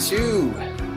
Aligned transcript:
to 0.00 0.52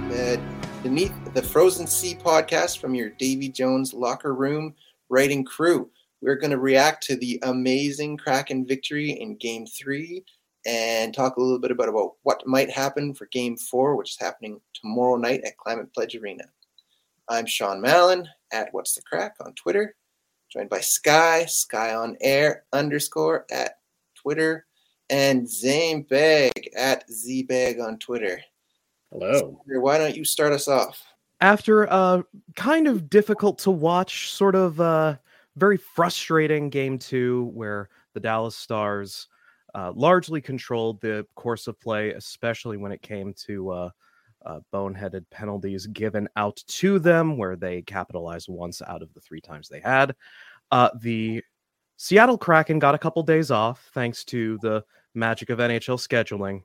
the 0.09 0.42
Beneath 0.81 1.14
the 1.34 1.42
Frozen 1.42 1.86
Sea 1.86 2.16
podcast 2.16 2.80
from 2.80 2.95
your 2.95 3.12
Davy 3.12 3.48
Jones 3.48 3.94
locker 3.94 4.34
room 4.34 4.73
writing 5.10 5.45
crew. 5.45 5.89
We're 6.21 6.36
going 6.36 6.52
to 6.52 6.58
react 6.58 7.04
to 7.05 7.16
the 7.16 7.39
amazing 7.44 8.17
Kraken 8.17 8.66
victory 8.66 9.11
in 9.11 9.38
game 9.38 9.67
three 9.67 10.26
and 10.66 11.14
talk 11.14 11.38
a 11.38 11.42
little 11.42 11.60
bit 11.60 11.71
about, 11.71 11.89
about 11.89 12.14
what 12.23 12.45
might 12.48 12.71
happen 12.71 13.14
for 13.14 13.27
game 13.27 13.55
four, 13.55 13.95
which 13.95 14.11
is 14.11 14.20
happening 14.20 14.60
tomorrow 14.73 15.16
night 15.16 15.42
at 15.45 15.58
Climate 15.58 15.94
Pledge 15.94 16.16
Arena. 16.16 16.45
I'm 17.30 17.45
Sean 17.45 17.80
Mallon 17.80 18.27
at 18.52 18.70
What's 18.71 18.95
the 18.95 19.02
Crack 19.04 19.36
on 19.45 19.54
Twitter, 19.54 19.95
joined 20.52 20.70
by 20.70 20.80
Sky, 20.80 21.45
Sky 21.45 21.94
on 21.94 22.17
Air 22.20 22.64
underscore 22.73 23.45
at 23.52 23.80
Twitter, 24.16 24.66
and 25.10 25.48
Zane 25.48 26.04
Bag 26.04 26.71
at 26.76 27.04
Zbag 27.10 27.82
on 27.82 28.00
Twitter. 28.00 28.42
Hello. 29.20 29.60
Why 29.66 29.98
don't 29.98 30.16
you 30.16 30.23
start 30.23 30.54
us 30.54 30.67
off? 30.67 31.04
After 31.42 31.83
a 31.86 32.23
kind 32.55 32.88
of 32.88 33.10
difficult 33.10 33.58
to 33.60 33.72
watch, 33.72 34.32
sort 34.32 34.54
of 34.54 34.80
uh, 34.80 35.17
very 35.55 35.78
frustrating 35.78 36.70
game 36.70 37.00
two, 37.00 37.45
where 37.54 37.89
the 38.14 38.20
Dallas 38.20 38.56
Stars 38.56 39.27
uh, 39.73 39.92
largely 39.95 40.39
controlled 40.39 41.02
the 41.02 41.26
course 41.36 41.67
of 41.67 41.80
play, 41.80 42.11
especially 42.11 42.77
when 42.77 42.92
it 42.92 43.02
came 43.02 43.33
to 43.45 43.70
uh, 43.72 43.89
uh, 44.45 44.60
boneheaded 44.72 45.26
penalties 45.32 45.88
given 45.88 46.27
out 46.36 46.64
to 46.67 47.00
them, 47.00 47.38
where 47.38 47.56
they 47.56 47.82
capitalized 47.82 48.50
once 48.50 48.83
out 48.83 49.02
of 49.02 49.11
the 49.16 49.22
three 49.22 49.42
times 49.42 49.67
they 49.67 49.80
had. 49.80 50.16
Uh, 50.72 50.89
the 51.02 51.44
Seattle 51.98 52.38
Kraken 52.38 52.77
got 52.77 52.94
a 52.94 53.00
couple 53.00 53.23
days 53.23 53.50
off 53.50 53.89
thanks 53.94 54.23
to 54.26 54.60
the 54.61 54.83
magic 55.16 55.50
of 55.50 55.58
NHL 55.58 55.98
scheduling, 55.98 56.61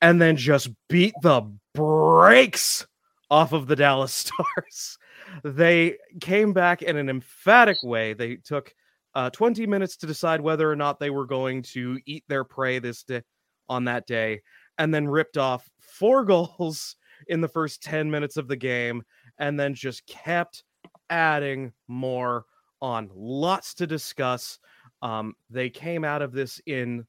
and 0.00 0.20
then 0.20 0.36
just 0.36 0.68
beat 0.88 1.14
the 1.22 1.42
brakes 1.74 2.86
off 3.30 3.52
of 3.52 3.66
the 3.66 3.76
Dallas 3.76 4.12
Stars. 4.46 4.98
they 5.44 5.96
came 6.20 6.52
back 6.52 6.82
in 6.82 6.96
an 6.96 7.08
emphatic 7.08 7.76
way. 7.82 8.12
They 8.12 8.36
took 8.36 8.72
uh, 9.14 9.30
20 9.30 9.66
minutes 9.66 9.96
to 9.98 10.06
decide 10.06 10.40
whether 10.40 10.70
or 10.70 10.76
not 10.76 11.00
they 11.00 11.10
were 11.10 11.26
going 11.26 11.62
to 11.62 11.98
eat 12.06 12.24
their 12.28 12.44
prey 12.44 12.78
this 12.78 13.02
day 13.02 13.22
on 13.68 13.84
that 13.84 14.06
day, 14.06 14.42
and 14.78 14.94
then 14.94 15.08
ripped 15.08 15.38
off 15.38 15.68
four 15.80 16.24
goals 16.26 16.96
in 17.28 17.40
the 17.40 17.48
first 17.48 17.82
10 17.82 18.10
minutes 18.10 18.36
of 18.36 18.46
the 18.46 18.56
game, 18.56 19.02
and 19.38 19.58
then 19.58 19.74
just 19.74 20.06
kept 20.06 20.62
adding 21.10 21.72
more 21.88 22.44
on. 22.82 23.10
Lots 23.14 23.74
to 23.74 23.86
discuss. 23.86 24.58
Um, 25.02 25.34
they 25.50 25.70
came 25.70 26.04
out 26.04 26.22
of 26.22 26.32
this 26.32 26.60
in 26.66 27.06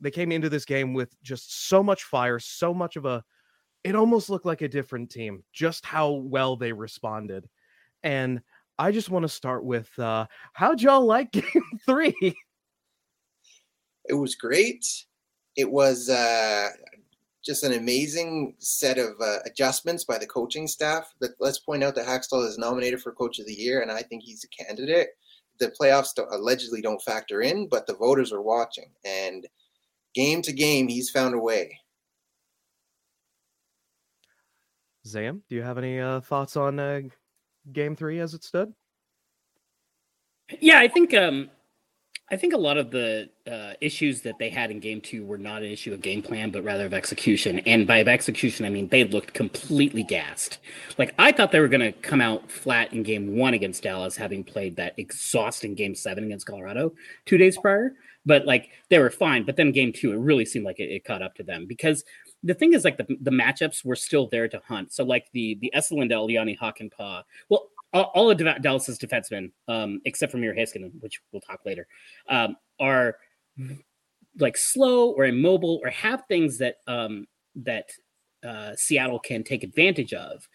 they 0.00 0.10
came 0.10 0.32
into 0.32 0.48
this 0.48 0.64
game 0.64 0.94
with 0.94 1.14
just 1.22 1.68
so 1.68 1.82
much 1.82 2.04
fire, 2.04 2.38
so 2.38 2.72
much 2.74 2.96
of 2.96 3.04
a 3.04 3.24
it 3.84 3.94
almost 3.94 4.30
looked 4.30 4.46
like 4.46 4.62
a 4.62 4.68
different 4.68 5.10
team, 5.10 5.44
just 5.52 5.86
how 5.86 6.10
well 6.10 6.56
they 6.56 6.72
responded. 6.72 7.48
And 8.02 8.40
I 8.78 8.90
just 8.90 9.10
want 9.10 9.22
to 9.22 9.28
start 9.28 9.64
with 9.64 9.96
uh 9.98 10.26
how'd 10.52 10.80
y'all 10.82 11.04
like 11.04 11.30
game 11.32 11.80
three? 11.84 12.36
It 14.08 14.14
was 14.14 14.34
great. 14.34 14.86
It 15.56 15.70
was 15.70 16.08
uh, 16.08 16.68
just 17.44 17.64
an 17.64 17.72
amazing 17.72 18.54
set 18.58 18.98
of 18.98 19.20
uh, 19.20 19.38
adjustments 19.46 20.04
by 20.04 20.18
the 20.18 20.26
coaching 20.26 20.66
staff. 20.66 21.12
But 21.20 21.30
let's 21.40 21.58
point 21.58 21.82
out 21.82 21.94
that 21.94 22.06
Hakstol 22.06 22.46
is 22.46 22.58
nominated 22.58 23.00
for 23.00 23.12
Coach 23.12 23.38
of 23.38 23.46
the 23.46 23.54
Year, 23.54 23.82
and 23.82 23.90
I 23.90 24.02
think 24.02 24.22
he's 24.22 24.44
a 24.44 24.64
candidate. 24.64 25.08
The 25.58 25.72
playoffs 25.80 26.14
don't, 26.14 26.32
allegedly 26.32 26.82
don't 26.82 27.02
factor 27.02 27.40
in, 27.42 27.68
but 27.68 27.86
the 27.86 27.94
voters 27.94 28.32
are 28.32 28.42
watching, 28.42 28.90
and 29.04 29.46
game 30.16 30.42
to 30.42 30.52
game, 30.52 30.88
he's 30.88 31.10
found 31.10 31.34
a 31.34 31.38
way. 31.38 31.78
Zam, 35.06 35.42
do 35.48 35.54
you 35.54 35.62
have 35.62 35.78
any 35.78 36.00
uh, 36.00 36.20
thoughts 36.20 36.56
on 36.56 36.80
uh, 36.80 37.02
game 37.72 37.94
three 37.94 38.18
as 38.18 38.34
it 38.34 38.42
stood? 38.42 38.72
Yeah, 40.60 40.80
I 40.80 40.88
think 40.88 41.14
um, 41.14 41.50
I 42.28 42.36
think 42.36 42.54
a 42.54 42.58
lot 42.58 42.76
of 42.76 42.90
the 42.90 43.28
uh, 43.50 43.74
issues 43.80 44.22
that 44.22 44.38
they 44.40 44.50
had 44.50 44.72
in 44.72 44.80
game 44.80 45.00
two 45.00 45.24
were 45.24 45.38
not 45.38 45.62
an 45.62 45.70
issue 45.70 45.92
of 45.94 46.00
game 46.00 46.22
plan, 46.22 46.50
but 46.50 46.64
rather 46.64 46.86
of 46.86 46.94
execution. 46.94 47.60
And 47.60 47.86
by 47.86 48.00
execution, 48.00 48.66
I 48.66 48.70
mean 48.70 48.88
they 48.88 49.04
looked 49.04 49.32
completely 49.32 50.02
gassed. 50.02 50.58
Like 50.98 51.14
I 51.18 51.30
thought 51.30 51.52
they 51.52 51.60
were 51.60 51.68
going 51.68 51.92
to 51.92 51.92
come 51.92 52.20
out 52.20 52.50
flat 52.50 52.92
in 52.92 53.04
game 53.04 53.36
one 53.36 53.54
against 53.54 53.84
Dallas, 53.84 54.16
having 54.16 54.42
played 54.42 54.74
that 54.76 54.94
exhausting 54.96 55.74
game 55.74 55.94
seven 55.94 56.24
against 56.24 56.46
Colorado 56.46 56.94
two 57.26 57.38
days 57.38 57.56
prior. 57.58 57.92
But 58.26 58.44
like 58.44 58.70
they 58.90 58.98
were 58.98 59.10
fine. 59.10 59.44
But 59.44 59.56
then 59.56 59.72
game 59.72 59.92
two, 59.92 60.12
it 60.12 60.18
really 60.18 60.44
seemed 60.44 60.64
like 60.64 60.80
it, 60.80 60.90
it 60.90 61.04
caught 61.04 61.22
up 61.22 61.34
to 61.36 61.42
them 61.42 61.64
because 61.66 62.04
the 62.42 62.54
thing 62.54 62.74
is 62.74 62.84
like 62.84 62.98
the, 62.98 63.06
the 63.20 63.30
matchups 63.30 63.84
were 63.84 63.96
still 63.96 64.28
there 64.28 64.48
to 64.48 64.60
hunt. 64.66 64.92
So 64.92 65.04
like 65.04 65.26
the 65.32 65.56
the 65.60 65.72
Esselindel, 65.74 66.30
Jani 66.30 66.58
Hakanpää, 66.60 67.22
well, 67.48 67.70
all, 67.92 68.10
all 68.14 68.30
of 68.30 68.38
Dallas's 68.38 68.98
defensemen, 68.98 69.52
um, 69.68 70.00
except 70.04 70.32
for 70.32 70.38
Miro 70.38 70.54
Heiskanen, 70.54 70.92
which 71.00 71.20
we'll 71.32 71.40
talk 71.40 71.60
later, 71.64 71.86
um, 72.28 72.56
are 72.78 73.16
like 74.38 74.56
slow 74.56 75.10
or 75.10 75.24
immobile 75.24 75.80
or 75.82 75.90
have 75.90 76.24
things 76.28 76.58
that 76.58 76.76
um, 76.86 77.26
that 77.54 77.90
uh, 78.46 78.74
Seattle 78.76 79.18
can 79.18 79.42
take 79.42 79.64
advantage 79.64 80.12
of. 80.12 80.46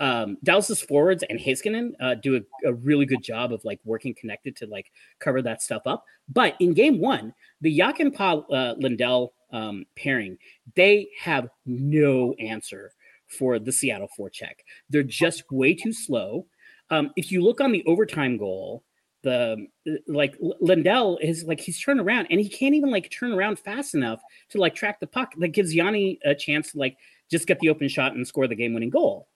Um, 0.00 0.38
Dallas's 0.44 0.80
forwards 0.80 1.24
and 1.28 1.38
Heiskanen 1.40 1.92
uh, 2.00 2.14
do 2.14 2.36
a, 2.36 2.68
a, 2.68 2.72
really 2.72 3.04
good 3.04 3.22
job 3.22 3.52
of 3.52 3.64
like 3.64 3.80
working 3.84 4.14
connected 4.14 4.54
to 4.56 4.66
like 4.66 4.92
cover 5.18 5.42
that 5.42 5.60
stuff 5.60 5.82
up. 5.86 6.04
But 6.28 6.54
in 6.60 6.72
game 6.72 7.00
one, 7.00 7.34
the 7.60 7.76
Jokiharju 7.76 8.44
uh, 8.52 8.74
Lindell 8.78 9.32
um, 9.52 9.86
pairing, 9.96 10.38
they 10.76 11.08
have 11.18 11.48
no 11.66 12.32
answer 12.34 12.92
for 13.26 13.58
the 13.58 13.72
Seattle 13.72 14.08
forecheck. 14.18 14.60
They're 14.88 15.02
just 15.02 15.50
way 15.50 15.74
too 15.74 15.92
slow. 15.92 16.46
Um, 16.90 17.10
if 17.16 17.32
you 17.32 17.42
look 17.42 17.60
on 17.60 17.72
the 17.72 17.84
overtime 17.86 18.38
goal, 18.38 18.84
the 19.24 19.66
like 20.06 20.36
Lindell 20.60 21.18
is 21.20 21.42
like 21.42 21.58
he's 21.58 21.80
turned 21.80 21.98
around 22.00 22.28
and 22.30 22.40
he 22.40 22.48
can't 22.48 22.76
even 22.76 22.90
like 22.90 23.10
turn 23.10 23.32
around 23.32 23.58
fast 23.58 23.94
enough 23.94 24.20
to 24.50 24.58
like 24.58 24.76
track 24.76 25.00
the 25.00 25.08
puck 25.08 25.32
that 25.38 25.48
gives 25.48 25.74
Yanni 25.74 26.20
a 26.24 26.36
chance 26.36 26.70
to 26.72 26.78
like 26.78 26.96
just 27.28 27.48
get 27.48 27.58
the 27.58 27.68
open 27.68 27.88
shot 27.88 28.14
and 28.14 28.26
score 28.26 28.46
the 28.46 28.54
game 28.54 28.74
winning 28.74 28.90
goal. 28.90 29.26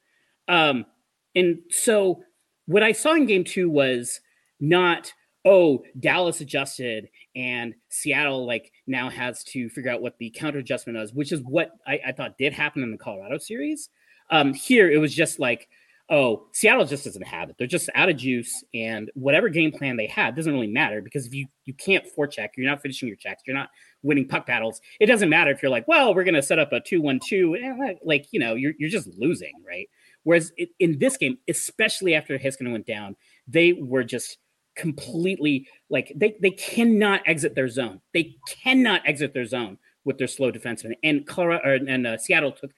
Um, 0.48 0.86
and 1.34 1.60
so 1.70 2.22
what 2.66 2.82
I 2.82 2.92
saw 2.92 3.14
in 3.14 3.26
game 3.26 3.44
two 3.44 3.70
was 3.70 4.20
not, 4.60 5.12
oh, 5.44 5.82
Dallas 5.98 6.40
adjusted 6.40 7.08
and 7.34 7.74
Seattle 7.88 8.46
like 8.46 8.72
now 8.86 9.10
has 9.10 9.42
to 9.44 9.68
figure 9.70 9.90
out 9.90 10.02
what 10.02 10.18
the 10.18 10.30
counter 10.30 10.58
adjustment 10.58 10.98
is, 10.98 11.12
which 11.12 11.32
is 11.32 11.40
what 11.40 11.72
I, 11.86 12.00
I 12.08 12.12
thought 12.12 12.38
did 12.38 12.52
happen 12.52 12.82
in 12.82 12.90
the 12.90 12.98
Colorado 12.98 13.38
series. 13.38 13.88
Um, 14.30 14.54
here 14.54 14.90
it 14.90 14.98
was 14.98 15.14
just 15.14 15.38
like, 15.38 15.68
oh, 16.10 16.46
Seattle 16.52 16.84
just 16.84 17.04
doesn't 17.04 17.26
have 17.26 17.48
it. 17.48 17.56
They're 17.58 17.66
just 17.66 17.88
out 17.94 18.08
of 18.08 18.16
juice, 18.16 18.64
and 18.74 19.10
whatever 19.14 19.48
game 19.48 19.72
plan 19.72 19.96
they 19.96 20.06
had 20.06 20.36
doesn't 20.36 20.52
really 20.52 20.66
matter 20.66 21.00
because 21.00 21.26
if 21.26 21.34
you 21.34 21.46
you 21.64 21.74
can't 21.74 22.04
forecheck, 22.16 22.50
you're 22.56 22.68
not 22.68 22.82
finishing 22.82 23.08
your 23.08 23.16
checks, 23.16 23.42
you're 23.46 23.56
not 23.56 23.70
winning 24.02 24.28
puck 24.28 24.46
battles. 24.46 24.80
It 25.00 25.06
doesn't 25.06 25.28
matter 25.28 25.50
if 25.50 25.62
you're 25.62 25.70
like, 25.70 25.88
well, 25.88 26.14
we're 26.14 26.24
gonna 26.24 26.42
set 26.42 26.58
up 26.58 26.72
a 26.72 26.80
two-one-two, 26.80 27.56
eh, 27.56 27.94
like 28.04 28.26
you 28.30 28.40
know, 28.40 28.54
you're 28.54 28.74
you're 28.78 28.90
just 28.90 29.08
losing, 29.18 29.52
right? 29.66 29.88
Whereas 30.24 30.52
in 30.78 30.98
this 30.98 31.16
game, 31.16 31.38
especially 31.48 32.14
after 32.14 32.38
Heiskanen 32.38 32.72
went 32.72 32.86
down, 32.86 33.16
they 33.46 33.72
were 33.72 34.04
just 34.04 34.38
completely 34.74 35.69
like 35.90 36.12
they 36.16 36.36
they 36.40 36.50
cannot 36.50 37.22
exit 37.26 37.54
their 37.54 37.69
zone. 37.69 38.00
They 38.14 38.36
cannot 38.48 39.02
exit 39.06 39.34
their 39.34 39.46
zone 39.46 39.78
with 40.04 40.19
their 40.19 40.28
slow 40.28 40.50
defensemen. 40.50 40.94
And 41.02 41.26
Colorado 41.26 41.84
and 41.86 42.06
uh, 42.06 42.19
Seattle 42.19 42.52
took 42.52 42.72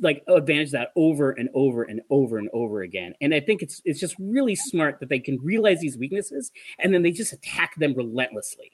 like 0.00 0.22
advantage 0.28 0.68
of 0.68 0.72
that 0.72 0.92
over 0.94 1.32
and 1.32 1.48
over 1.54 1.82
and 1.82 2.00
over 2.10 2.38
and 2.38 2.48
over 2.52 2.82
again. 2.82 3.14
And 3.20 3.34
I 3.34 3.40
think 3.40 3.62
it's 3.62 3.80
it's 3.84 4.00
just 4.00 4.16
really 4.18 4.54
smart 4.54 5.00
that 5.00 5.08
they 5.08 5.18
can 5.18 5.38
realize 5.42 5.80
these 5.80 5.98
weaknesses 5.98 6.52
and 6.78 6.94
then 6.94 7.02
they 7.02 7.10
just 7.10 7.32
attack 7.32 7.74
them 7.76 7.94
relentlessly. 7.94 8.72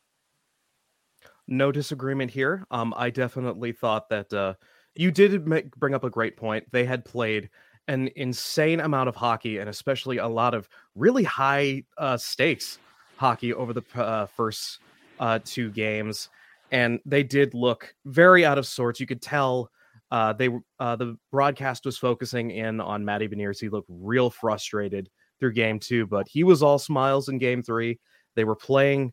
No 1.48 1.72
disagreement 1.72 2.30
here. 2.30 2.66
Um, 2.70 2.94
I 2.96 3.10
definitely 3.10 3.72
thought 3.72 4.08
that 4.10 4.32
uh, 4.32 4.54
you 4.94 5.10
did 5.10 5.46
make, 5.46 5.74
bring 5.76 5.94
up 5.94 6.04
a 6.04 6.10
great 6.10 6.36
point. 6.36 6.70
They 6.70 6.84
had 6.84 7.04
played 7.04 7.50
an 7.88 8.08
insane 8.17 8.81
amount 8.81 9.08
of 9.08 9.17
hockey 9.17 9.58
and 9.58 9.69
especially 9.69 10.19
a 10.19 10.29
lot 10.29 10.55
of 10.55 10.69
really 10.94 11.25
high 11.25 11.82
uh, 11.99 12.17
stakes 12.17 12.79
hockey 13.17 13.52
over 13.52 13.73
the 13.73 13.82
uh, 13.94 14.26
first 14.26 14.81
uh, 15.20 15.38
two 15.44 15.70
games, 15.70 16.29
and 16.70 17.00
they 17.06 17.23
did 17.23 17.55
look 17.55 17.94
very 18.05 18.44
out 18.44 18.58
of 18.58 18.67
sorts. 18.67 18.99
You 18.99 19.06
could 19.06 19.23
tell 19.23 19.70
uh, 20.11 20.32
they 20.32 20.49
uh, 20.79 20.96
the 20.96 21.17
broadcast 21.31 21.84
was 21.84 21.96
focusing 21.96 22.50
in 22.50 22.81
on 22.81 23.05
Matty 23.05 23.29
Beniers. 23.29 23.61
He 23.61 23.69
looked 23.69 23.88
real 23.88 24.31
frustrated 24.31 25.08
through 25.38 25.52
game 25.52 25.79
two, 25.79 26.06
but 26.06 26.26
he 26.29 26.44
was 26.44 26.62
all 26.62 26.79
smiles 26.79 27.29
in 27.29 27.38
game 27.38 27.62
three. 27.62 27.99
They 28.34 28.44
were 28.44 28.56
playing 28.56 29.12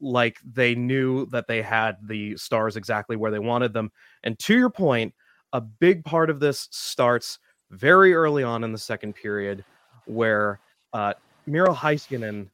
like 0.00 0.36
they 0.44 0.74
knew 0.74 1.26
that 1.26 1.48
they 1.48 1.60
had 1.60 1.96
the 2.06 2.36
stars 2.36 2.76
exactly 2.76 3.16
where 3.16 3.30
they 3.30 3.38
wanted 3.38 3.72
them. 3.72 3.90
And 4.22 4.38
to 4.40 4.56
your 4.56 4.70
point, 4.70 5.14
a 5.52 5.60
big 5.60 6.04
part 6.04 6.30
of 6.30 6.40
this 6.40 6.68
starts 6.70 7.38
very 7.70 8.14
early 8.14 8.42
on 8.42 8.64
in 8.64 8.72
the 8.72 8.78
second 8.78 9.14
period 9.14 9.64
where 10.06 10.60
uh, 10.92 11.14
Miro 11.46 11.74
Heiskanen 11.74 12.48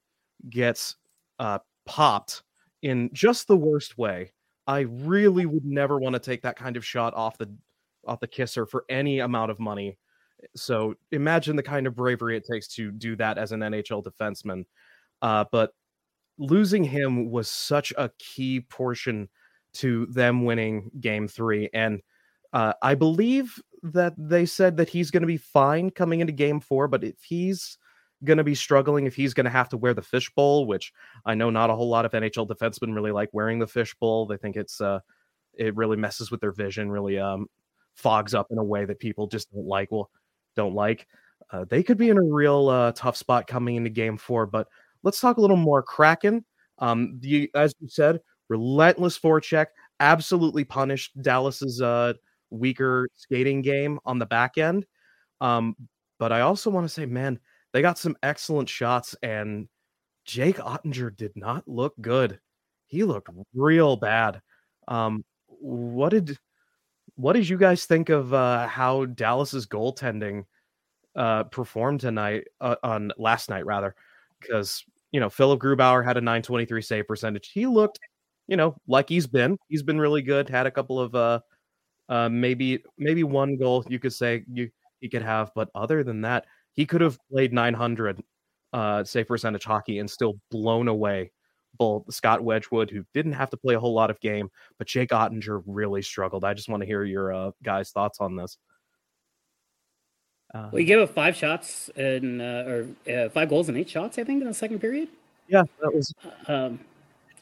gets 0.51 0.97
uh, 1.39 1.59
popped 1.87 2.43
in 2.83 3.11
just 3.13 3.49
the 3.49 3.57
worst 3.57 3.97
way. 3.99 4.33
I 4.67 4.81
really 4.81 5.47
would 5.47 5.65
never 5.65 5.99
want 5.99 6.15
to 6.15 6.21
take 6.21 6.43
that 6.43 6.57
kind 6.57 6.77
of 6.77 6.85
shot 6.85 7.15
off 7.15 7.39
the 7.39 7.53
off 8.07 8.21
the 8.21 8.27
kisser 8.27 8.67
for 8.67 8.85
any 8.89 9.21
amount 9.21 9.51
of 9.51 9.59
money. 9.59 9.97
So 10.57 10.95
imagine 11.11 11.57
the 11.57 11.63
kind 11.63 11.87
of 11.87 11.97
bravery 11.97 12.37
it 12.37 12.45
takes 12.51 12.69
to 12.75 12.91
do 12.91 13.17
that 13.17 13.39
as 13.39 13.53
an 13.53 13.61
NHL 13.61 14.05
defenseman. 14.05 14.65
Uh, 15.23 15.45
but 15.51 15.71
losing 16.39 16.85
him 16.85 17.31
was 17.31 17.51
such 17.51 17.93
a 17.97 18.11
key 18.19 18.61
portion 18.61 19.29
to 19.75 20.07
them 20.07 20.45
winning 20.45 20.91
game 21.01 21.29
three. 21.29 21.71
And 21.73 22.01
uh, 22.55 22.73
I 22.81 22.95
believe 22.95 23.61
that 23.83 24.15
they 24.17 24.47
said 24.47 24.79
that 24.79 24.89
he's 24.89 25.11
going 25.11 25.23
to 25.23 25.27
be 25.27 25.37
fine 25.37 25.91
coming 25.91 26.21
into 26.21 26.33
game 26.33 26.61
four, 26.61 26.89
but 26.89 27.05
if 27.05 27.23
he's 27.23 27.77
going 28.23 28.39
to 28.39 28.45
be 28.45 28.55
struggling, 28.55 29.07
if 29.07 29.17
he's 29.17 29.35
going 29.35 29.45
to 29.45 29.51
have 29.51 29.69
to 29.71 29.77
wear 29.77 29.93
the 29.93 30.01
fishbowl, 30.01 30.67
which 30.67 30.93
I 31.27 31.35
know 31.35 31.51
not 31.51 31.69
a 31.69 31.75
whole 31.75 31.89
lot 31.89 32.07
of 32.07 32.13
NHL 32.13 32.49
defensemen 32.49 32.95
really 32.95 33.11
like 33.11 33.29
wearing 33.33 33.59
the 33.59 33.67
fishbowl. 33.67 34.27
They 34.27 34.37
think 34.37 34.57
it's 34.57 34.81
uh, 34.81 35.01
it 35.53 35.77
really 35.77 35.97
messes 35.97 36.31
with 36.31 36.41
their 36.41 36.53
vision, 36.53 36.91
really 36.91 37.19
um, 37.19 37.49
fogs 37.97 38.35
up 38.35 38.47
in 38.51 38.59
a 38.59 38.65
way 38.65 38.85
that 38.85 39.01
people 39.01 39.27
just 39.27 39.53
don't 39.53 39.67
like. 39.67 39.91
Well, 39.91 40.11
don't 40.57 40.75
like. 40.75 41.09
Uh, 41.53 41.65
they 41.69 41.83
could 41.83 41.99
be 41.99 42.09
in 42.09 42.17
a 42.17 42.23
real 42.23 42.69
uh, 42.69 42.93
tough 42.93 43.17
spot 43.17 43.49
coming 43.49 43.75
into 43.75 43.91
game 43.91 44.17
four. 44.17 44.47
But 44.47 44.69
let's 45.03 45.21
talk 45.21 45.37
a 45.37 45.41
little 45.41 45.57
more 45.57 45.83
Kraken. 45.83 46.45
Um, 46.79 47.19
the 47.21 47.51
as 47.55 47.75
you 47.81 47.89
said, 47.89 48.21
relentless 48.49 49.19
forecheck, 49.19 49.67
absolutely 50.01 50.65
punished 50.65 51.21
Dallas's 51.21 51.83
uh 51.83 52.15
weaker 52.55 53.09
skating 53.15 53.63
game 53.63 53.99
on 54.05 54.19
the 54.19 54.27
back 54.27 54.59
end. 54.59 54.87
Um, 55.41 55.77
but 56.19 56.33
I 56.33 56.41
also 56.41 56.71
want 56.71 56.85
to 56.85 56.93
say, 56.93 57.07
man, 57.07 57.39
they 57.73 57.83
got 57.83 57.99
some 57.99 58.17
excellent 58.23 58.69
shots, 58.69 59.17
and 59.23 59.69
Jake 60.25 60.57
Oettinger 60.57 61.15
did 61.17 61.33
not 61.35 61.67
look 61.67 61.95
good. 62.01 62.39
He 62.87 63.05
looked 63.05 63.29
real 63.55 63.97
bad. 63.97 64.41
Um, 64.89 65.25
what 65.47 66.11
did 66.11 66.39
what 67.17 67.35
did 67.35 67.49
you 67.49 67.57
guys 67.57 67.87
think 67.87 68.09
of 68.09 68.35
uh, 68.35 68.67
how 68.67 69.05
Dallas's 69.07 69.67
goaltending 69.67 70.45
uh, 71.17 71.45
performed 71.45 72.01
tonight 72.01 72.45
uh, 72.61 72.77
on 72.83 73.13
last 73.19 73.49
night 73.51 73.67
rather? 73.67 73.95
Because 74.41 74.85
you 75.13 75.21
know 75.21 75.31
Philipp 75.31 75.61
Grubauer 75.61 76.05
had 76.05 76.17
a 76.17 76.21
923 76.21 76.83
save 76.83 77.07
percentage. 77.09 77.51
He 77.53 77.67
looked, 77.67 77.99
you 78.47 78.57
know, 78.57 78.77
like 78.87 79.09
he's 79.09 79.27
been. 79.27 79.59
He's 79.69 79.83
been 79.83 80.01
really 80.01 80.23
good. 80.23 80.49
Had 80.49 80.67
a 80.67 80.71
couple 80.71 81.01
of 81.01 81.43
uh, 82.09 82.13
uh, 82.13 82.29
maybe 82.29 82.83
maybe 82.99 83.25
one 83.25 83.57
goal 83.57 83.85
you 83.89 83.99
could 83.99 84.13
say 84.13 84.45
you 84.53 84.71
he 85.01 85.09
could 85.09 85.23
have, 85.23 85.51
but 85.55 85.69
other 85.75 86.03
than 86.03 86.23
that, 86.23 86.47
he 86.73 86.87
could 86.87 87.01
have 87.01 87.19
played 87.31 87.53
900 87.53 88.23
uh, 88.73 89.05
save 89.05 89.29
percentage 89.29 89.65
hockey 89.65 89.99
and 89.99 90.11
still 90.11 90.35
blown 90.51 90.89
away 90.89 91.31
both 91.79 92.13
Scott 92.13 92.43
Wedgewood, 92.43 92.91
who 92.91 93.05
didn't 93.15 93.33
have 93.33 93.51
to 93.51 93.57
play 93.57 93.75
a 93.75 93.81
whole 93.81 93.95
lot 93.95 94.11
of 94.11 94.21
game, 94.21 94.49
but 94.79 94.87
Jake 94.87 95.11
Oettinger 95.11 95.63
really 95.67 96.03
struggled. 96.03 96.45
I 96.45 96.55
just 96.55 96.69
want 96.69 96.83
to 96.83 96.87
hear 96.87 97.05
your 97.05 97.33
uh, 97.33 97.51
guys' 97.63 97.91
thoughts 97.91 98.19
on 98.21 98.37
this. 98.37 98.57
Uh, 100.55 100.69
well, 100.71 100.79
he 100.79 100.85
gave 100.85 101.01
up 101.01 101.11
five 101.11 101.35
shots 101.35 101.91
and 101.97 102.41
uh, 102.41 102.65
or 102.67 102.87
uh, 103.13 103.29
five 103.31 103.49
goals 103.49 103.69
and 103.69 103.77
eight 103.77 103.91
shots, 103.91 104.19
I 104.19 104.25
think, 104.25 104.41
in 104.41 104.49
the 104.49 104.55
second 104.55 104.79
period. 104.79 105.09
Yeah, 105.49 105.65
that 105.83 105.93
was. 105.93 106.15
Um, 106.47 106.79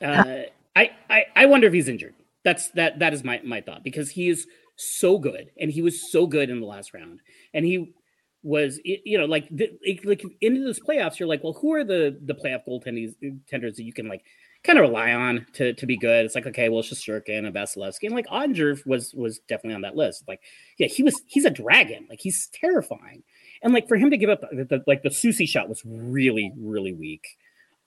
uh, 0.01 0.43
I, 0.75 0.91
I 1.11 1.27
I 1.37 1.47
wonder 1.47 1.67
if 1.67 1.75
he's 1.75 1.89
injured. 1.89 2.15
That's 2.45 2.71
that 2.73 2.99
that 2.99 3.15
is 3.15 3.25
my 3.25 3.41
my 3.45 3.61
thought 3.61 3.85
because 3.85 4.11
he 4.11 4.29
is 4.29 4.47
so 4.77 5.19
good 5.19 5.51
and 5.61 5.71
he 5.71 5.83
was 5.83 6.11
so 6.11 6.27
good 6.27 6.51
in 6.51 6.61
the 6.61 6.67
last 6.67 6.93
round 6.95 7.21
and 7.55 7.65
he 7.65 7.95
was 8.43 8.81
you 8.85 9.17
know 9.17 9.27
like 9.27 9.49
the, 9.51 9.71
like 10.05 10.25
into 10.41 10.65
this 10.65 10.81
playoffs 10.81 11.21
you're 11.21 11.29
like 11.29 11.45
well 11.45 11.53
who 11.53 11.73
are 11.73 11.85
the 11.85 12.19
the 12.25 12.35
playoff 12.35 12.63
goaltenders 12.67 13.15
tenders 13.47 13.77
that 13.77 13.85
you 13.85 13.93
can 13.93 14.09
like 14.09 14.25
kind 14.65 14.79
of 14.79 14.83
rely 14.83 15.13
on 15.13 15.47
to 15.55 15.73
to 15.75 15.87
be 15.87 15.97
good? 15.97 16.25
It's 16.25 16.35
like 16.35 16.47
okay 16.47 16.69
well 16.69 16.83
Shesterkin 16.83 17.47
and 17.47 17.55
Vasilevskiy 17.55 18.05
and 18.05 18.15
like 18.15 18.27
Oettinger 18.27 18.85
was 18.87 19.13
was 19.15 19.41
definitely 19.41 19.75
on 19.75 19.83
that 19.83 19.97
list. 19.97 20.25
Like 20.29 20.41
yeah 20.79 20.87
he 20.87 21.03
was 21.03 21.21
he's 21.27 21.45
a 21.45 21.51
dragon. 21.51 22.07
Like 22.09 22.21
he's 22.21 22.49
terrifying. 22.49 23.23
And 23.63 23.73
like 23.75 23.89
for 23.89 23.97
him 23.97 24.11
to 24.11 24.17
give 24.17 24.31
up 24.31 24.43
the, 24.51 24.65
the 24.65 24.85
like 24.87 25.03
the 25.03 25.09
Soucy 25.09 25.49
shot 25.49 25.69
was 25.69 25.83
really 25.85 26.53
really 26.57 26.93
weak. 26.93 27.27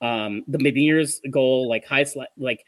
Um 0.01 0.43
the 0.47 0.57
Beniers 0.57 1.19
goal 1.31 1.69
like 1.69 1.85
high 1.85 2.05
like 2.37 2.65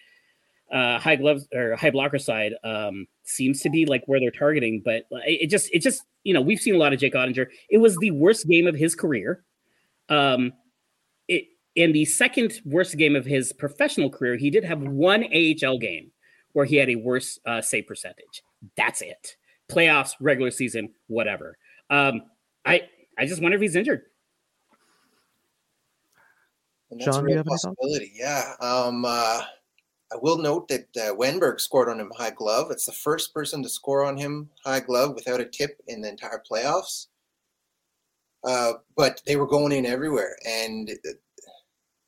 uh, 0.71 0.99
high 0.99 1.15
gloves 1.15 1.47
or 1.53 1.75
high 1.75 1.91
blocker 1.91 2.19
side 2.19 2.53
um, 2.63 3.07
seems 3.23 3.61
to 3.61 3.69
be 3.69 3.85
like 3.85 4.03
where 4.05 4.19
they're 4.19 4.31
targeting. 4.31 4.81
But 4.83 5.03
it 5.11 5.49
just, 5.49 5.69
it 5.73 5.81
just, 5.81 6.03
you 6.23 6.33
know, 6.33 6.41
we've 6.41 6.59
seen 6.59 6.75
a 6.75 6.77
lot 6.77 6.93
of 6.93 6.99
Jake 6.99 7.13
Oettinger. 7.13 7.47
It 7.69 7.77
was 7.77 7.95
the 7.97 8.11
worst 8.11 8.47
game 8.47 8.67
of 8.67 8.75
his 8.75 8.95
career. 8.95 9.43
Um, 10.09 10.53
it 11.27 11.45
in 11.75 11.91
the 11.91 12.05
second 12.05 12.59
worst 12.65 12.97
game 12.97 13.15
of 13.15 13.25
his 13.25 13.53
professional 13.53 14.09
career, 14.09 14.35
he 14.35 14.49
did 14.49 14.63
have 14.63 14.81
one 14.81 15.23
AHL 15.25 15.77
game 15.77 16.11
where 16.53 16.65
he 16.65 16.75
had 16.75 16.89
a 16.89 16.95
worse 16.95 17.39
uh, 17.45 17.61
save 17.61 17.85
percentage. 17.85 18.41
That's 18.75 19.01
it. 19.01 19.35
Playoffs, 19.69 20.13
regular 20.19 20.49
season, 20.49 20.89
whatever. 21.07 21.57
Um, 21.89 22.23
I 22.65 22.89
I 23.17 23.25
just 23.25 23.41
wonder 23.41 23.55
if 23.55 23.61
he's 23.61 23.75
injured. 23.75 24.03
And 26.89 26.99
that's 26.99 27.15
John, 27.15 27.23
a 27.23 27.27
real 27.27 27.43
possibility. 27.43 28.11
Yeah. 28.15 28.53
Um, 28.61 29.05
uh, 29.05 29.41
I 30.11 30.15
will 30.21 30.37
note 30.37 30.69
that 30.69 30.87
uh, 30.95 31.13
Wennberg 31.15 31.59
scored 31.59 31.89
on 31.89 31.99
him 31.99 32.11
high 32.15 32.31
glove. 32.31 32.71
It's 32.71 32.85
the 32.85 32.93
first 32.93 33.33
person 33.33 33.61
to 33.63 33.69
score 33.69 34.05
on 34.05 34.17
him 34.17 34.49
high 34.63 34.79
glove 34.79 35.15
without 35.15 35.41
a 35.41 35.45
tip 35.45 35.81
in 35.87 36.01
the 36.01 36.09
entire 36.09 36.41
playoffs. 36.49 37.07
Uh, 38.43 38.73
but 38.95 39.21
they 39.25 39.35
were 39.35 39.47
going 39.47 39.73
in 39.73 39.85
everywhere, 39.85 40.37
and 40.47 40.91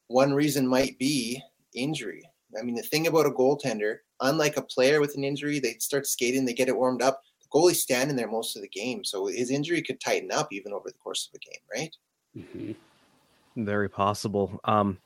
one 0.07 0.33
reason 0.33 0.65
might 0.67 0.97
be 0.97 1.41
injury. 1.75 2.23
I 2.57 2.63
mean, 2.63 2.75
the 2.75 2.81
thing 2.83 3.07
about 3.07 3.25
a 3.25 3.31
goaltender, 3.31 3.97
unlike 4.21 4.55
a 4.55 4.61
player 4.61 5.01
with 5.01 5.15
an 5.15 5.23
injury, 5.23 5.59
they 5.59 5.73
start 5.79 6.07
skating, 6.07 6.45
they 6.45 6.53
get 6.53 6.69
it 6.69 6.77
warmed 6.77 7.01
up. 7.01 7.21
The 7.41 7.47
goalie's 7.51 7.81
standing 7.81 8.15
there 8.15 8.29
most 8.29 8.55
of 8.55 8.61
the 8.61 8.69
game, 8.69 9.03
so 9.03 9.27
his 9.27 9.51
injury 9.51 9.81
could 9.81 9.99
tighten 9.99 10.31
up 10.31 10.53
even 10.53 10.71
over 10.71 10.87
the 10.87 10.97
course 10.97 11.27
of 11.27 11.37
a 11.37 11.39
game, 11.39 11.61
right? 11.75 11.95
Mm-hmm. 12.37 13.65
Very 13.65 13.89
possible. 13.89 14.59
Um, 14.63 14.99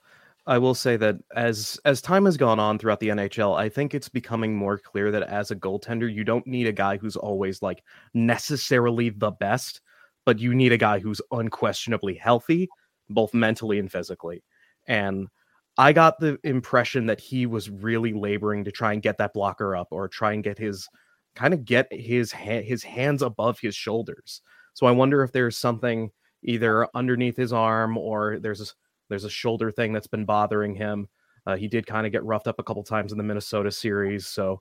I 0.46 0.58
will 0.58 0.76
say 0.76 0.98
that 0.98 1.16
as 1.36 1.80
as 1.86 2.02
time 2.02 2.26
has 2.26 2.36
gone 2.36 2.60
on 2.60 2.78
throughout 2.78 3.00
the 3.00 3.10
NHL, 3.10 3.58
I 3.58 3.70
think 3.70 3.94
it's 3.94 4.10
becoming 4.10 4.56
more 4.56 4.78
clear 4.78 5.10
that 5.12 5.24
as 5.24 5.52
a 5.52 5.56
goaltender, 5.56 6.14
you 6.14 6.24
don't 6.26 6.46
need 6.46 6.68
a 6.68 6.74
guy 6.74 6.98
who's 6.98 7.16
always 7.16 7.62
like 7.62 7.84
necessarily 8.14 9.10
the 9.10 9.32
best, 9.32 9.80
but 10.26 10.40
you 10.40 10.54
need 10.54 10.74
a 10.74 10.78
guy 10.78 11.00
who's 11.00 11.22
unquestionably 11.32 12.16
healthy, 12.16 12.68
both 13.10 13.34
mentally 13.34 13.80
and 13.80 13.90
physically. 13.90 14.44
And 14.88 15.28
I 15.78 15.94
got 15.94 16.20
the 16.20 16.38
impression 16.44 17.06
that 17.06 17.22
he 17.22 17.46
was 17.46 17.70
really 17.70 18.14
laboring 18.14 18.66
to 18.66 18.72
try 18.72 18.94
and 18.94 19.02
get 19.02 19.18
that 19.20 19.34
blocker 19.34 19.76
up 19.76 19.88
or 19.92 20.10
try 20.10 20.34
and 20.34 20.44
get 20.44 20.58
his 20.58 20.90
kind 21.36 21.54
of 21.54 21.64
get 21.66 21.88
his 21.92 22.32
ha- 22.34 22.64
his 22.64 22.84
hands 22.84 23.22
above 23.22 23.60
his 23.60 23.76
shoulders. 23.76 24.42
So 24.74 24.88
I 24.88 24.92
wonder 24.92 25.24
if 25.24 25.32
there's 25.32 25.58
something 25.58 26.12
either 26.44 26.88
underneath 26.94 27.38
his 27.38 27.54
arm 27.54 27.98
or 27.98 28.40
there's 28.40 28.76
there's 29.14 29.26
a 29.26 29.30
shoulder 29.30 29.70
thing 29.70 29.94
that's 29.94 30.08
been 30.08 30.26
bothering 30.26 30.74
him. 30.74 31.08
Uh, 31.46 31.56
he 31.56 31.68
did 31.68 31.86
kind 31.86 32.08
of 32.08 32.12
get 32.12 32.24
roughed 32.24 32.48
up 32.48 32.58
a 32.58 32.64
couple 32.64 32.84
times 32.84 33.12
in 33.12 33.18
the 33.20 33.24
Minnesota 33.24 33.70
series, 33.70 34.26
so 34.26 34.60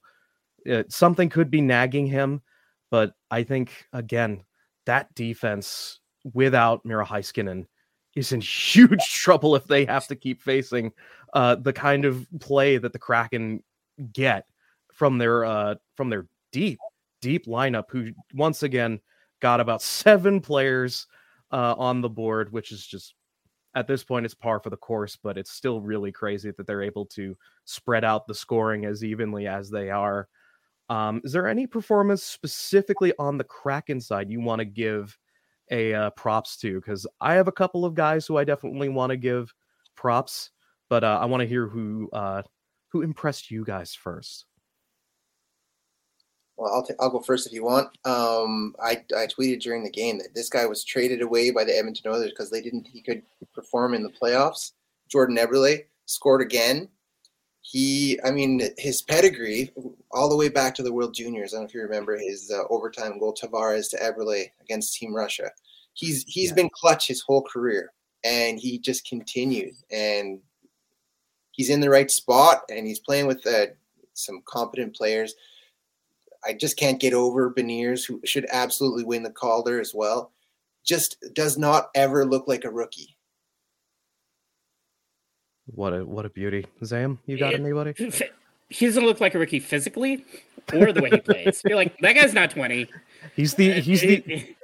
it, 0.66 0.92
something 0.92 1.30
could 1.30 1.50
be 1.50 1.62
nagging 1.62 2.06
him. 2.06 2.42
But 2.90 3.14
I 3.30 3.44
think 3.44 3.86
again, 3.94 4.44
that 4.84 5.14
defense 5.14 6.00
without 6.34 6.84
Miro 6.84 7.06
Heiskanen 7.06 7.64
is 8.14 8.32
in 8.32 8.40
huge 8.42 9.14
trouble 9.14 9.56
if 9.56 9.64
they 9.64 9.86
have 9.86 10.06
to 10.08 10.16
keep 10.16 10.42
facing 10.42 10.92
uh, 11.32 11.54
the 11.54 11.72
kind 11.72 12.04
of 12.04 12.26
play 12.38 12.76
that 12.76 12.92
the 12.92 12.98
Kraken 12.98 13.62
get 14.12 14.44
from 14.92 15.16
their 15.16 15.46
uh, 15.46 15.76
from 15.96 16.10
their 16.10 16.26
deep 16.52 16.78
deep 17.22 17.46
lineup. 17.46 17.84
Who 17.88 18.10
once 18.34 18.62
again 18.62 19.00
got 19.40 19.60
about 19.60 19.80
seven 19.80 20.42
players 20.42 21.06
uh, 21.50 21.74
on 21.78 22.02
the 22.02 22.10
board, 22.10 22.52
which 22.52 22.70
is 22.70 22.86
just 22.86 23.14
at 23.74 23.86
this 23.86 24.04
point 24.04 24.24
it's 24.24 24.34
par 24.34 24.60
for 24.60 24.70
the 24.70 24.76
course, 24.76 25.16
but 25.16 25.38
it's 25.38 25.50
still 25.50 25.80
really 25.80 26.12
crazy 26.12 26.50
that 26.50 26.66
they're 26.66 26.82
able 26.82 27.06
to 27.06 27.36
spread 27.64 28.04
out 28.04 28.26
the 28.26 28.34
scoring 28.34 28.84
as 28.84 29.02
evenly 29.02 29.46
as 29.46 29.70
they 29.70 29.90
are. 29.90 30.28
Um, 30.88 31.20
is 31.24 31.32
there 31.32 31.48
any 31.48 31.66
performance 31.66 32.22
specifically 32.22 33.12
on 33.18 33.38
the 33.38 33.44
Kraken 33.44 34.00
side 34.00 34.30
you 34.30 34.40
want 34.40 34.58
to 34.58 34.66
give 34.66 35.16
a 35.70 35.94
uh, 35.94 36.10
props 36.10 36.56
to? 36.58 36.80
Because 36.80 37.06
I 37.20 37.34
have 37.34 37.48
a 37.48 37.52
couple 37.52 37.84
of 37.84 37.94
guys 37.94 38.26
who 38.26 38.36
I 38.36 38.44
definitely 38.44 38.90
want 38.90 39.10
to 39.10 39.16
give 39.16 39.54
props, 39.94 40.50
but 40.90 41.02
uh, 41.02 41.18
I 41.20 41.24
want 41.24 41.40
to 41.40 41.46
hear 41.46 41.66
who 41.66 42.10
uh, 42.12 42.42
who 42.88 43.00
impressed 43.02 43.50
you 43.50 43.64
guys 43.64 43.94
first 43.94 44.46
well, 46.62 46.72
I'll, 46.72 46.82
t- 46.84 46.94
I'll 47.00 47.10
go 47.10 47.18
first 47.18 47.46
if 47.46 47.52
you 47.52 47.64
want. 47.64 47.88
Um, 48.04 48.76
I, 48.80 49.02
I 49.16 49.26
tweeted 49.26 49.60
during 49.60 49.82
the 49.82 49.90
game 49.90 50.18
that 50.18 50.32
this 50.32 50.48
guy 50.48 50.64
was 50.64 50.84
traded 50.84 51.20
away 51.20 51.50
by 51.50 51.64
the 51.64 51.76
Edmonton 51.76 52.12
Oilers 52.12 52.30
because 52.30 52.50
they 52.50 52.62
didn't 52.62 52.86
he 52.86 53.02
could 53.02 53.22
perform 53.52 53.94
in 53.94 54.04
the 54.04 54.10
playoffs. 54.10 54.72
Jordan 55.08 55.36
Eberle 55.36 55.84
scored 56.06 56.40
again. 56.40 56.88
He, 57.62 58.18
I 58.24 58.30
mean, 58.30 58.60
his 58.78 59.02
pedigree 59.02 59.72
all 60.12 60.28
the 60.28 60.36
way 60.36 60.48
back 60.48 60.74
to 60.76 60.84
the 60.84 60.92
World 60.92 61.14
Juniors. 61.14 61.52
I 61.52 61.56
don't 61.56 61.64
know 61.64 61.68
if 61.68 61.74
you 61.74 61.82
remember 61.82 62.16
his 62.16 62.52
uh, 62.52 62.62
overtime 62.70 63.18
goal, 63.18 63.34
Tavares 63.34 63.90
to 63.90 63.96
Eberle 63.96 64.46
against 64.60 64.94
Team 64.94 65.14
Russia. 65.14 65.50
He's 65.94 66.24
he's 66.28 66.50
yeah. 66.50 66.54
been 66.54 66.70
clutch 66.72 67.08
his 67.08 67.22
whole 67.22 67.42
career, 67.42 67.92
and 68.24 68.58
he 68.58 68.78
just 68.78 69.06
continued. 69.08 69.74
And 69.90 70.40
he's 71.50 71.70
in 71.70 71.80
the 71.80 71.90
right 71.90 72.10
spot, 72.10 72.62
and 72.70 72.86
he's 72.86 73.00
playing 73.00 73.26
with 73.26 73.44
uh, 73.46 73.66
some 74.12 74.42
competent 74.46 74.94
players. 74.94 75.34
I 76.44 76.52
just 76.52 76.76
can't 76.76 77.00
get 77.00 77.12
over 77.14 77.52
Beniers, 77.52 78.06
who 78.06 78.20
should 78.24 78.46
absolutely 78.50 79.04
win 79.04 79.22
the 79.22 79.30
Calder 79.30 79.80
as 79.80 79.94
well. 79.94 80.32
Just 80.84 81.16
does 81.34 81.56
not 81.56 81.90
ever 81.94 82.24
look 82.24 82.48
like 82.48 82.64
a 82.64 82.70
rookie. 82.70 83.16
What 85.66 85.92
a 85.92 86.04
what 86.04 86.26
a 86.26 86.30
beauty, 86.30 86.66
Zam. 86.84 87.18
You 87.26 87.38
got 87.38 87.54
it, 87.54 87.60
anybody? 87.60 87.94
He 88.68 88.86
doesn't 88.86 89.04
look 89.04 89.20
like 89.20 89.34
a 89.34 89.38
rookie 89.38 89.60
physically, 89.60 90.24
or 90.72 90.92
the 90.92 91.02
way 91.02 91.10
he 91.10 91.20
plays. 91.20 91.60
You're 91.62 91.76
like 91.76 91.94
that 91.98 92.14
guy's 92.14 92.32
not 92.32 92.50
twenty. 92.50 92.88
He's 93.36 93.52
the 93.54 93.80
he's 93.80 94.00
the. 94.00 94.54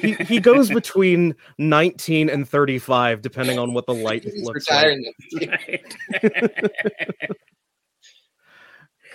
he, 0.00 0.14
he 0.14 0.40
goes 0.40 0.70
between 0.70 1.36
19 1.58 2.28
and 2.28 2.48
35 2.48 3.22
depending 3.22 3.60
on 3.60 3.72
what 3.72 3.86
the 3.86 3.94
light 3.94 4.24
He's 4.24 4.42
looks 4.42 4.68
retiring. 4.68 5.12
like. 5.34 5.96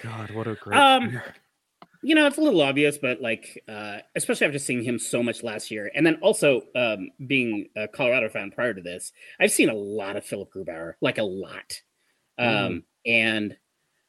God, 0.03 0.31
what 0.31 0.47
a 0.47 0.55
great 0.55 0.77
um, 0.79 1.21
you 2.01 2.15
know, 2.15 2.27
it's 2.27 2.37
a 2.37 2.41
little 2.41 2.61
obvious, 2.61 2.97
but 2.97 3.21
like, 3.21 3.61
uh, 3.67 3.97
especially 4.15 4.47
after 4.47 4.59
seeing 4.59 4.83
him 4.83 4.99
so 4.99 5.21
much 5.21 5.43
last 5.43 5.69
year, 5.69 5.91
and 5.93 6.05
then 6.05 6.15
also 6.21 6.61
um, 6.75 7.09
being 7.25 7.67
a 7.75 7.87
Colorado 7.87 8.29
fan 8.29 8.51
prior 8.51 8.73
to 8.73 8.81
this, 8.81 9.11
I've 9.39 9.51
seen 9.51 9.69
a 9.69 9.73
lot 9.73 10.15
of 10.15 10.25
Philipp 10.25 10.49
Grubauer, 10.53 10.93
like 11.01 11.17
a 11.17 11.23
lot, 11.23 11.81
um, 12.37 12.47
mm. 12.47 12.83
and 13.05 13.57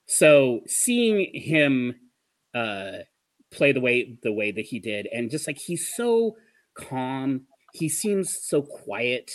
so 0.07 0.61
seeing 0.67 1.31
him 1.35 1.97
uh, 2.55 2.99
play 3.51 3.73
the 3.73 3.81
way 3.81 4.19
the 4.23 4.33
way 4.33 4.53
that 4.53 4.67
he 4.67 4.79
did, 4.79 5.09
and 5.13 5.31
just 5.31 5.47
like 5.47 5.59
he's 5.59 5.93
so 5.95 6.37
calm, 6.75 7.43
he 7.73 7.89
seems 7.89 8.39
so 8.41 8.63
quiet, 8.63 9.33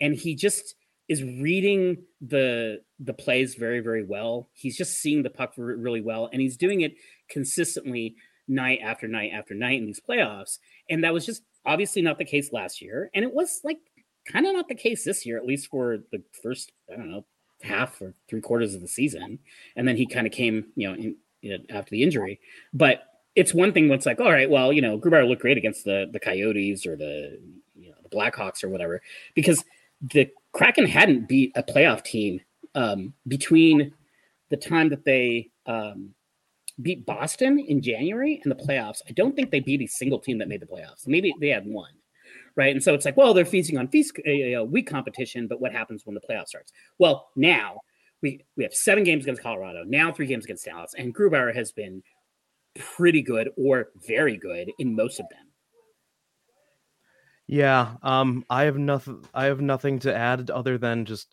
and 0.00 0.14
he 0.14 0.34
just 0.34 0.76
is 1.08 1.22
reading 1.22 1.98
the 2.20 2.82
the 3.00 3.14
plays 3.14 3.54
very 3.54 3.80
very 3.80 4.04
well. 4.04 4.48
He's 4.52 4.76
just 4.76 5.00
seeing 5.00 5.22
the 5.22 5.30
puck 5.30 5.54
really 5.56 6.00
well, 6.00 6.28
and 6.32 6.40
he's 6.40 6.56
doing 6.56 6.82
it 6.82 6.94
consistently 7.28 8.16
night 8.48 8.80
after 8.82 9.06
night 9.06 9.30
after 9.34 9.54
night 9.54 9.78
in 9.78 9.86
these 9.86 10.00
playoffs. 10.00 10.58
And 10.88 11.04
that 11.04 11.12
was 11.12 11.26
just 11.26 11.42
obviously 11.66 12.02
not 12.02 12.18
the 12.18 12.24
case 12.24 12.52
last 12.52 12.80
year. 12.80 13.10
And 13.14 13.24
it 13.24 13.32
was 13.32 13.60
like 13.62 13.78
kind 14.26 14.46
of 14.46 14.54
not 14.54 14.68
the 14.68 14.74
case 14.74 15.04
this 15.04 15.24
year, 15.26 15.36
at 15.36 15.46
least 15.46 15.68
for 15.68 15.98
the 16.10 16.22
first, 16.42 16.72
I 16.92 16.96
don't 16.96 17.10
know, 17.10 17.24
half 17.62 18.00
or 18.00 18.14
three 18.28 18.40
quarters 18.40 18.74
of 18.74 18.80
the 18.80 18.88
season. 18.88 19.38
And 19.76 19.86
then 19.86 19.96
he 19.96 20.06
kind 20.06 20.26
of 20.26 20.32
came, 20.32 20.66
you 20.74 20.88
know, 20.88 20.94
in, 20.94 21.16
in, 21.42 21.66
after 21.70 21.90
the 21.90 22.02
injury. 22.02 22.40
But 22.72 23.02
it's 23.36 23.54
one 23.54 23.72
thing 23.72 23.88
when 23.88 23.98
it's 23.98 24.06
like, 24.06 24.20
all 24.20 24.32
right, 24.32 24.50
well, 24.50 24.72
you 24.72 24.82
know, 24.82 24.98
Grubauer 24.98 25.28
looked 25.28 25.42
great 25.42 25.58
against 25.58 25.84
the 25.84 26.08
the 26.10 26.18
Coyotes 26.18 26.86
or 26.86 26.96
the 26.96 27.38
you 27.76 27.90
know 27.90 27.96
the 28.02 28.08
Blackhawks 28.08 28.64
or 28.64 28.68
whatever, 28.68 29.00
because 29.34 29.64
the 30.00 30.28
Kraken 30.58 30.86
hadn't 30.86 31.28
beat 31.28 31.52
a 31.54 31.62
playoff 31.62 32.02
team 32.02 32.40
um, 32.74 33.14
between 33.28 33.92
the 34.50 34.56
time 34.56 34.88
that 34.88 35.04
they 35.04 35.50
um, 35.66 36.12
beat 36.82 37.06
Boston 37.06 37.60
in 37.60 37.80
January 37.80 38.40
and 38.42 38.50
the 38.50 38.56
playoffs. 38.56 39.00
I 39.08 39.12
don't 39.12 39.36
think 39.36 39.52
they 39.52 39.60
beat 39.60 39.82
a 39.82 39.86
single 39.86 40.18
team 40.18 40.38
that 40.38 40.48
made 40.48 40.60
the 40.60 40.66
playoffs. 40.66 41.06
Maybe 41.06 41.32
they 41.40 41.50
had 41.50 41.64
one, 41.64 41.92
right? 42.56 42.74
And 42.74 42.82
so 42.82 42.92
it's 42.92 43.04
like, 43.04 43.16
well, 43.16 43.34
they're 43.34 43.44
feasting 43.44 43.78
on 43.78 43.86
feast, 43.86 44.18
a 44.26 44.60
weak 44.64 44.88
competition, 44.90 45.46
but 45.46 45.60
what 45.60 45.70
happens 45.70 46.04
when 46.04 46.16
the 46.16 46.20
playoff 46.28 46.48
starts? 46.48 46.72
Well, 46.98 47.28
now 47.36 47.78
we 48.20 48.44
we 48.56 48.64
have 48.64 48.74
seven 48.74 49.04
games 49.04 49.26
against 49.26 49.42
Colorado, 49.42 49.84
now 49.86 50.10
three 50.10 50.26
games 50.26 50.44
against 50.44 50.64
Dallas, 50.64 50.92
and 50.98 51.14
Grubauer 51.14 51.54
has 51.54 51.70
been 51.70 52.02
pretty 52.76 53.22
good 53.22 53.50
or 53.56 53.90
very 54.08 54.36
good 54.36 54.72
in 54.80 54.96
most 54.96 55.20
of 55.20 55.26
them. 55.28 55.47
Yeah, 57.48 57.94
um, 58.02 58.44
I 58.50 58.64
have 58.64 58.76
nothing. 58.78 59.24
I 59.34 59.46
have 59.46 59.60
nothing 59.60 59.98
to 60.00 60.14
add 60.14 60.50
other 60.50 60.76
than 60.78 61.04
just 61.06 61.28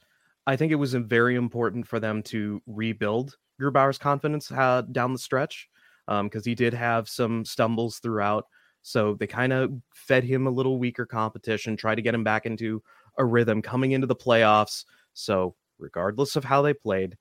I 0.48 0.56
think 0.56 0.72
it 0.72 0.76
was 0.76 0.94
very 0.94 1.36
important 1.36 1.88
for 1.88 2.00
them 2.00 2.24
to 2.24 2.62
rebuild 2.68 3.38
Grubauer's 3.62 3.98
confidence 3.98 4.48
had 4.50 4.94
down 4.94 5.12
the 5.14 5.20
stretch 5.20 5.70
because 6.08 6.46
um, 6.46 6.50
he 6.50 6.56
did 6.56 6.74
have 6.74 7.10
some 7.10 7.44
stumbles 7.46 8.00
throughout. 8.00 8.46
So 8.82 9.16
they 9.16 9.28
kind 9.28 9.52
of 9.52 9.74
fed 9.94 10.24
him 10.24 10.46
a 10.48 10.52
little 10.52 10.78
weaker 10.78 11.06
competition, 11.06 11.76
tried 11.76 11.96
to 11.96 12.02
get 12.04 12.14
him 12.16 12.24
back 12.24 12.46
into 12.46 12.82
a 13.18 13.26
rhythm 13.26 13.62
coming 13.62 13.92
into 13.94 14.08
the 14.08 14.16
playoffs. 14.16 14.86
So 15.14 15.56
regardless 15.80 16.36
of 16.36 16.44
how 16.44 16.62
they 16.62 16.74
played, 16.74 17.18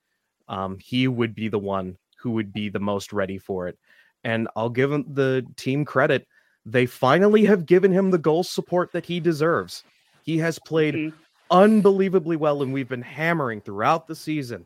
um, 0.49 0.79
he 0.79 1.09
would 1.09 1.35
be 1.35 1.49
the 1.49 1.59
one 1.59 1.97
who 2.19 2.33
would 2.33 2.53
be 2.53 2.69
the 2.69 2.81
most 2.81 3.13
ready 3.13 3.39
for 3.39 3.69
it. 3.69 3.79
And 4.25 4.49
I'll 4.57 4.71
give 4.71 4.91
the 5.15 5.47
team 5.57 5.85
credit. 5.85 6.27
They 6.67 6.87
finally 6.87 7.45
have 7.45 7.67
given 7.67 7.93
him 7.93 8.11
the 8.11 8.19
goal 8.19 8.43
support 8.43 8.93
that 8.93 9.07
he 9.07 9.21
deserves. 9.21 9.85
He 10.23 10.39
has 10.39 10.59
played 10.59 10.95
mm-hmm. 10.95 11.17
unbelievably 11.51 12.37
well, 12.37 12.63
and 12.63 12.73
we've 12.73 12.89
been 12.89 13.03
hammering 13.03 13.61
throughout 13.61 14.07
the 14.07 14.15
season 14.15 14.65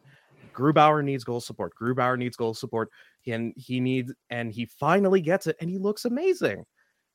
Grubauer 0.58 1.04
needs 1.04 1.22
goal 1.22 1.40
support. 1.40 1.72
Grubauer 1.80 2.18
needs 2.18 2.36
goal 2.36 2.52
support. 2.52 2.90
And 3.26 3.52
he 3.56 3.78
needs, 3.78 4.12
and 4.30 4.50
he 4.50 4.64
finally 4.64 5.20
gets 5.20 5.46
it, 5.46 5.56
and 5.60 5.68
he 5.68 5.78
looks 5.78 6.06
amazing. 6.06 6.64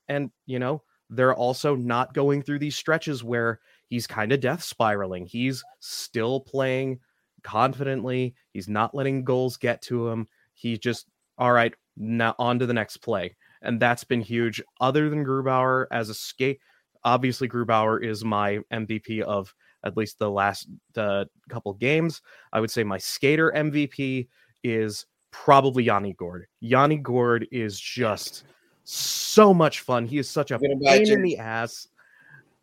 And, 0.08 0.30
you 0.46 0.58
know, 0.58 0.82
they're 1.10 1.34
also 1.34 1.74
not 1.74 2.14
going 2.14 2.42
through 2.42 2.60
these 2.60 2.76
stretches 2.76 3.24
where 3.24 3.60
he's 3.88 4.06
kind 4.06 4.32
of 4.32 4.40
death 4.40 4.62
spiraling. 4.62 5.26
He's 5.26 5.62
still 5.80 6.40
playing 6.40 7.00
confidently. 7.42 8.34
He's 8.52 8.68
not 8.68 8.94
letting 8.94 9.24
goals 9.24 9.56
get 9.56 9.82
to 9.82 10.08
him. 10.08 10.28
He's 10.54 10.78
just, 10.78 11.06
all 11.36 11.52
right, 11.52 11.74
now 11.96 12.34
on 12.38 12.60
to 12.60 12.66
the 12.66 12.74
next 12.74 12.98
play. 12.98 13.34
And 13.64 13.80
that's 13.80 14.04
been 14.04 14.20
huge. 14.20 14.62
Other 14.80 15.10
than 15.10 15.24
Grubauer 15.24 15.86
as 15.90 16.08
a 16.10 16.14
skate, 16.14 16.60
obviously 17.02 17.48
Grubauer 17.48 18.02
is 18.04 18.24
my 18.24 18.60
MVP 18.72 19.22
of 19.22 19.54
at 19.84 19.96
least 19.96 20.18
the 20.18 20.30
last 20.30 20.68
uh, 20.96 21.24
couple 21.48 21.72
games. 21.74 22.22
I 22.52 22.60
would 22.60 22.70
say 22.70 22.84
my 22.84 22.98
skater 22.98 23.52
MVP 23.54 24.28
is 24.62 25.06
probably 25.30 25.84
Yanni 25.84 26.14
Gourde. 26.14 26.46
Yanni 26.60 26.96
Gourde 26.96 27.46
is 27.52 27.78
just 27.78 28.44
so 28.84 29.52
much 29.52 29.80
fun. 29.80 30.06
He 30.06 30.18
is 30.18 30.28
such 30.28 30.50
a 30.50 30.58
pain 30.58 31.10
in 31.10 31.22
the 31.22 31.38
ass, 31.38 31.88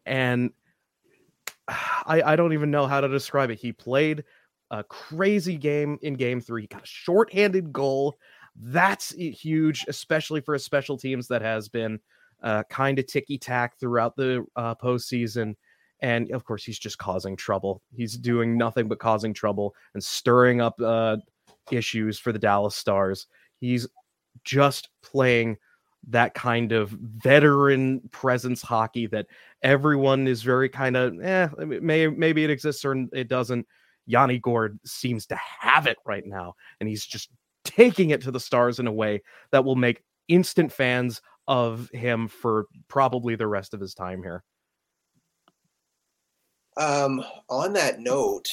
and 0.06 0.52
I, 1.68 2.22
I 2.26 2.36
don't 2.36 2.54
even 2.54 2.72
know 2.72 2.88
how 2.88 3.02
to 3.02 3.08
describe 3.08 3.52
it. 3.52 3.60
He 3.60 3.72
played 3.72 4.24
a 4.72 4.84
crazy 4.84 5.58
game 5.58 6.00
in 6.02 6.14
game 6.16 6.42
three. 6.42 6.62
He 6.62 6.68
got 6.68 6.84
a 6.84 6.88
shorthanded 6.88 7.72
goal. 7.72 8.16
That's 8.56 9.12
huge, 9.14 9.86
especially 9.88 10.42
for 10.42 10.56
a 10.56 10.60
special 10.60 10.98
teams 10.98 11.28
that 11.28 11.42
has 11.42 11.70
been 11.70 12.00
uh, 12.44 12.64
kind 12.70 13.00
of 13.00 13.08
ticky 13.08 13.38
tack 13.38 13.80
throughout 13.80 14.16
the 14.16 14.46
uh, 14.56 14.76
postseason. 14.76 15.56
And 16.02 16.32
of 16.32 16.44
course, 16.44 16.64
he's 16.64 16.80
just 16.80 16.98
causing 16.98 17.36
trouble. 17.36 17.82
He's 17.96 18.18
doing 18.18 18.58
nothing 18.58 18.88
but 18.88 19.00
causing 19.00 19.34
trouble 19.34 19.76
and 19.94 20.04
stirring 20.04 20.60
up 20.60 20.80
uh, 20.82 21.18
issues 21.72 22.18
for 22.18 22.32
the 22.32 22.40
Dallas 22.40 22.76
Stars. 22.76 23.28
He's 23.60 23.88
just 24.44 24.90
playing 25.04 25.58
that 26.10 26.34
kind 26.34 26.72
of 26.72 26.90
veteran 26.90 28.02
presence 28.12 28.64
hockey 28.64 29.06
that 29.08 29.28
everyone 29.62 30.28
is 30.28 30.42
very 30.42 30.68
kind 30.68 30.98
of 30.98 31.22
eh, 31.22 31.48
may, 31.60 32.08
maybe 32.08 32.44
it 32.44 32.50
exists 32.50 32.84
or 32.84 33.06
it 33.14 33.28
doesn't. 33.28 33.68
Yanni 34.08 34.40
Gourde 34.40 34.80
seems 34.84 35.28
to 35.28 35.36
have 35.36 35.86
it 35.86 35.98
right 36.06 36.26
now, 36.26 36.56
and 36.80 36.90
he's 36.90 37.06
just 37.06 37.30
taking 37.64 38.10
it 38.10 38.22
to 38.22 38.32
the 38.32 38.40
stars 38.40 38.80
in 38.80 38.88
a 38.88 38.92
way 38.92 39.22
that 39.52 39.66
will 39.66 39.76
make 39.76 40.04
instant 40.28 40.72
fans 40.72 41.22
of 41.48 41.90
him 41.90 42.28
for 42.28 42.66
probably 42.88 43.36
the 43.36 43.48
rest 43.48 43.74
of 43.74 43.80
his 43.80 43.94
time 43.94 44.22
here. 44.24 44.44
Um, 46.78 47.24
on 47.50 47.74
that 47.74 48.00
note, 48.00 48.48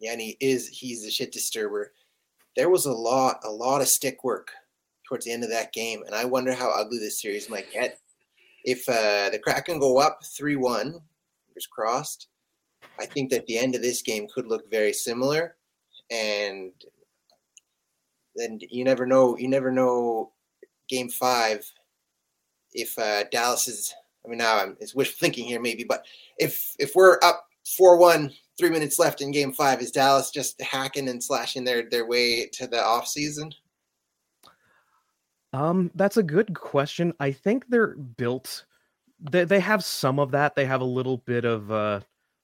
Yanni 0.00 0.36
is 0.40 0.68
he's 0.68 1.06
a 1.06 1.10
shit 1.10 1.32
disturber. 1.32 1.92
There 2.56 2.68
was 2.68 2.86
a 2.86 2.92
lot, 2.92 3.40
a 3.44 3.50
lot 3.50 3.80
of 3.80 3.88
stick 3.88 4.24
work 4.24 4.50
towards 5.08 5.24
the 5.24 5.32
end 5.32 5.44
of 5.44 5.50
that 5.50 5.72
game, 5.72 6.02
and 6.04 6.14
I 6.14 6.24
wonder 6.24 6.52
how 6.52 6.70
ugly 6.70 6.98
this 6.98 7.22
series 7.22 7.48
might 7.48 7.72
get. 7.72 7.98
If 8.64 8.86
uh, 8.88 9.30
the 9.30 9.40
Kraken 9.42 9.78
go 9.80 9.98
up 9.98 10.20
three-one, 10.36 11.00
fingers 11.46 11.66
crossed, 11.70 12.28
I 12.98 13.06
think 13.06 13.30
that 13.30 13.46
the 13.46 13.58
end 13.58 13.74
of 13.74 13.82
this 13.82 14.02
game 14.02 14.26
could 14.32 14.46
look 14.46 14.70
very 14.70 14.92
similar, 14.92 15.56
and 16.10 16.72
then 18.34 18.58
you 18.70 18.84
never 18.84 19.06
know. 19.06 19.36
You 19.36 19.48
never 19.48 19.70
know. 19.70 20.32
Game 20.88 21.08
five, 21.08 21.64
if 22.74 22.98
uh, 22.98 23.24
Dallas 23.30 23.66
is, 23.66 23.94
I 24.24 24.28
mean, 24.28 24.38
now 24.38 24.58
I'm 24.58 24.76
it's 24.80 24.94
wishful 24.94 25.24
thinking 25.24 25.46
here 25.46 25.60
maybe, 25.60 25.84
but 25.84 26.04
if 26.38 26.74
if 26.78 26.94
we're 26.94 27.18
up 27.22 27.46
four 27.76 27.96
one, 27.96 28.32
three 28.58 28.68
minutes 28.68 28.98
left 28.98 29.20
in 29.20 29.30
Game 29.30 29.52
five, 29.52 29.80
is 29.80 29.90
Dallas 29.90 30.30
just 30.30 30.60
hacking 30.60 31.08
and 31.08 31.22
slashing 31.22 31.64
their 31.64 31.88
their 31.88 32.06
way 32.06 32.46
to 32.52 32.66
the 32.66 32.82
off 32.82 33.06
season? 33.06 33.54
Um, 35.52 35.90
that's 35.94 36.16
a 36.16 36.22
good 36.22 36.54
question. 36.54 37.12
I 37.20 37.32
think 37.32 37.68
they're 37.68 37.94
built. 37.96 38.64
They 39.30 39.44
they 39.44 39.60
have 39.60 39.84
some 39.84 40.18
of 40.18 40.30
that. 40.32 40.54
They 40.54 40.66
have 40.66 40.80
a 40.80 40.84
little 40.84 41.18
bit 41.18 41.44
of 41.44 41.70
uh, 41.70 42.00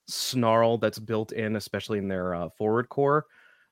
snarl 0.07 0.79
that's 0.79 0.99
built 0.99 1.33
in, 1.33 1.57
especially 1.57 1.99
in 1.99 2.09
their 2.09 2.35
uh, 2.35 2.49
forward 2.51 2.89
core, 2.89 3.27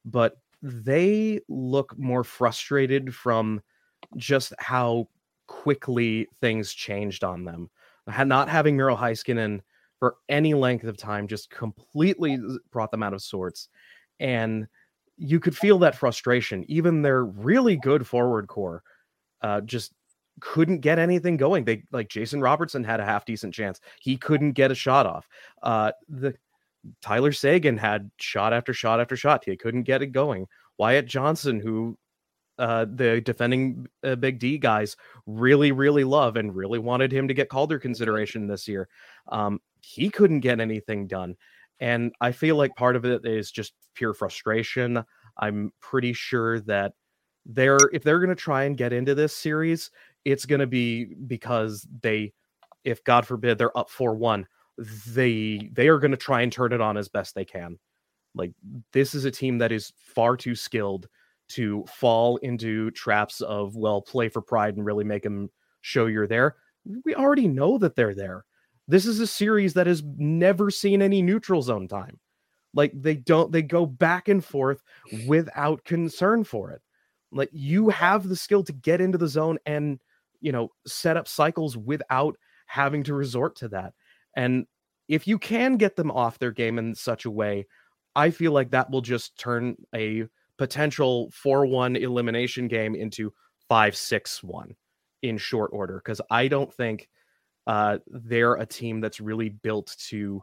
but 0.04 0.38
they 0.66 1.40
look 1.48 1.96
more 1.96 2.24
frustrated 2.24 3.14
from 3.14 3.62
just 4.16 4.52
how 4.58 5.08
quickly 5.46 6.26
things 6.40 6.72
changed 6.72 7.22
on 7.22 7.44
them. 7.44 7.70
Not 8.06 8.48
having 8.48 8.76
Miro 8.76 8.96
Heiskanen 8.96 9.60
for 9.98 10.16
any 10.28 10.54
length 10.54 10.84
of 10.84 10.96
time 10.96 11.28
just 11.28 11.50
completely 11.50 12.38
brought 12.70 12.90
them 12.90 13.02
out 13.02 13.14
of 13.14 13.22
sorts. 13.22 13.68
And 14.18 14.66
you 15.16 15.40
could 15.40 15.56
feel 15.56 15.78
that 15.78 15.96
frustration. 15.96 16.64
Even 16.68 17.02
their 17.02 17.24
really 17.24 17.76
good 17.76 18.06
forward 18.06 18.48
core 18.48 18.82
uh, 19.42 19.60
just 19.62 19.92
couldn't 20.40 20.80
get 20.80 20.98
anything 20.98 21.36
going. 21.36 21.64
They 21.64 21.84
like 21.92 22.08
Jason 22.08 22.40
Robertson 22.40 22.84
had 22.84 23.00
a 23.00 23.04
half 23.04 23.24
decent 23.24 23.54
chance. 23.54 23.80
He 24.00 24.16
couldn't 24.16 24.52
get 24.52 24.70
a 24.70 24.74
shot 24.74 25.06
off. 25.06 25.28
Uh, 25.62 25.92
the 26.08 26.34
Tyler 27.02 27.32
Seguin 27.32 27.76
had 27.76 28.10
shot 28.18 28.52
after 28.52 28.72
shot 28.72 29.00
after 29.00 29.16
shot. 29.16 29.44
He 29.44 29.56
couldn't 29.56 29.84
get 29.84 30.02
it 30.02 30.08
going. 30.08 30.46
Wyatt 30.78 31.06
Johnston, 31.06 31.60
who 31.60 31.98
uh, 32.58 32.86
the 32.88 33.20
defending 33.20 33.86
uh, 34.02 34.16
Big 34.16 34.38
D 34.38 34.58
guys 34.58 34.96
really, 35.26 35.72
really 35.72 36.04
love 36.04 36.36
and 36.36 36.54
really 36.54 36.78
wanted 36.78 37.12
him 37.12 37.28
to 37.28 37.34
get 37.34 37.48
Calder 37.48 37.78
consideration 37.78 38.46
this 38.46 38.66
year. 38.66 38.88
Um, 39.28 39.60
he 39.80 40.10
couldn't 40.10 40.40
get 40.40 40.60
anything 40.60 41.06
done. 41.06 41.36
And 41.80 42.14
I 42.20 42.32
feel 42.32 42.56
like 42.56 42.74
part 42.74 42.96
of 42.96 43.04
it 43.04 43.26
is 43.26 43.50
just 43.50 43.74
pure 43.94 44.14
frustration. 44.14 45.04
I'm 45.38 45.72
pretty 45.80 46.14
sure 46.14 46.60
that 46.60 46.92
they're 47.44 47.78
if 47.92 48.02
they're 48.02 48.18
going 48.18 48.30
to 48.30 48.34
try 48.34 48.64
and 48.64 48.76
get 48.76 48.92
into 48.92 49.14
this 49.14 49.36
series, 49.36 49.90
it's 50.24 50.46
going 50.46 50.60
to 50.60 50.66
be 50.66 51.04
because 51.04 51.86
they, 52.00 52.32
if 52.84 53.04
God 53.04 53.26
forbid 53.26 53.58
they're 53.58 53.76
up 53.76 53.90
four 53.90 54.14
one, 54.14 54.46
they 54.78 55.70
they 55.72 55.88
are 55.88 55.98
going 55.98 56.10
to 56.10 56.16
try 56.16 56.42
and 56.42 56.52
turn 56.52 56.72
it 56.72 56.80
on 56.80 56.96
as 56.96 57.08
best 57.08 57.34
they 57.34 57.44
can. 57.44 57.78
Like 58.34 58.52
this 58.92 59.14
is 59.14 59.24
a 59.24 59.30
team 59.30 59.58
that 59.58 59.72
is 59.72 59.92
far 59.96 60.36
too 60.36 60.54
skilled 60.54 61.08
to 61.48 61.84
fall 61.86 62.36
into 62.38 62.90
traps 62.90 63.40
of 63.40 63.76
well 63.76 64.02
play 64.02 64.28
for 64.28 64.42
pride 64.42 64.76
and 64.76 64.84
really 64.84 65.04
make 65.04 65.22
them 65.22 65.50
show 65.80 66.06
you're 66.06 66.26
there. 66.26 66.56
We 67.04 67.14
already 67.14 67.48
know 67.48 67.78
that 67.78 67.96
they're 67.96 68.14
there. 68.14 68.44
This 68.88 69.06
is 69.06 69.20
a 69.20 69.26
series 69.26 69.74
that 69.74 69.86
has 69.86 70.02
never 70.16 70.70
seen 70.70 71.02
any 71.02 71.22
neutral 71.22 71.62
zone 71.62 71.88
time. 71.88 72.20
Like 72.74 72.92
they 72.94 73.16
don't 73.16 73.50
they 73.50 73.62
go 73.62 73.86
back 73.86 74.28
and 74.28 74.44
forth 74.44 74.82
without 75.26 75.84
concern 75.84 76.44
for 76.44 76.70
it. 76.72 76.82
Like 77.32 77.48
you 77.52 77.88
have 77.88 78.28
the 78.28 78.36
skill 78.36 78.62
to 78.64 78.72
get 78.72 79.00
into 79.00 79.18
the 79.18 79.28
zone 79.28 79.58
and 79.64 79.98
you 80.40 80.52
know 80.52 80.68
set 80.86 81.16
up 81.16 81.26
cycles 81.26 81.76
without 81.76 82.36
having 82.66 83.02
to 83.04 83.14
resort 83.14 83.56
to 83.56 83.68
that. 83.68 83.94
And 84.36 84.66
if 85.08 85.26
you 85.26 85.38
can 85.38 85.76
get 85.76 85.96
them 85.96 86.10
off 86.10 86.38
their 86.38 86.52
game 86.52 86.78
in 86.78 86.94
such 86.94 87.24
a 87.24 87.30
way, 87.30 87.66
I 88.14 88.30
feel 88.30 88.52
like 88.52 88.70
that 88.70 88.90
will 88.90 89.00
just 89.00 89.38
turn 89.38 89.76
a 89.94 90.24
potential 90.58 91.30
4-1 91.44 92.00
elimination 92.00 92.68
game 92.68 92.94
into 92.94 93.32
5-6-1 93.70 94.74
in 95.22 95.38
short 95.38 95.70
order 95.72 95.96
because 95.96 96.20
I 96.30 96.48
don't 96.48 96.72
think 96.72 97.08
uh, 97.66 97.98
they're 98.06 98.54
a 98.54 98.66
team 98.66 99.00
that's 99.00 99.20
really 99.20 99.48
built 99.48 99.94
to 100.08 100.42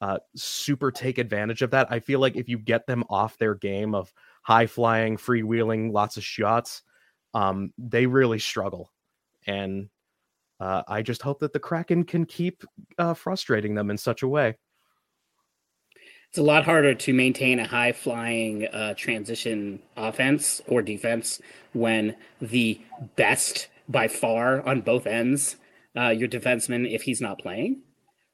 uh, 0.00 0.18
super 0.36 0.90
take 0.90 1.18
advantage 1.18 1.62
of 1.62 1.70
that. 1.70 1.90
I 1.90 2.00
feel 2.00 2.20
like 2.20 2.36
if 2.36 2.48
you 2.48 2.58
get 2.58 2.86
them 2.86 3.04
off 3.08 3.38
their 3.38 3.54
game 3.54 3.94
of 3.94 4.12
high 4.42 4.66
flying, 4.66 5.16
freewheeling, 5.16 5.92
lots 5.92 6.16
of 6.16 6.24
shots, 6.24 6.82
um, 7.34 7.72
they 7.78 8.06
really 8.06 8.38
struggle. 8.38 8.92
And 9.46 9.88
uh, 10.60 10.82
I 10.88 11.02
just 11.02 11.22
hope 11.22 11.40
that 11.40 11.52
the 11.52 11.60
Kraken 11.60 12.04
can 12.04 12.24
keep 12.24 12.64
uh, 12.98 13.14
frustrating 13.14 13.74
them 13.74 13.90
in 13.90 13.98
such 13.98 14.22
a 14.22 14.28
way. 14.28 14.56
It's 16.30 16.38
a 16.38 16.42
lot 16.42 16.64
harder 16.64 16.94
to 16.94 17.12
maintain 17.14 17.58
a 17.58 17.66
high 17.66 17.92
flying 17.92 18.66
uh, 18.66 18.94
transition 18.94 19.80
offense 19.96 20.60
or 20.66 20.82
defense 20.82 21.40
when 21.72 22.16
the 22.40 22.80
best 23.16 23.68
by 23.88 24.08
far 24.08 24.66
on 24.66 24.82
both 24.82 25.06
ends, 25.06 25.56
uh, 25.96 26.10
your 26.10 26.28
defenseman, 26.28 26.90
if 26.92 27.02
he's 27.02 27.22
not 27.22 27.38
playing, 27.38 27.80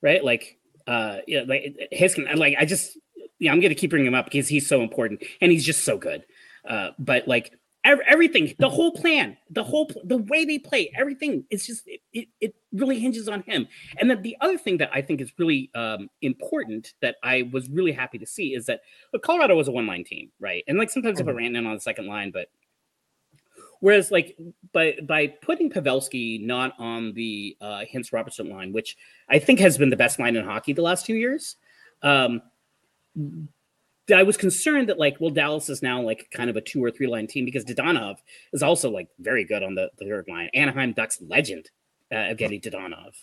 right? 0.02 0.24
Like, 0.24 0.58
uh, 0.88 1.18
yeah, 1.28 1.44
like 1.46 1.76
his, 1.92 2.18
like 2.18 2.56
I 2.58 2.64
just, 2.64 2.98
yeah, 3.38 3.52
I'm 3.52 3.60
gonna 3.60 3.76
keep 3.76 3.90
bringing 3.90 4.08
him 4.08 4.14
up 4.14 4.24
because 4.24 4.48
he's 4.48 4.68
so 4.68 4.82
important 4.82 5.22
and 5.40 5.52
he's 5.52 5.64
just 5.64 5.84
so 5.84 5.96
good. 5.96 6.24
Uh, 6.68 6.90
but 6.98 7.28
like 7.28 7.52
everything, 7.84 8.54
the 8.58 8.68
whole 8.68 8.92
plan, 8.92 9.36
the 9.50 9.62
whole 9.62 9.90
the 10.04 10.16
way 10.16 10.44
they 10.44 10.58
play, 10.58 10.90
everything. 10.96 11.44
It's 11.50 11.66
just 11.66 11.86
it, 11.86 12.00
it, 12.12 12.28
it, 12.40 12.54
really 12.72 12.98
hinges 12.98 13.28
on 13.28 13.42
him. 13.42 13.68
And 13.98 14.10
then 14.10 14.20
the 14.22 14.36
other 14.40 14.58
thing 14.58 14.78
that 14.78 14.90
I 14.92 15.00
think 15.00 15.20
is 15.20 15.32
really 15.38 15.70
um, 15.76 16.10
important 16.22 16.94
that 17.02 17.16
I 17.22 17.48
was 17.52 17.68
really 17.68 17.92
happy 17.92 18.18
to 18.18 18.26
see 18.26 18.54
is 18.54 18.66
that 18.66 18.80
look, 19.12 19.22
Colorado 19.22 19.54
was 19.54 19.68
a 19.68 19.70
one 19.70 19.86
line 19.86 20.02
team, 20.02 20.32
right? 20.40 20.64
And 20.66 20.76
like 20.76 20.90
sometimes 20.90 21.20
mm-hmm. 21.20 21.28
if 21.28 21.34
I 21.34 21.38
ran 21.38 21.54
in 21.54 21.66
on 21.66 21.74
the 21.74 21.80
second 21.80 22.06
line, 22.06 22.32
but 22.32 22.48
whereas 23.80 24.10
like 24.10 24.36
by 24.72 24.96
by 25.06 25.28
putting 25.28 25.70
Pavelski 25.70 26.44
not 26.44 26.72
on 26.78 27.12
the 27.12 27.56
uh, 27.60 27.82
Hintz 27.92 28.12
Robertson 28.12 28.48
line, 28.48 28.72
which 28.72 28.96
I 29.28 29.38
think 29.38 29.60
has 29.60 29.78
been 29.78 29.90
the 29.90 29.96
best 29.96 30.18
line 30.18 30.34
in 30.34 30.44
hockey 30.44 30.72
the 30.72 30.82
last 30.82 31.06
two 31.06 31.14
years. 31.14 31.56
Um, 32.02 32.42
I 34.12 34.22
was 34.22 34.36
concerned 34.36 34.88
that 34.88 34.98
like, 34.98 35.16
well, 35.18 35.30
Dallas 35.30 35.68
is 35.68 35.82
now 35.82 36.02
like 36.02 36.28
kind 36.30 36.50
of 36.50 36.56
a 36.56 36.60
two 36.60 36.82
or 36.84 36.90
three 36.90 37.06
line 37.06 37.26
team 37.26 37.44
because 37.44 37.64
Dadonov 37.64 38.16
is 38.52 38.62
also 38.62 38.90
like 38.90 39.08
very 39.18 39.44
good 39.44 39.62
on 39.62 39.74
the, 39.74 39.90
the 39.98 40.04
third 40.04 40.26
line. 40.28 40.50
Anaheim 40.52 40.92
Ducks 40.92 41.22
legend, 41.26 41.70
uh, 42.12 42.16
Evgeny 42.16 42.62
Dadonov, 42.62 43.14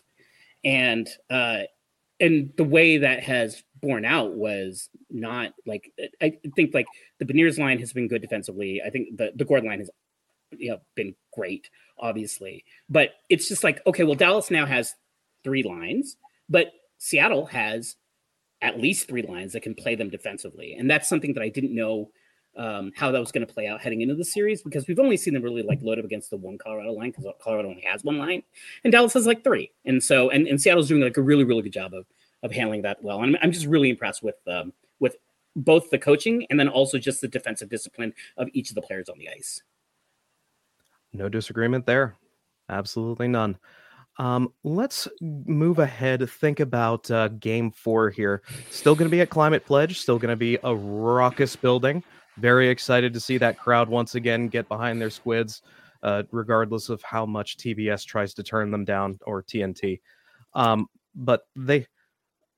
and 0.64 1.08
uh, 1.30 1.64
and 2.20 2.52
the 2.58 2.64
way 2.64 2.98
that 3.00 3.24
has 3.24 3.64
borne 3.82 4.06
out 4.06 4.34
was 4.34 4.90
not 5.10 5.54
like 5.66 5.92
I 6.22 6.38
think 6.56 6.74
like 6.74 6.88
the 7.20 7.26
Beniers 7.26 7.60
line 7.60 7.80
has 7.80 7.94
been 7.94 8.08
good 8.08 8.22
defensively. 8.22 8.82
I 8.86 8.90
think 8.90 9.18
the 9.18 9.32
the 9.36 9.46
Gourde 9.46 9.66
line 9.66 9.80
has 9.80 9.90
you 10.52 10.72
know 10.72 10.82
been 10.96 11.16
great, 11.34 11.70
obviously, 12.00 12.64
but 12.90 13.12
it's 13.30 13.48
just 13.48 13.64
like 13.64 13.86
okay, 13.86 14.04
well, 14.04 14.16
Dallas 14.16 14.50
now 14.50 14.66
has 14.66 14.96
three 15.44 15.64
lines, 15.64 16.18
but 16.50 16.72
Seattle 16.98 17.48
has 17.48 17.96
at 18.62 18.80
least 18.80 19.08
three 19.08 19.24
lines 19.24 19.54
that 19.54 19.62
can 19.62 19.74
play 19.74 19.96
them 19.96 20.10
defensively. 20.10 20.76
And 20.78 20.90
that's 20.90 21.08
something 21.08 21.34
that 21.34 21.44
I 21.44 21.50
didn't 21.50 21.74
know 21.74 22.12
um, 22.58 22.92
how 22.96 23.12
that 23.12 23.20
was 23.20 23.32
going 23.32 23.46
to 23.46 23.52
play 23.52 23.68
out 23.68 23.82
heading 23.82 24.02
into 24.02 24.16
the 24.16 24.26
series 24.26 24.62
because 24.62 24.88
we've 24.88 25.00
only 25.00 25.18
seen 25.18 25.34
them 25.34 25.44
really 25.44 25.64
like 25.64 25.82
load 25.82 26.00
up 26.00 26.06
against 26.06 26.30
the 26.30 26.38
one 26.38 26.58
Colorado 26.58 26.92
line 26.92 27.12
because 27.12 27.26
Colorado 27.42 27.70
only 27.70 27.82
has 27.82 28.04
one 28.04 28.18
line 28.18 28.44
and 28.84 28.92
Dallas 28.92 29.14
has 29.14 29.26
like 29.26 29.44
three. 29.44 29.72
And 29.86 30.04
so, 30.04 30.30
and, 30.30 30.48
and 30.48 30.62
Seattle's 30.62 30.90
doing 30.90 31.02
like 31.02 31.18
a 31.18 31.22
really, 31.22 31.44
really 31.44 31.62
good 31.62 31.74
job 31.74 31.94
of, 31.94 32.06
of 32.44 32.52
handling 32.52 32.82
that 32.82 33.02
well. 33.02 33.22
And 33.22 33.36
I'm, 33.38 33.44
I'm 33.44 33.52
just 33.52 33.66
really 33.66 33.90
impressed 33.90 34.22
with, 34.22 34.36
um, 34.48 34.74
with 35.00 35.16
both 35.56 35.90
the 35.90 35.98
coaching 35.98 36.46
and 36.50 36.60
then 36.60 36.68
also 36.68 36.98
just 36.98 37.22
the 37.22 37.28
defensive 37.28 37.70
discipline 37.70 38.14
of 38.38 38.50
each 38.54 38.70
of 38.70 38.76
the 38.76 38.82
players 38.82 39.10
on 39.10 39.18
the 39.18 39.30
ice. 39.30 39.62
No 41.14 41.30
disagreement 41.30 41.86
there. 41.86 42.16
Absolutely 42.70 43.28
none. 43.28 43.58
Um, 44.22 44.54
let's 44.64 45.08
move 45.20 45.80
ahead. 45.80 46.30
Think 46.30 46.60
about 46.60 47.10
uh, 47.10 47.30
game 47.30 47.72
four 47.72 48.12
here. 48.12 48.44
Still 48.70 48.94
going 48.94 49.10
to 49.10 49.12
be 49.12 49.22
at 49.22 49.32
Climate 49.32 49.66
Pledge. 49.66 49.98
Still 49.98 50.20
going 50.20 50.30
to 50.30 50.36
be 50.36 50.60
a 50.64 50.76
raucous 50.76 51.56
building. 51.56 52.04
Very 52.38 52.70
excited 52.70 53.16
to 53.16 53.20
see 53.20 53.40
that 53.40 53.58
crowd 53.58 53.90
once 53.90 54.14
again 54.14 54.48
get 54.48 54.68
behind 54.68 55.02
their 55.02 55.10
squids, 55.10 55.64
uh, 56.04 56.22
regardless 56.30 56.88
of 56.88 57.02
how 57.02 57.26
much 57.26 57.58
TBS 57.58 58.06
tries 58.06 58.36
to 58.36 58.44
turn 58.44 58.70
them 58.70 58.86
down 58.86 59.18
or 59.26 59.42
TNT. 59.42 60.02
Um, 60.54 60.88
but 61.16 61.48
they, 61.56 61.88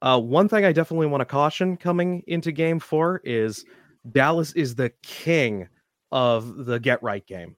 uh, 0.01 0.19
one 0.19 0.49
thing 0.49 0.65
I 0.65 0.73
definitely 0.73 1.07
want 1.07 1.21
to 1.21 1.25
caution 1.25 1.77
coming 1.77 2.23
into 2.27 2.51
game 2.51 2.81
four 2.81 3.21
is 3.23 3.63
Dallas 4.11 4.51
is 4.51 4.75
the 4.75 4.91
king 5.01 5.69
of 6.11 6.65
the 6.65 6.77
get 6.77 7.01
right 7.01 7.25
game. 7.25 7.55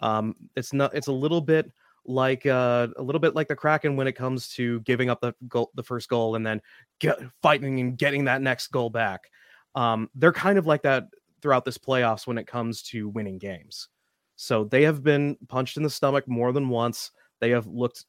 Um, 0.00 0.36
it's 0.54 0.74
not. 0.74 0.94
It's 0.94 1.06
a 1.06 1.12
little 1.12 1.40
bit 1.40 1.70
like 2.04 2.46
uh, 2.46 2.88
a 2.96 3.02
little 3.02 3.20
bit 3.20 3.34
like 3.34 3.48
the 3.48 3.56
Kraken 3.56 3.96
when 3.96 4.06
it 4.06 4.12
comes 4.14 4.48
to 4.50 4.80
giving 4.80 5.10
up 5.10 5.20
the 5.20 5.34
goal, 5.48 5.70
the 5.74 5.82
first 5.82 6.08
goal, 6.08 6.34
and 6.34 6.46
then 6.46 6.60
get, 6.98 7.18
fighting 7.42 7.80
and 7.80 7.96
getting 7.96 8.24
that 8.24 8.42
next 8.42 8.68
goal 8.68 8.90
back. 8.90 9.30
Um, 9.74 10.10
they're 10.14 10.32
kind 10.32 10.58
of 10.58 10.66
like 10.66 10.82
that 10.82 11.08
throughout 11.40 11.64
this 11.64 11.78
playoffs 11.78 12.26
when 12.26 12.38
it 12.38 12.46
comes 12.46 12.82
to 12.82 13.08
winning 13.08 13.38
games. 13.38 13.88
So 14.36 14.64
they 14.64 14.82
have 14.82 15.02
been 15.02 15.36
punched 15.48 15.76
in 15.76 15.82
the 15.82 15.90
stomach 15.90 16.26
more 16.26 16.52
than 16.52 16.68
once. 16.68 17.12
They 17.40 17.50
have 17.50 17.66
looked 17.66 18.04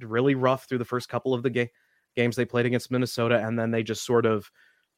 really 0.00 0.34
rough 0.34 0.68
through 0.68 0.78
the 0.78 0.84
first 0.84 1.08
couple 1.08 1.34
of 1.34 1.42
the 1.42 1.50
ga- 1.50 1.70
games 2.16 2.36
they 2.36 2.44
played 2.44 2.66
against 2.66 2.90
Minnesota, 2.90 3.44
and 3.46 3.58
then 3.58 3.70
they 3.70 3.82
just 3.82 4.04
sort 4.04 4.26
of 4.26 4.50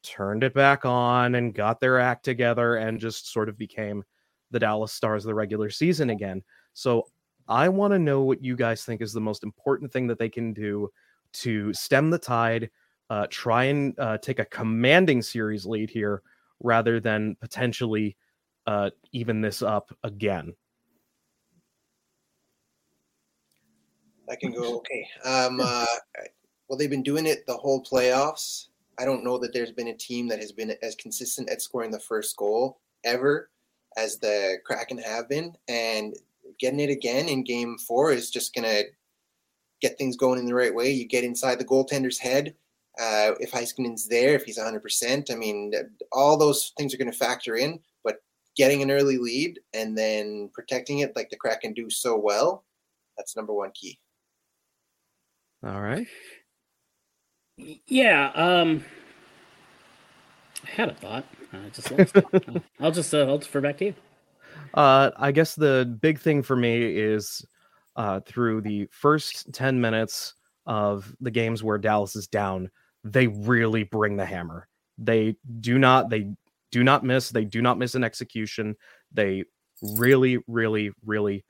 turned 0.03 0.43
it 0.43 0.53
back 0.53 0.85
on 0.85 1.35
and 1.35 1.53
got 1.53 1.79
their 1.79 1.99
act 1.99 2.23
together 2.23 2.75
and 2.75 2.99
just 2.99 3.31
sort 3.31 3.49
of 3.49 3.57
became 3.57 4.03
the 4.51 4.59
Dallas 4.59 4.93
Stars 4.93 5.25
of 5.25 5.27
the 5.27 5.35
regular 5.35 5.69
season 5.69 6.09
again. 6.09 6.43
So 6.73 7.07
I 7.47 7.69
want 7.69 7.93
to 7.93 7.99
know 7.99 8.21
what 8.21 8.43
you 8.43 8.55
guys 8.55 8.83
think 8.83 9.01
is 9.01 9.13
the 9.13 9.21
most 9.21 9.43
important 9.43 9.91
thing 9.91 10.07
that 10.07 10.19
they 10.19 10.29
can 10.29 10.53
do 10.53 10.91
to 11.33 11.73
stem 11.73 12.09
the 12.09 12.17
tide, 12.17 12.69
uh, 13.09 13.27
try 13.29 13.65
and 13.65 13.97
uh, 13.99 14.17
take 14.17 14.39
a 14.39 14.45
commanding 14.45 15.21
series 15.21 15.65
lead 15.65 15.89
here 15.89 16.21
rather 16.61 16.99
than 16.99 17.35
potentially 17.39 18.17
uh, 18.65 18.89
even 19.11 19.41
this 19.41 19.61
up 19.61 19.95
again. 20.03 20.53
I 24.29 24.35
can 24.35 24.51
go 24.51 24.77
okay. 24.77 25.07
Um, 25.23 25.59
uh, 25.61 25.85
well, 26.67 26.77
they've 26.77 26.89
been 26.89 27.03
doing 27.03 27.25
it 27.25 27.45
the 27.45 27.55
whole 27.55 27.81
playoffs. 27.83 28.67
I 28.99 29.05
don't 29.05 29.23
know 29.23 29.37
that 29.37 29.53
there's 29.53 29.71
been 29.71 29.89
a 29.89 29.93
team 29.93 30.27
that 30.27 30.39
has 30.39 30.51
been 30.51 30.73
as 30.81 30.95
consistent 30.95 31.49
at 31.49 31.61
scoring 31.61 31.91
the 31.91 31.99
first 31.99 32.35
goal 32.35 32.79
ever 33.03 33.49
as 33.95 34.17
the 34.17 34.57
Kraken 34.65 34.97
have 34.97 35.29
been, 35.29 35.55
and 35.67 36.15
getting 36.59 36.79
it 36.79 36.89
again 36.89 37.27
in 37.27 37.43
Game 37.43 37.77
Four 37.77 38.11
is 38.11 38.29
just 38.29 38.53
gonna 38.53 38.83
get 39.81 39.97
things 39.97 40.17
going 40.17 40.39
in 40.39 40.45
the 40.45 40.55
right 40.55 40.73
way. 40.73 40.91
You 40.91 41.07
get 41.07 41.23
inside 41.23 41.59
the 41.59 41.65
goaltender's 41.65 42.19
head. 42.19 42.55
Uh, 42.99 43.33
if 43.39 43.51
Heiskanen's 43.51 44.07
there, 44.07 44.33
if 44.33 44.43
he's 44.43 44.57
100%, 44.57 45.31
I 45.31 45.35
mean, 45.35 45.71
all 46.11 46.35
those 46.35 46.73
things 46.77 46.93
are 46.93 46.97
going 46.97 47.11
to 47.11 47.17
factor 47.17 47.55
in. 47.55 47.79
But 48.03 48.17
getting 48.55 48.81
an 48.81 48.89
early 48.89 49.17
lead 49.17 49.59
and 49.73 49.95
then 49.95 50.49
protecting 50.53 50.99
it 50.99 51.15
like 51.15 51.29
the 51.29 51.35
Kraken 51.35 51.73
do 51.73 51.89
so 51.89 52.17
well, 52.17 52.65
that's 53.15 53.35
number 53.35 53.53
one 53.53 53.71
key. 53.75 53.99
All 55.63 55.81
right. 55.81 56.07
Yeah. 57.87 58.31
Um, 58.33 58.83
I 60.63 60.69
had 60.69 60.89
a 60.89 60.93
thought. 60.93 61.25
I 61.53 61.69
just 61.69 61.91
lost 61.91 62.15
it. 62.15 62.63
I'll 62.79 62.91
just 62.91 63.13
uh, 63.13 63.25
I'll 63.25 63.37
defer 63.37 63.61
back 63.61 63.77
to 63.77 63.85
you. 63.85 63.93
Uh, 64.77 65.09
I 65.17 65.31
guess 65.31 65.55
the 65.55 65.97
big 66.01 66.19
thing 66.19 66.43
for 66.43 66.55
me 66.55 66.95
is 66.95 67.43
uh, 67.95 68.19
through 68.19 68.61
the 68.61 68.87
first 68.91 69.51
10 69.51 69.81
minutes 69.81 70.35
of 70.67 71.15
the 71.19 71.31
games 71.31 71.63
where 71.63 71.79
Dallas 71.79 72.15
is 72.15 72.27
down, 72.27 72.69
they 73.03 73.25
really 73.25 73.81
bring 73.81 74.17
the 74.17 74.25
hammer. 74.25 74.67
They 74.99 75.35
do 75.61 75.79
not 75.79 76.11
they 76.11 76.29
do 76.71 76.83
not 76.83 77.03
miss. 77.03 77.31
They 77.31 77.43
do 77.43 77.59
not 77.59 77.79
miss 77.79 77.95
an 77.95 78.03
execution. 78.03 78.75
They 79.11 79.45
really, 79.81 80.37
really, 80.47 80.91
really 81.03 81.43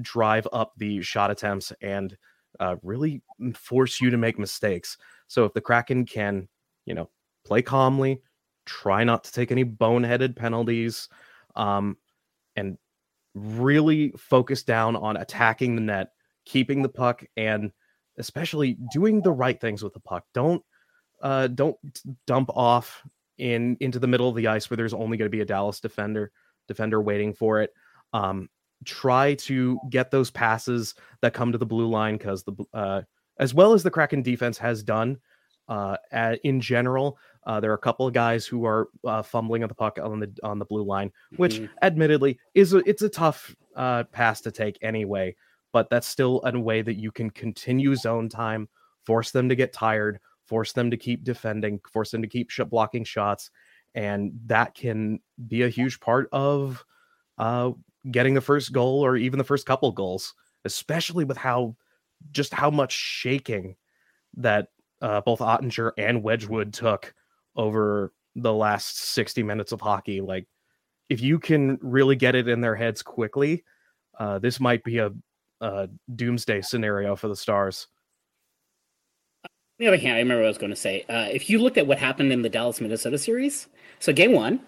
drive 0.00 0.48
up 0.52 0.72
the 0.76 1.02
shot 1.02 1.30
attempts 1.30 1.72
and 1.82 2.16
uh, 2.58 2.76
really 2.82 3.22
force 3.54 4.00
you 4.00 4.10
to 4.10 4.16
make 4.16 4.40
mistakes. 4.40 4.96
So 5.28 5.44
if 5.44 5.52
the 5.52 5.60
Kraken 5.60 6.04
can, 6.04 6.48
you 6.86 6.94
know, 6.94 7.10
play 7.44 7.62
calmly, 7.62 8.22
try 8.66 9.04
not 9.04 9.22
to 9.22 9.32
take 9.32 9.52
any 9.52 9.64
boneheaded 9.64 10.34
penalties, 10.34 11.08
um, 11.54 11.96
and 12.56 12.78
really 13.34 14.12
focus 14.18 14.62
down 14.62 14.96
on 14.96 15.16
attacking 15.16 15.74
the 15.74 15.80
net, 15.80 16.12
keeping 16.44 16.82
the 16.82 16.88
puck, 16.88 17.24
and 17.36 17.72
especially 18.18 18.76
doing 18.92 19.22
the 19.22 19.32
right 19.32 19.60
things 19.60 19.82
with 19.82 19.92
the 19.94 20.00
puck. 20.00 20.24
Don't 20.34 20.62
uh, 21.22 21.46
don't 21.48 21.76
dump 22.26 22.50
off 22.54 23.02
in 23.38 23.76
into 23.80 23.98
the 23.98 24.06
middle 24.06 24.28
of 24.28 24.36
the 24.36 24.48
ice 24.48 24.68
where 24.68 24.76
there's 24.76 24.94
only 24.94 25.16
going 25.16 25.26
to 25.26 25.36
be 25.36 25.40
a 25.40 25.46
Dallas 25.46 25.80
defender 25.80 26.30
defender 26.68 27.00
waiting 27.00 27.32
for 27.32 27.60
it. 27.60 27.72
Um, 28.12 28.48
try 28.84 29.34
to 29.34 29.78
get 29.90 30.10
those 30.10 30.30
passes 30.30 30.94
that 31.20 31.34
come 31.34 31.52
to 31.52 31.58
the 31.58 31.66
blue 31.66 31.88
line 31.88 32.16
because 32.16 32.42
the 32.44 32.52
uh, 32.74 33.02
as 33.38 33.54
well 33.54 33.72
as 33.72 33.82
the 33.82 33.90
Kraken 33.90 34.22
defense 34.22 34.58
has 34.58 34.82
done 34.82 35.18
uh, 35.68 35.96
at, 36.10 36.40
in 36.44 36.60
general. 36.60 37.18
Uh, 37.44 37.60
there 37.60 37.70
are 37.70 37.74
a 37.74 37.78
couple 37.78 38.06
of 38.06 38.14
guys 38.14 38.46
who 38.46 38.64
are 38.64 38.88
uh, 39.04 39.22
fumbling 39.22 39.62
at 39.62 39.68
the 39.68 39.74
puck 39.74 39.98
on 40.02 40.20
the 40.20 40.32
on 40.42 40.58
the 40.58 40.64
blue 40.64 40.84
line, 40.84 41.10
which 41.36 41.56
mm-hmm. 41.56 41.66
admittedly 41.82 42.38
is 42.54 42.72
a, 42.72 42.78
it's 42.88 43.02
a 43.02 43.08
tough 43.08 43.54
uh, 43.76 44.04
pass 44.04 44.40
to 44.40 44.50
take 44.50 44.78
anyway. 44.82 45.34
But 45.72 45.90
that's 45.90 46.06
still 46.06 46.42
a 46.44 46.58
way 46.58 46.82
that 46.82 46.94
you 46.94 47.10
can 47.10 47.30
continue 47.30 47.96
zone 47.96 48.28
time, 48.28 48.68
force 49.04 49.30
them 49.30 49.48
to 49.48 49.56
get 49.56 49.72
tired, 49.72 50.20
force 50.44 50.72
them 50.72 50.90
to 50.90 50.96
keep 50.96 51.24
defending, 51.24 51.80
force 51.90 52.10
them 52.10 52.22
to 52.22 52.28
keep 52.28 52.50
sh- 52.50 52.60
blocking 52.68 53.04
shots, 53.04 53.50
and 53.94 54.32
that 54.46 54.74
can 54.74 55.20
be 55.48 55.62
a 55.62 55.68
huge 55.68 55.98
part 55.98 56.28
of 56.30 56.84
uh, 57.38 57.70
getting 58.10 58.34
the 58.34 58.40
first 58.40 58.72
goal 58.72 59.04
or 59.04 59.16
even 59.16 59.38
the 59.38 59.44
first 59.44 59.66
couple 59.66 59.90
goals, 59.92 60.34
especially 60.64 61.24
with 61.24 61.36
how 61.36 61.74
just 62.30 62.54
how 62.54 62.70
much 62.70 62.92
shaking 62.92 63.74
that 64.36 64.68
uh, 65.00 65.20
both 65.20 65.40
Oettinger 65.40 65.92
and 65.98 66.22
Wedgewood 66.22 66.72
took 66.72 67.14
over 67.56 68.12
the 68.34 68.52
last 68.52 68.98
60 68.98 69.42
minutes 69.42 69.72
of 69.72 69.80
hockey. 69.80 70.20
Like, 70.20 70.46
if 71.08 71.20
you 71.20 71.38
can 71.38 71.78
really 71.82 72.16
get 72.16 72.34
it 72.34 72.48
in 72.48 72.60
their 72.60 72.76
heads 72.76 73.02
quickly, 73.02 73.64
uh, 74.18 74.38
this 74.38 74.60
might 74.60 74.82
be 74.84 74.98
a, 74.98 75.10
a, 75.60 75.88
doomsday 76.14 76.62
scenario 76.62 77.16
for 77.16 77.28
the 77.28 77.36
Stars. 77.36 77.88
On 79.44 79.50
the 79.78 79.88
other 79.88 79.98
hand, 79.98 80.16
I 80.16 80.18
remember 80.18 80.42
what 80.42 80.46
I 80.46 80.48
was 80.48 80.58
going 80.58 80.70
to 80.70 80.76
say. 80.76 81.04
Uh, 81.08 81.28
if 81.30 81.50
you 81.50 81.58
looked 81.58 81.78
at 81.78 81.86
what 81.86 81.98
happened 81.98 82.32
in 82.32 82.42
the 82.42 82.48
Dallas 82.48 82.80
Minnesota 82.80 83.18
series, 83.18 83.68
so 83.98 84.12
game 84.12 84.32
one, 84.32 84.60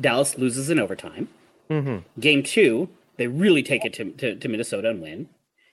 Dallas 0.00 0.38
loses 0.38 0.70
in 0.70 0.78
overtime. 0.78 1.28
Mm-hmm. 1.70 2.20
Game 2.20 2.42
two, 2.42 2.88
they 3.16 3.26
really 3.26 3.62
take 3.62 3.84
it 3.84 3.92
to, 3.94 4.10
to, 4.12 4.36
to 4.36 4.48
Minnesota 4.48 4.90
and 4.90 5.00
win. 5.00 5.28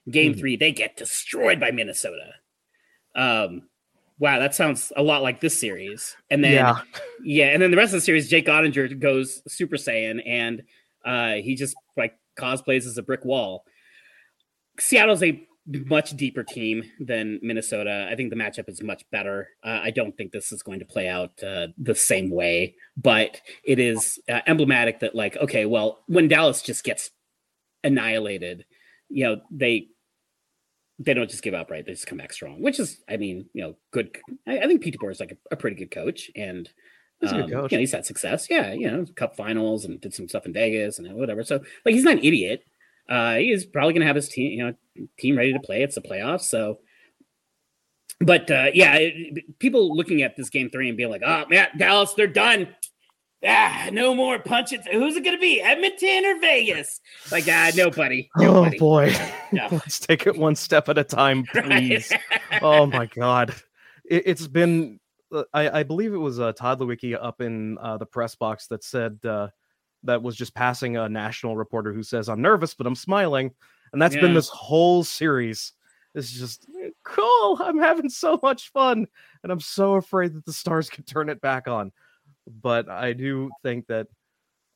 Game 0.10 0.32
mm-hmm. 0.32 0.40
three, 0.40 0.56
they 0.56 0.72
get 0.72 0.98
destroyed 0.98 1.60
by 1.60 1.72
Minnesota. 1.72 2.34
Um, 3.16 3.69
wow, 4.20 4.40
that 4.40 4.54
sounds 4.54 4.92
a 4.96 5.02
lot 5.02 5.24
like 5.24 5.42
this 5.42 5.58
series. 5.58 6.16
And 6.30 6.44
then, 6.44 6.54
yeah, 6.54 6.82
yeah 7.24 7.48
and 7.48 7.62
then 7.62 7.72
the 7.72 7.78
rest 7.78 7.94
of 7.94 7.98
the 7.98 8.06
series, 8.06 8.30
Jake 8.30 8.46
Oettinger 8.46 9.00
goes 9.00 9.42
Super 9.48 9.78
Saiyan 9.78 10.22
and 10.26 10.64
uh, 11.06 11.36
he 11.36 11.56
just 11.56 11.76
like 11.98 12.18
cosplays 12.38 12.86
as 12.86 12.98
a 12.98 13.04
brick 13.04 13.26
wall. 13.26 13.64
Seattle's 14.78 15.24
a 15.24 15.46
much 15.86 16.12
deeper 16.18 16.44
team 16.44 16.84
than 17.00 17.40
Minnesota. 17.42 18.08
I 18.12 18.16
think 18.16 18.30
the 18.30 18.36
matchup 18.36 18.70
is 18.70 18.82
much 18.82 19.04
better. 19.12 19.50
Uh, 19.64 19.80
I 19.84 19.92
don't 19.92 20.16
think 20.18 20.32
this 20.32 20.52
is 20.52 20.64
going 20.64 20.80
to 20.80 20.86
play 20.86 21.08
out 21.08 21.32
uh, 21.44 21.68
the 21.78 21.96
same 21.96 22.30
way, 22.30 22.76
but 22.98 23.40
it 23.64 23.80
is 23.80 24.20
uh, 24.30 24.40
emblematic 24.48 25.00
that, 25.02 25.16
like, 25.16 25.38
okay, 25.38 25.66
well, 25.66 26.00
when 26.08 26.28
Dallas 26.28 26.62
just 26.62 26.84
gets 26.84 27.12
annihilated, 27.84 28.66
you 29.10 29.26
know, 29.26 29.42
they 29.52 29.90
they 31.00 31.14
don't 31.14 31.30
just 31.30 31.44
give 31.44 31.54
up 31.54 31.72
right; 31.72 31.86
they 31.86 31.94
just 31.94 32.08
come 32.08 32.18
back 32.18 32.34
strong. 32.34 32.62
Which 32.62 32.80
is, 32.80 33.02
I 33.10 33.18
mean, 33.18 33.50
you 33.54 33.64
know, 33.64 33.76
good. 33.92 34.16
I, 34.48 34.60
I 34.60 34.68
think 34.68 34.82
Pete 34.82 35.00
DeBoer 35.00 35.12
is 35.12 35.20
like 35.20 35.32
a, 35.32 35.54
a, 35.54 35.58
pretty 35.58 35.78
good 35.78 35.92
coach, 35.92 36.30
and 36.36 36.70
he's 37.22 37.32
um, 37.32 37.42
You 37.44 37.56
know, 37.56 37.68
he's 37.70 37.94
had 37.94 38.06
success. 38.06 38.48
Yeah, 38.50 38.74
you 38.74 38.90
know, 38.90 39.06
Cup 39.16 39.36
finals 39.36 39.86
and 39.86 40.00
did 40.02 40.14
some 40.14 40.28
stuff 40.28 40.46
in 40.46 40.54
Vegas 40.54 41.00
and 41.00 41.12
whatever. 41.16 41.44
So, 41.44 41.62
like, 41.86 41.96
he's 41.96 42.04
not 42.04 42.18
an 42.18 42.24
idiot. 42.24 42.64
Uh, 43.10 43.36
he 43.36 43.52
is 43.52 43.66
probably 43.66 43.94
going 43.94 44.02
to 44.02 44.08
have 44.08 44.16
his 44.16 44.30
team, 44.30 44.52
you 44.52 44.66
know, 44.66 45.08
team 45.18 45.38
ready 45.38 45.54
to 45.54 45.60
play. 45.60 45.82
It's 45.82 45.96
the 45.96 46.02
playoffs, 46.02 46.44
so 46.44 46.80
but 48.20 48.52
uh, 48.52 48.68
yeah, 48.74 48.96
it, 48.98 49.60
people 49.60 49.96
looking 49.96 50.22
at 50.22 50.36
this 50.36 50.50
game 50.50 50.70
three 50.70 50.90
and 50.90 50.98
being 50.98 51.10
like, 51.10 51.22
"Oh 51.26 51.46
man, 51.50 51.70
Dallas, 51.78 52.14
they're 52.14 52.28
done. 52.28 52.68
Ah, 53.46 53.88
no 53.94 54.14
more 54.14 54.38
punches. 54.38 54.82
Who's 54.92 55.16
it 55.16 55.24
going 55.24 55.36
to 55.36 55.40
be? 55.40 55.62
Edmonton 55.62 56.26
or 56.26 56.40
Vegas? 56.40 57.00
Like, 57.32 57.46
ah, 57.48 57.72
nobody. 57.74 58.30
nobody. 58.36 58.78
Oh 58.78 58.80
boy, 58.80 59.16
no. 59.52 59.68
let's 59.72 60.00
take 60.00 60.28
it 60.28 60.38
one 60.38 60.56
step 60.56 60.90
at 60.90 60.98
a 60.98 61.04
time, 61.04 61.46
please. 61.54 62.12
oh 62.62 62.86
my 62.86 63.06
god, 63.06 63.56
it, 64.04 64.28
has 64.28 64.48
been. 64.48 65.00
Uh, 65.32 65.44
I, 65.54 65.80
I, 65.80 65.84
believe 65.84 66.14
it 66.14 66.18
was 66.18 66.40
uh, 66.40 66.52
Todd 66.54 66.80
Lewicki 66.80 67.18
up 67.20 67.40
in 67.40 67.78
uh, 67.78 67.98
the 67.98 68.06
press 68.06 68.36
box 68.36 68.68
that 68.68 68.84
said 68.84 69.20
uh, 69.24 69.50
that 70.04 70.22
was 70.22 70.36
just 70.36 70.56
passing 70.56 70.98
a 70.98 71.08
national 71.08 71.56
reporter 71.56 71.94
who 71.94 72.04
says, 72.04 72.28
"I'm 72.28 72.42
nervous, 72.42 72.74
but 72.74 72.88
I'm 72.88 72.96
smiling," 72.96 73.52
and 73.94 74.02
that's 74.02 74.16
yeah. 74.16 74.22
been 74.22 74.34
this 74.34 74.50
whole 74.50 75.04
series. 75.04 75.72
It's 76.14 76.32
just 76.32 76.68
cool. 77.06 77.58
I'm 77.62 77.80
having 77.80 78.10
so 78.10 78.38
much 78.44 78.72
fun, 78.72 79.08
and 79.44 79.52
I'm 79.52 79.62
so 79.62 79.94
afraid 79.94 80.34
that 80.34 80.46
the 80.46 80.52
stars 80.52 80.90
can 80.90 81.06
turn 81.06 81.30
it 81.30 81.40
back 81.40 81.70
on 81.70 81.94
but 82.62 82.90
I 82.90 83.14
do 83.14 83.50
think 83.64 83.88
that 83.88 84.08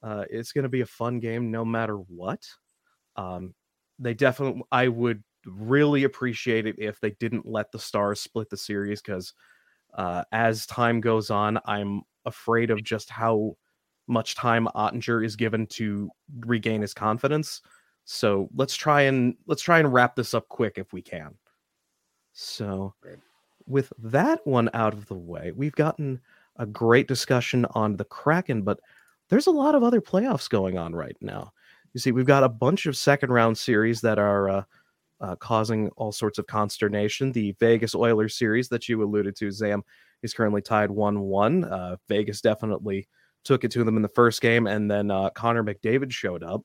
uh, 0.01 0.25
it's 0.29 0.51
going 0.51 0.63
to 0.63 0.69
be 0.69 0.81
a 0.81 0.85
fun 0.85 1.19
game 1.19 1.51
no 1.51 1.63
matter 1.63 1.95
what. 1.95 2.41
Um, 3.15 3.53
they 3.99 4.13
definitely, 4.13 4.63
I 4.71 4.87
would 4.87 5.23
really 5.45 6.03
appreciate 6.03 6.65
it 6.65 6.75
if 6.77 6.99
they 6.99 7.11
didn't 7.11 7.45
let 7.45 7.71
the 7.71 7.79
Stars 7.79 8.19
split 8.19 8.49
the 8.49 8.57
series 8.57 9.01
because 9.01 9.33
uh, 9.95 10.23
as 10.31 10.65
time 10.65 11.01
goes 11.01 11.29
on, 11.29 11.59
I'm 11.65 12.01
afraid 12.25 12.71
of 12.71 12.83
just 12.83 13.09
how 13.09 13.55
much 14.07 14.35
time 14.35 14.67
Oettinger 14.75 15.25
is 15.25 15.35
given 15.35 15.67
to 15.67 16.09
regain 16.39 16.81
his 16.81 16.93
confidence. 16.93 17.61
So 18.05 18.49
let's 18.55 18.75
try 18.75 19.03
and 19.03 19.35
let's 19.47 19.61
try 19.61 19.79
and 19.79 19.93
wrap 19.93 20.15
this 20.15 20.33
up 20.33 20.49
quick 20.49 20.73
if 20.77 20.91
we 20.91 21.01
can. 21.01 21.35
So 22.33 22.95
with 23.65 23.93
that 23.99 24.45
one 24.45 24.69
out 24.73 24.93
of 24.93 25.07
the 25.07 25.15
way, 25.15 25.53
we've 25.55 25.75
gotten 25.75 26.19
a 26.57 26.65
great 26.65 27.07
discussion 27.07 27.65
on 27.71 27.97
the 27.97 28.05
Kraken, 28.05 28.61
but 28.61 28.79
there's 29.29 29.47
a 29.47 29.51
lot 29.51 29.75
of 29.75 29.83
other 29.83 30.01
playoffs 30.01 30.49
going 30.49 30.77
on 30.77 30.93
right 30.93 31.17
now. 31.21 31.51
You 31.93 31.99
see, 31.99 32.11
we've 32.11 32.25
got 32.25 32.43
a 32.43 32.49
bunch 32.49 32.85
of 32.85 32.97
second 32.97 33.31
round 33.31 33.57
series 33.57 34.01
that 34.01 34.19
are 34.19 34.49
uh, 34.49 34.63
uh, 35.21 35.35
causing 35.35 35.89
all 35.89 36.11
sorts 36.11 36.37
of 36.37 36.47
consternation. 36.47 37.31
The 37.31 37.55
Vegas 37.59 37.95
Oilers 37.95 38.37
series 38.37 38.67
that 38.69 38.89
you 38.89 39.03
alluded 39.03 39.35
to, 39.37 39.51
Zam, 39.51 39.83
is 40.21 40.33
currently 40.33 40.61
tied 40.61 40.91
1 40.91 41.19
1. 41.19 41.63
Uh, 41.63 41.95
Vegas 42.09 42.41
definitely 42.41 43.07
took 43.43 43.63
it 43.63 43.71
to 43.71 43.83
them 43.83 43.95
in 43.95 44.01
the 44.01 44.09
first 44.09 44.41
game, 44.41 44.67
and 44.67 44.89
then 44.89 45.11
uh, 45.11 45.29
Connor 45.31 45.63
McDavid 45.63 46.11
showed 46.11 46.43
up. 46.43 46.61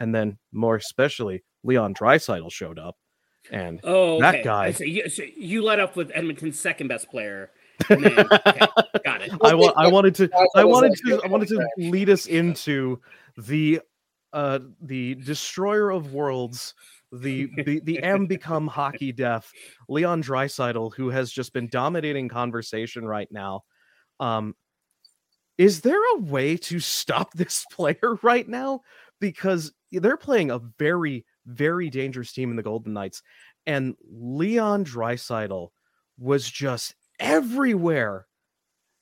And 0.00 0.14
then, 0.14 0.38
more 0.50 0.76
especially, 0.76 1.44
Leon 1.62 1.94
Draisaitl 1.94 2.50
showed 2.50 2.78
up. 2.78 2.96
And 3.50 3.80
oh, 3.84 4.14
okay. 4.14 4.20
that 4.20 4.44
guy. 4.44 4.72
So 4.72 4.84
you, 4.84 5.08
so 5.08 5.24
you 5.36 5.62
let 5.62 5.80
up 5.80 5.96
with 5.96 6.10
Edmonton's 6.14 6.58
second 6.58 6.88
best 6.88 7.10
player 7.10 7.50
then, 7.88 8.04
okay, 8.04 8.66
got 9.04 9.22
it. 9.22 9.32
I, 9.42 9.54
wa- 9.54 9.72
I 9.76 9.88
wanted 9.88 10.14
to 10.16 10.30
I 10.54 10.64
wanted 10.64 10.94
to 11.06 11.20
I 11.24 11.28
wanted 11.28 11.48
to 11.48 11.66
lead 11.78 12.10
us 12.10 12.26
into 12.26 13.00
the 13.36 13.80
uh 14.32 14.60
the 14.80 15.14
destroyer 15.16 15.90
of 15.90 16.12
worlds 16.12 16.74
the 17.12 17.48
the, 17.64 17.80
the 17.84 18.02
M 18.02 18.26
become 18.28 18.66
hockey 18.66 19.12
deaf 19.12 19.50
Leon 19.88 20.22
Draisaitl 20.22 20.94
who 20.94 21.10
has 21.10 21.30
just 21.30 21.52
been 21.52 21.68
dominating 21.68 22.28
conversation 22.28 23.04
right 23.06 23.28
now. 23.30 23.62
Um 24.20 24.54
is 25.58 25.82
there 25.82 26.02
a 26.16 26.20
way 26.20 26.56
to 26.56 26.80
stop 26.80 27.32
this 27.34 27.64
player 27.70 28.18
right 28.22 28.48
now? 28.48 28.80
Because 29.20 29.72
they're 29.92 30.16
playing 30.16 30.50
a 30.50 30.60
very 30.78 31.24
very 31.46 31.90
dangerous 31.90 32.32
team 32.32 32.50
in 32.50 32.56
the 32.56 32.62
Golden 32.62 32.92
Knights 32.92 33.22
and 33.66 33.94
Leon 34.10 34.84
Draisaitl 34.84 35.68
was 36.18 36.48
just 36.48 36.94
everywhere. 37.22 38.26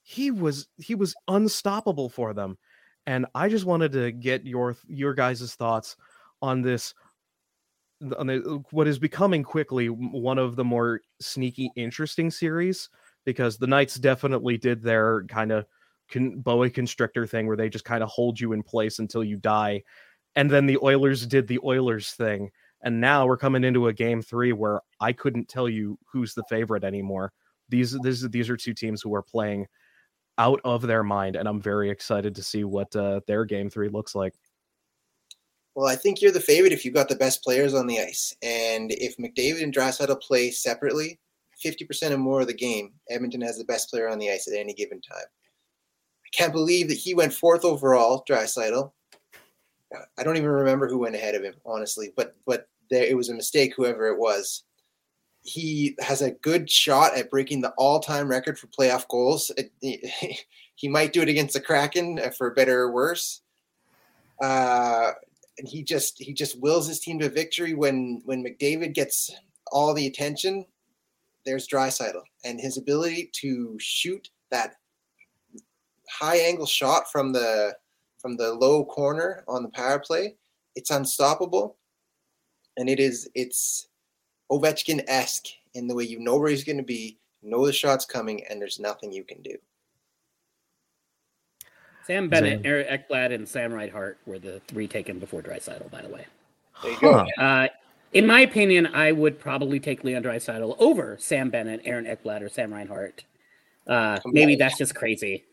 He 0.03 0.31
was 0.31 0.69
he 0.77 0.95
was 0.95 1.15
unstoppable 1.27 2.09
for 2.09 2.35
them. 2.35 2.59
And 3.07 3.27
I 3.35 3.49
just 3.49 3.65
wanted 3.65 3.93
to 3.93 4.13
get 4.13 4.47
your 4.47 4.77
your 4.87 5.15
guys' 5.15 5.55
thoughts 5.55 5.97
on 6.43 6.63
this 6.63 6.95
on 8.17 8.27
the, 8.29 8.63
what 8.71 8.89
is 8.89 8.99
becoming 8.99 9.43
quickly 9.43 9.89
one 9.89 10.39
of 10.39 10.57
the 10.57 10.65
more 10.65 11.01
sneaky 11.21 11.71
interesting 11.77 12.31
series 12.31 12.89
because 13.25 13.59
the 13.59 13.67
Knights 13.67 13.97
definitely 13.97 14.57
did 14.57 14.83
their 14.83 15.25
kind 15.25 15.53
of 15.53 15.67
con- 16.11 16.39
boa 16.39 16.71
constrictor 16.71 17.27
thing 17.27 17.47
where 17.47 17.59
they 17.59 17.69
just 17.69 17.85
kind 17.85 18.03
of 18.03 18.09
hold 18.09 18.41
you 18.41 18.53
in 18.53 18.63
place 18.63 19.01
until 19.01 19.23
you 19.23 19.37
die 19.37 19.83
and 20.35 20.51
then 20.51 20.65
the 20.65 20.79
Oilers 20.83 21.27
did 21.27 21.47
the 21.47 21.61
Oilers 21.63 22.13
thing 22.13 22.51
and 22.83 23.03
now 23.03 23.27
we're 23.27 23.37
coming 23.37 23.65
into 23.65 23.89
a 23.89 23.93
game 23.93 24.23
3 24.23 24.55
where 24.55 24.81
I 24.99 25.13
couldn't 25.13 25.49
tell 25.49 25.69
you 25.69 25.99
who's 26.11 26.33
the 26.33 26.45
favorite 26.49 26.85
anymore 26.85 27.35
these 27.71 27.99
these 28.03 28.29
these 28.29 28.51
are 28.51 28.57
two 28.57 28.75
teams 28.75 29.01
who 29.01 29.15
are 29.15 29.23
playing 29.23 29.67
out 30.39 30.61
of 30.65 30.83
their 30.83 31.03
mind, 31.03 31.37
and 31.37 31.49
I'm 31.49 31.61
very 31.61 31.91
excited 31.91 32.35
to 32.35 32.43
see 32.43 32.65
what 32.65 32.95
uh, 32.97 33.21
their 33.27 33.45
game 33.45 33.69
three 33.71 33.89
looks 33.89 34.15
like. 34.15 34.35
Well, 35.75 35.87
I 35.87 35.97
think 35.97 36.21
you're 36.21 36.33
the 36.33 36.41
favorite 36.41 36.73
if 36.73 36.85
you've 36.85 36.95
got 36.95 37.09
the 37.09 37.15
best 37.15 37.45
players 37.45 37.75
on 37.75 37.87
the 37.87 38.01
ice, 38.01 38.35
and 38.43 38.91
if 38.93 39.17
McDavid 39.19 39.63
and 39.63 39.75
Draisaitl 39.75 40.21
play 40.21 40.51
separately, 40.51 41.21
50% 41.65 42.11
or 42.11 42.19
more 42.19 42.41
of 42.41 42.47
the 42.47 42.55
game, 42.55 42.93
Edmonton 43.09 43.43
has 43.43 43.59
the 43.59 43.65
best 43.65 43.91
player 43.91 44.09
on 44.09 44.19
the 44.19 44.31
ice 44.31 44.49
at 44.49 44.59
any 44.59 44.73
given 44.73 45.01
time. 45.01 45.19
I 45.23 46.29
can't 46.37 46.53
believe 46.53 46.89
that 46.89 46.99
he 46.99 47.15
went 47.15 47.33
fourth 47.33 47.65
overall, 47.65 48.25
Draisaitl. 48.29 48.93
I 50.19 50.23
don't 50.23 50.37
even 50.37 50.49
remember 50.49 50.89
who 50.89 50.99
went 50.99 51.17
ahead 51.17 51.35
of 51.35 51.43
him, 51.43 51.55
honestly, 51.67 52.13
but 52.17 52.37
but 52.47 52.69
there, 52.91 53.05
it 53.05 53.17
was 53.17 53.29
a 53.29 53.35
mistake, 53.35 53.75
whoever 53.77 54.07
it 54.07 54.19
was 54.19 54.65
he 55.43 55.97
has 56.01 56.23
a 56.23 56.33
good 56.33 56.71
shot 56.71 57.17
at 57.17 57.31
breaking 57.31 57.61
the 57.61 57.73
all-time 57.77 58.29
record 58.29 58.59
for 58.59 58.67
playoff 58.69 59.09
goals. 59.09 59.51
It, 59.57 60.45
he 60.75 60.89
might 60.89 61.13
do 61.13 61.23
it 61.23 61.29
against 61.29 61.55
the 61.55 61.61
Kraken 61.61 62.19
uh, 62.19 62.31
for 62.31 62.51
better 62.51 62.83
or 62.83 62.93
worse. 62.93 63.43
Uh, 64.43 65.13
and 65.59 65.69
he 65.69 65.83
just 65.83 66.19
he 66.19 66.33
just 66.33 66.59
wills 66.61 66.89
his 66.89 67.01
team 67.01 67.19
to 67.19 67.29
victory 67.29 67.75
when 67.75 68.23
when 68.25 68.43
McDavid 68.43 68.95
gets 68.95 69.31
all 69.71 69.93
the 69.93 70.07
attention. 70.07 70.65
There's 71.45 71.69
Draisaitl 71.69 72.23
and 72.45 72.61
his 72.61 72.79
ability 72.79 73.31
to 73.41 73.77
shoot 73.79 74.31
that 74.51 74.77
high 76.11 76.39
angle 76.39 76.67
shot 76.67 77.11
from 77.11 77.33
the 77.33 77.77
from 78.19 78.37
the 78.37 78.53
low 78.55 78.85
corner 78.85 79.45
on 79.49 79.63
the 79.63 79.69
power 79.71 79.99
play. 79.99 80.37
It's 80.77 80.91
unstoppable, 80.91 81.77
and 82.79 82.89
it 82.89 82.99
is 82.99 83.29
it's 83.35 83.90
Ovechkin 84.51 85.03
esque 85.07 85.47
in 85.75 85.87
the 85.87 85.95
way 85.95 86.05
you 86.05 86.19
know 86.19 86.37
where 86.37 86.51
he's 86.51 86.65
going 86.65 86.77
to 86.79 86.83
be, 86.83 87.19
know 87.43 87.65
the 87.65 87.73
shot's 87.73 88.05
coming, 88.05 88.45
and 88.49 88.61
there's 88.61 88.81
nothing 88.81 89.13
you 89.13 89.25
can 89.25 89.41
do. 89.43 89.57
Sam 92.07 92.29
Bennett, 92.29 92.63
Eric 92.65 93.09
Ekblad, 93.09 93.33
and 93.33 93.49
Sam 93.49 93.73
Reinhart 93.73 94.19
were 94.27 94.39
the 94.39 94.61
three 94.67 94.89
taken 94.89 95.19
before 95.19 95.43
Draisaitl, 95.43 95.91
by 95.91 96.03
the 96.03 96.09
way. 96.09 96.27
There 96.83 96.91
you 96.91 96.99
huh. 97.01 97.27
go. 97.37 97.43
Uh, 97.43 97.69
in 98.13 98.27
my 98.27 98.41
opinion, 98.41 98.89
I 98.89 99.13
would 99.13 99.39
probably 99.39 99.79
take 99.79 100.03
Leon 100.03 100.25
Draisaitl 100.25 100.77
over 100.81 101.17
Sam 101.21 101.51
Bennett, 101.51 101.83
Aaron 101.85 102.07
Ekblad, 102.07 102.43
or 102.43 102.49
Sam 102.49 102.73
Reinhart. 102.73 103.23
Uh, 103.87 104.19
maybe 104.27 104.57
that's 104.57 104.77
just 104.77 104.95
crazy. 104.95 105.45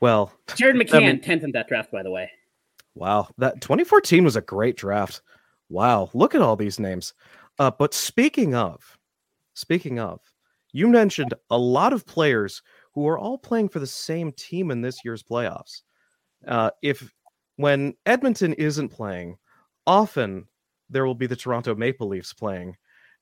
Well, 0.00 0.32
Jared 0.56 0.76
McCann, 0.76 1.24
10th 1.24 1.44
in 1.44 1.52
that 1.52 1.68
draft, 1.68 1.90
by 1.90 2.02
the 2.02 2.10
way. 2.10 2.30
Wow. 2.94 3.28
That 3.38 3.60
2014 3.60 4.24
was 4.24 4.36
a 4.36 4.40
great 4.40 4.76
draft. 4.76 5.22
Wow. 5.68 6.10
Look 6.12 6.34
at 6.34 6.42
all 6.42 6.56
these 6.56 6.78
names. 6.78 7.14
Uh, 7.62 7.70
but 7.70 7.94
speaking 7.94 8.56
of, 8.56 8.98
speaking 9.54 10.00
of, 10.00 10.18
you 10.72 10.88
mentioned 10.88 11.32
a 11.48 11.56
lot 11.56 11.92
of 11.92 12.04
players 12.04 12.60
who 12.92 13.06
are 13.06 13.16
all 13.16 13.38
playing 13.38 13.68
for 13.68 13.78
the 13.78 13.86
same 13.86 14.32
team 14.32 14.72
in 14.72 14.80
this 14.80 15.04
year's 15.04 15.22
playoffs. 15.22 15.82
Uh, 16.44 16.70
if 16.82 17.14
when 17.58 17.94
Edmonton 18.04 18.52
isn't 18.54 18.88
playing, 18.88 19.36
often 19.86 20.44
there 20.90 21.06
will 21.06 21.14
be 21.14 21.28
the 21.28 21.36
Toronto 21.36 21.72
Maple 21.76 22.08
Leafs 22.08 22.32
playing, 22.32 22.76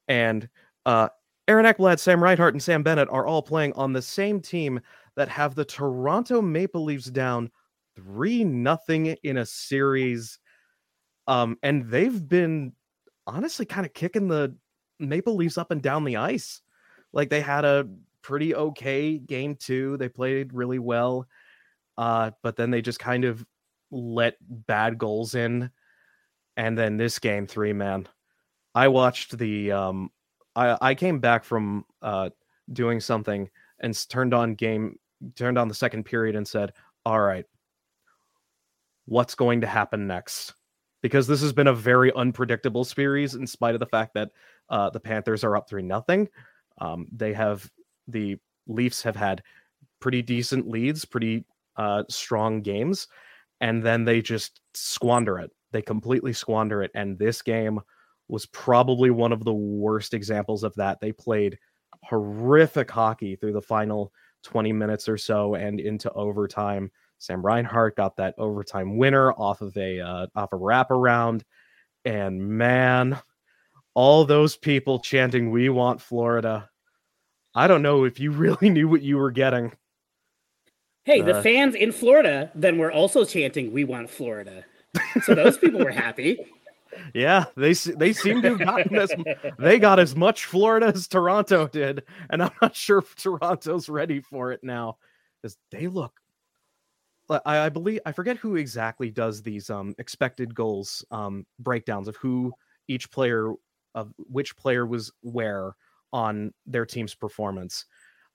and 0.08 0.48
uh, 0.86 1.10
Aaron 1.46 1.66
Ekblad, 1.66 1.98
Sam 1.98 2.22
Reinhart, 2.22 2.54
and 2.54 2.62
Sam 2.62 2.82
Bennett 2.82 3.10
are 3.10 3.26
all 3.26 3.42
playing 3.42 3.74
on 3.74 3.92
the 3.92 4.00
same 4.00 4.40
team 4.40 4.80
that 5.16 5.28
have 5.28 5.54
the 5.54 5.66
Toronto 5.66 6.40
Maple 6.40 6.82
Leafs 6.82 7.10
down 7.10 7.50
three 7.94 8.42
nothing 8.42 9.08
in 9.22 9.36
a 9.36 9.44
series. 9.44 10.38
Um, 11.26 11.58
and 11.62 11.90
they've 11.90 12.26
been 12.26 12.72
honestly 13.26 13.66
kind 13.66 13.86
of 13.86 13.94
kicking 13.94 14.28
the 14.28 14.54
Maple 14.98 15.36
Leafs 15.36 15.58
up 15.58 15.70
and 15.70 15.82
down 15.82 16.04
the 16.04 16.16
ice. 16.16 16.60
Like 17.12 17.30
they 17.30 17.40
had 17.40 17.64
a 17.64 17.88
pretty 18.22 18.54
okay 18.54 19.18
game 19.18 19.56
two. 19.56 19.96
They 19.96 20.08
played 20.08 20.52
really 20.52 20.78
well. 20.78 21.26
Uh, 21.96 22.30
but 22.42 22.56
then 22.56 22.70
they 22.70 22.82
just 22.82 22.98
kind 22.98 23.24
of 23.24 23.44
let 23.90 24.36
bad 24.40 24.98
goals 24.98 25.34
in. 25.34 25.70
And 26.56 26.76
then 26.76 26.96
this 26.96 27.18
game 27.18 27.46
three, 27.46 27.72
man. 27.72 28.06
I 28.74 28.88
watched 28.88 29.36
the 29.36 29.72
um 29.72 30.10
I, 30.54 30.76
I 30.80 30.94
came 30.94 31.18
back 31.18 31.44
from 31.44 31.84
uh 32.02 32.30
doing 32.72 33.00
something 33.00 33.50
and 33.80 34.08
turned 34.08 34.34
on 34.34 34.54
game 34.54 34.98
turned 35.34 35.58
on 35.58 35.68
the 35.68 35.74
second 35.74 36.04
period 36.04 36.36
and 36.36 36.46
said, 36.46 36.72
All 37.04 37.20
right, 37.20 37.46
what's 39.06 39.34
going 39.34 39.62
to 39.62 39.66
happen 39.66 40.06
next? 40.06 40.54
Because 41.02 41.26
this 41.26 41.40
has 41.40 41.52
been 41.52 41.68
a 41.68 41.74
very 41.74 42.12
unpredictable 42.14 42.84
series 42.84 43.34
in 43.34 43.46
spite 43.46 43.74
of 43.74 43.80
the 43.80 43.86
fact 43.86 44.14
that 44.14 44.30
uh, 44.68 44.90
the 44.90 45.00
Panthers 45.00 45.44
are 45.44 45.56
up 45.56 45.68
3 45.68 45.82
nothing. 45.82 46.28
Um, 46.80 47.06
they 47.12 47.32
have 47.32 47.68
the 48.08 48.36
Leafs 48.66 49.02
have 49.02 49.16
had 49.16 49.42
pretty 50.00 50.22
decent 50.22 50.68
leads, 50.68 51.04
pretty 51.04 51.44
uh, 51.76 52.04
strong 52.08 52.62
games, 52.62 53.08
and 53.60 53.82
then 53.82 54.04
they 54.04 54.22
just 54.22 54.60
squander 54.74 55.38
it. 55.38 55.50
They 55.72 55.82
completely 55.82 56.32
squander 56.32 56.82
it. 56.82 56.90
And 56.94 57.18
this 57.18 57.42
game 57.42 57.80
was 58.28 58.46
probably 58.46 59.10
one 59.10 59.32
of 59.32 59.44
the 59.44 59.52
worst 59.52 60.14
examples 60.14 60.62
of 60.62 60.74
that. 60.76 61.00
They 61.00 61.12
played 61.12 61.58
horrific 62.04 62.90
hockey 62.90 63.36
through 63.36 63.52
the 63.52 63.62
final 63.62 64.12
20 64.44 64.72
minutes 64.72 65.08
or 65.08 65.18
so 65.18 65.54
and 65.54 65.80
into 65.80 66.10
overtime. 66.12 66.90
Sam 67.20 67.44
Reinhart 67.44 67.96
got 67.96 68.16
that 68.16 68.34
overtime 68.38 68.96
winner 68.96 69.30
off 69.32 69.60
of 69.60 69.76
a 69.76 70.00
uh, 70.00 70.26
off 70.34 70.52
a 70.52 70.56
wraparound, 70.56 71.42
and 72.06 72.40
man, 72.40 73.20
all 73.94 74.24
those 74.24 74.56
people 74.56 74.98
chanting 74.98 75.50
"We 75.50 75.68
want 75.68 76.00
Florida." 76.00 76.70
I 77.54 77.66
don't 77.66 77.82
know 77.82 78.04
if 78.04 78.18
you 78.18 78.30
really 78.32 78.70
knew 78.70 78.88
what 78.88 79.02
you 79.02 79.18
were 79.18 79.30
getting. 79.30 79.72
Hey, 81.04 81.20
the 81.20 81.36
uh, 81.36 81.42
fans 81.42 81.74
in 81.74 81.92
Florida 81.92 82.50
then 82.54 82.78
were 82.78 82.90
also 82.90 83.26
chanting 83.26 83.70
"We 83.70 83.84
want 83.84 84.08
Florida," 84.08 84.64
so 85.22 85.34
those 85.34 85.58
people 85.58 85.80
were 85.80 85.92
happy. 85.92 86.38
Yeah, 87.14 87.44
they 87.56 87.72
they 87.72 88.12
seem 88.12 88.42
to 88.42 88.48
have 88.48 88.58
gotten 88.58 88.96
as 88.96 89.12
they 89.60 89.78
got 89.78 90.00
as 90.00 90.16
much 90.16 90.46
Florida 90.46 90.86
as 90.86 91.06
Toronto 91.06 91.68
did, 91.68 92.02
and 92.28 92.42
I'm 92.42 92.50
not 92.60 92.74
sure 92.74 92.98
if 92.98 93.14
Toronto's 93.14 93.88
ready 93.88 94.20
for 94.20 94.50
it 94.50 94.64
now, 94.64 94.98
because 95.40 95.56
they 95.70 95.86
look. 95.86 96.20
I, 97.30 97.40
I 97.60 97.68
believe 97.68 98.00
I 98.04 98.12
forget 98.12 98.36
who 98.36 98.56
exactly 98.56 99.10
does 99.10 99.42
these 99.42 99.70
um 99.70 99.94
expected 99.98 100.54
goals 100.54 101.04
um 101.10 101.46
breakdowns 101.58 102.08
of 102.08 102.16
who 102.16 102.52
each 102.88 103.10
player 103.10 103.52
of 103.94 104.12
which 104.18 104.56
player 104.56 104.86
was 104.86 105.12
where 105.22 105.74
on 106.12 106.52
their 106.66 106.86
team's 106.86 107.14
performance. 107.14 107.86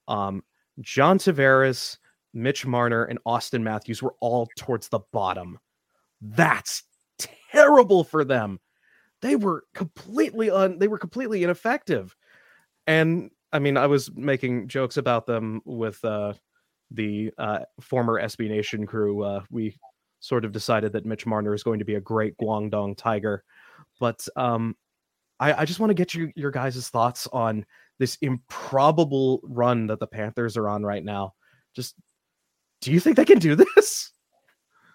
Um, 0.08 0.44
John 0.82 1.18
Tavares, 1.18 1.98
Mitch 2.34 2.66
Marner, 2.66 3.06
and 3.06 3.20
Auston 3.26 3.62
Matthews 3.62 4.02
were 4.02 4.16
all 4.20 4.48
towards 4.58 4.90
the 4.90 5.00
bottom. 5.12 5.60
That's 6.22 6.84
terrible 7.52 8.04
for 8.04 8.24
them. 8.24 8.60
They 9.22 9.36
were 9.36 9.64
completely 9.74 10.50
un 10.50 10.80
they 10.80 10.88
were 10.88 10.98
completely 10.98 11.44
ineffective. 11.44 12.16
And 12.88 13.32
I 13.52 13.60
mean, 13.60 13.78
I 13.78 13.88
was 13.88 14.14
making 14.14 14.68
jokes 14.68 14.98
about 14.98 15.26
them 15.26 15.62
with 15.66 16.04
uh 16.04 16.34
the 16.92 17.32
uh 17.38 17.60
former 17.82 18.22
SB 18.22 18.50
Nation 18.50 18.86
crew. 18.86 19.24
Uh 19.24 19.42
we 19.50 19.78
sort 20.20 20.46
of 20.46 20.52
decided 20.52 20.92
that 20.94 21.06
Mitch 21.06 21.26
Marner 21.26 21.54
is 21.54 21.64
going 21.64 21.80
to 21.80 21.86
be 21.86 21.96
a 21.96 22.02
great 22.02 22.38
Guangdong 22.38 22.98
Tiger. 22.98 23.44
But 24.00 24.28
um 24.36 24.76
I, 25.40 25.54
I 25.54 25.66
just 25.66 25.80
want 25.80 25.90
to 25.90 25.96
get 25.96 26.14
you 26.14 26.32
your 26.36 26.52
guys' 26.52 26.90
thoughts 26.90 27.28
on 27.34 27.66
this 28.00 28.18
improbable 28.22 29.42
run 29.44 29.88
that 29.88 30.00
the 30.00 30.08
Panthers 30.08 30.58
are 30.58 30.70
on 30.70 30.84
right 30.84 31.04
now. 31.04 31.34
Just 31.76 31.96
do 32.82 32.92
you 32.92 33.00
think 33.00 33.18
they 33.18 33.26
can 33.26 33.40
do 33.40 33.56
this? 33.76 34.12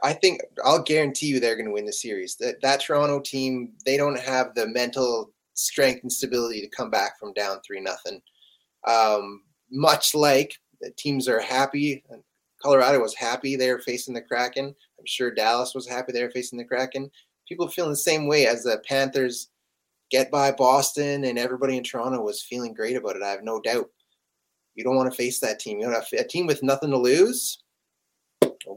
I 0.03 0.15
think 0.15 0.41
I'll 0.65 0.83
guarantee 0.83 1.27
you 1.27 1.41
they're 1.41 1.57
going 1.57 1.67
to 1.67 1.73
win 1.73 1.85
the 1.85 1.93
series. 1.93 2.37
That 2.37 2.61
that 2.63 2.81
Toronto 2.81 3.21
team, 3.21 3.73
they 3.85 3.97
don't 3.97 4.19
have 4.19 4.55
the 4.55 4.67
mental 4.67 5.33
strength 5.55 6.03
and 6.03 6.13
stability 6.13 6.61
to 6.63 6.69
come 6.69 6.91
back 6.91 7.19
from 7.19 7.33
down 7.35 7.59
three 7.67 7.81
nothing. 7.81 8.21
Um, 8.87 9.43
much 9.71 10.15
like 10.15 10.55
the 10.81 10.91
teams 10.97 11.29
are 11.29 11.41
happy. 11.41 12.03
Colorado 12.63 13.01
was 13.01 13.15
happy 13.15 13.57
they 13.57 13.73
were 13.73 13.81
facing 13.81 14.15
the 14.15 14.23
Kraken. 14.23 14.67
I'm 14.67 15.07
sure 15.07 15.31
Dallas 15.31 15.75
was 15.75 15.89
happy 15.89 16.13
they 16.13 16.23
were 16.23 16.31
facing 16.31 16.59
the 16.59 16.65
Kraken. 16.65 17.11
People 17.49 17.69
feeling 17.69 17.91
the 17.91 17.97
same 17.97 18.27
way 18.27 18.47
as 18.47 18.63
the 18.63 18.83
Panthers 18.87 19.49
get 20.11 20.31
by 20.31 20.53
Boston, 20.53 21.25
and 21.25 21.39
everybody 21.39 21.77
in 21.77 21.85
Toronto 21.85 22.23
was 22.23 22.43
feeling 22.43 22.75
great 22.75 22.97
about 22.97 23.17
it. 23.17 23.23
I 23.23 23.31
have 23.31 23.43
no 23.43 23.61
doubt. 23.61 23.89
You 24.75 24.85
don't 24.85 24.97
want 24.97 25.11
to 25.11 25.17
face 25.17 25.41
that 25.41 25.59
team. 25.59 25.81
You 25.81 25.89
know, 25.89 26.01
a 26.19 26.25
team 26.25 26.47
with 26.47 26.63
nothing 26.63 26.91
to 26.91 26.99
lose 26.99 27.59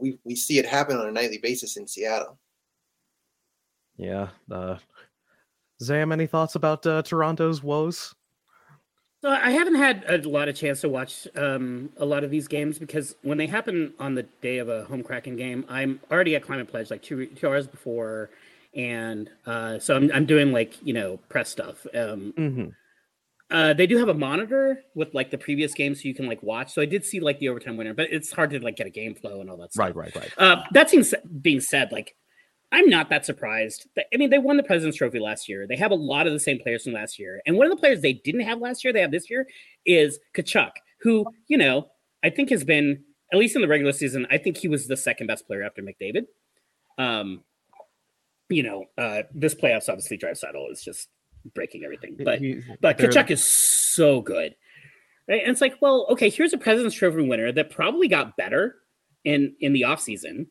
we 0.00 0.18
we 0.24 0.34
see 0.34 0.58
it 0.58 0.66
happen 0.66 0.96
on 0.96 1.08
a 1.08 1.12
nightly 1.12 1.38
basis 1.38 1.76
in 1.76 1.86
Seattle. 1.86 2.38
Yeah. 3.96 4.28
Uh, 4.50 4.76
Zam, 5.82 6.12
any 6.12 6.26
thoughts 6.26 6.54
about 6.54 6.86
uh, 6.86 7.02
Toronto's 7.02 7.62
woes? 7.62 8.14
So 9.24 9.30
I 9.30 9.52
haven't 9.52 9.76
had 9.76 10.04
a 10.06 10.28
lot 10.28 10.50
of 10.50 10.54
chance 10.54 10.82
to 10.82 10.90
watch 10.90 11.26
um, 11.34 11.88
a 11.96 12.04
lot 12.04 12.24
of 12.24 12.30
these 12.30 12.46
games 12.46 12.78
because 12.78 13.14
when 13.22 13.38
they 13.38 13.46
happen 13.46 13.94
on 13.98 14.14
the 14.14 14.24
day 14.42 14.58
of 14.58 14.68
a 14.68 14.84
home 14.84 15.02
Kraken 15.02 15.34
game, 15.34 15.64
I'm 15.66 15.98
already 16.10 16.36
at 16.36 16.42
Climate 16.42 16.68
Pledge 16.68 16.90
like 16.90 17.00
two, 17.02 17.24
two 17.28 17.48
hours 17.48 17.66
before, 17.66 18.28
and 18.74 19.30
uh, 19.46 19.78
so 19.78 19.96
I'm 19.96 20.12
I'm 20.12 20.26
doing 20.26 20.52
like 20.52 20.74
you 20.84 20.92
know 20.92 21.16
press 21.30 21.48
stuff. 21.48 21.86
Um, 21.94 22.34
mm-hmm. 22.36 22.68
Uh, 23.50 23.72
they 23.72 23.86
do 23.86 23.96
have 23.96 24.10
a 24.10 24.14
monitor 24.14 24.82
with 24.94 25.14
like 25.14 25.30
the 25.30 25.38
previous 25.38 25.72
game, 25.72 25.94
so 25.94 26.02
you 26.02 26.14
can 26.14 26.26
like 26.26 26.42
watch. 26.42 26.74
So 26.74 26.82
I 26.82 26.84
did 26.84 27.02
see 27.02 27.18
like 27.18 27.38
the 27.38 27.48
overtime 27.48 27.78
winner, 27.78 27.94
but 27.94 28.08
it's 28.12 28.30
hard 28.30 28.50
to 28.50 28.60
like 28.60 28.76
get 28.76 28.86
a 28.86 28.90
game 28.90 29.14
flow 29.14 29.40
and 29.40 29.48
all 29.48 29.56
that 29.56 29.72
stuff. 29.72 29.86
Right, 29.86 29.96
right, 29.96 30.14
right. 30.14 30.32
Uh, 30.36 30.62
that 30.72 30.90
seems 30.90 31.14
being 31.40 31.62
said, 31.62 31.92
like 31.92 32.14
I'm 32.74 32.90
not 32.90 33.08
that 33.10 33.24
surprised. 33.24 33.86
I 33.96 34.16
mean, 34.16 34.30
they 34.30 34.38
won 34.38 34.56
the 34.56 34.64
President's 34.64 34.98
Trophy 34.98 35.20
last 35.20 35.48
year. 35.48 35.64
They 35.64 35.76
have 35.76 35.92
a 35.92 35.94
lot 35.94 36.26
of 36.26 36.32
the 36.32 36.40
same 36.40 36.58
players 36.58 36.82
from 36.82 36.92
last 36.92 37.20
year, 37.20 37.40
and 37.46 37.56
one 37.56 37.66
of 37.66 37.70
the 37.70 37.78
players 37.78 38.00
they 38.00 38.14
didn't 38.14 38.40
have 38.40 38.58
last 38.58 38.82
year, 38.82 38.92
they 38.92 39.00
have 39.00 39.12
this 39.12 39.30
year, 39.30 39.46
is 39.86 40.18
Tkachuk, 40.36 40.72
who 41.00 41.24
you 41.46 41.56
know 41.56 41.86
I 42.24 42.30
think 42.30 42.50
has 42.50 42.64
been 42.64 43.04
at 43.32 43.38
least 43.38 43.54
in 43.54 43.62
the 43.62 43.68
regular 43.68 43.92
season. 43.92 44.26
I 44.28 44.38
think 44.38 44.56
he 44.56 44.66
was 44.66 44.88
the 44.88 44.96
second 44.96 45.28
best 45.28 45.46
player 45.46 45.62
after 45.62 45.82
McDavid. 45.82 46.24
Um, 46.98 47.44
you 48.48 48.64
know, 48.64 48.86
uh, 48.98 49.22
this 49.32 49.54
playoffs 49.54 49.88
obviously 49.88 50.18
Draisaitl 50.18 50.72
is 50.72 50.82
just 50.82 51.08
breaking 51.54 51.84
everything. 51.84 52.16
But 52.18 52.40
but 52.80 52.98
Tkachuk 52.98 53.30
is 53.30 53.44
so 53.44 54.20
good. 54.20 54.56
Right? 55.28 55.42
And 55.42 55.52
it's 55.52 55.60
like, 55.60 55.76
well, 55.80 56.06
okay, 56.10 56.28
here's 56.28 56.52
a 56.52 56.58
President's 56.58 56.96
Trophy 56.96 57.22
winner 57.22 57.52
that 57.52 57.70
probably 57.70 58.08
got 58.08 58.36
better 58.36 58.76
in 59.24 59.54
in 59.60 59.72
the 59.72 59.82
offseason. 59.82 60.46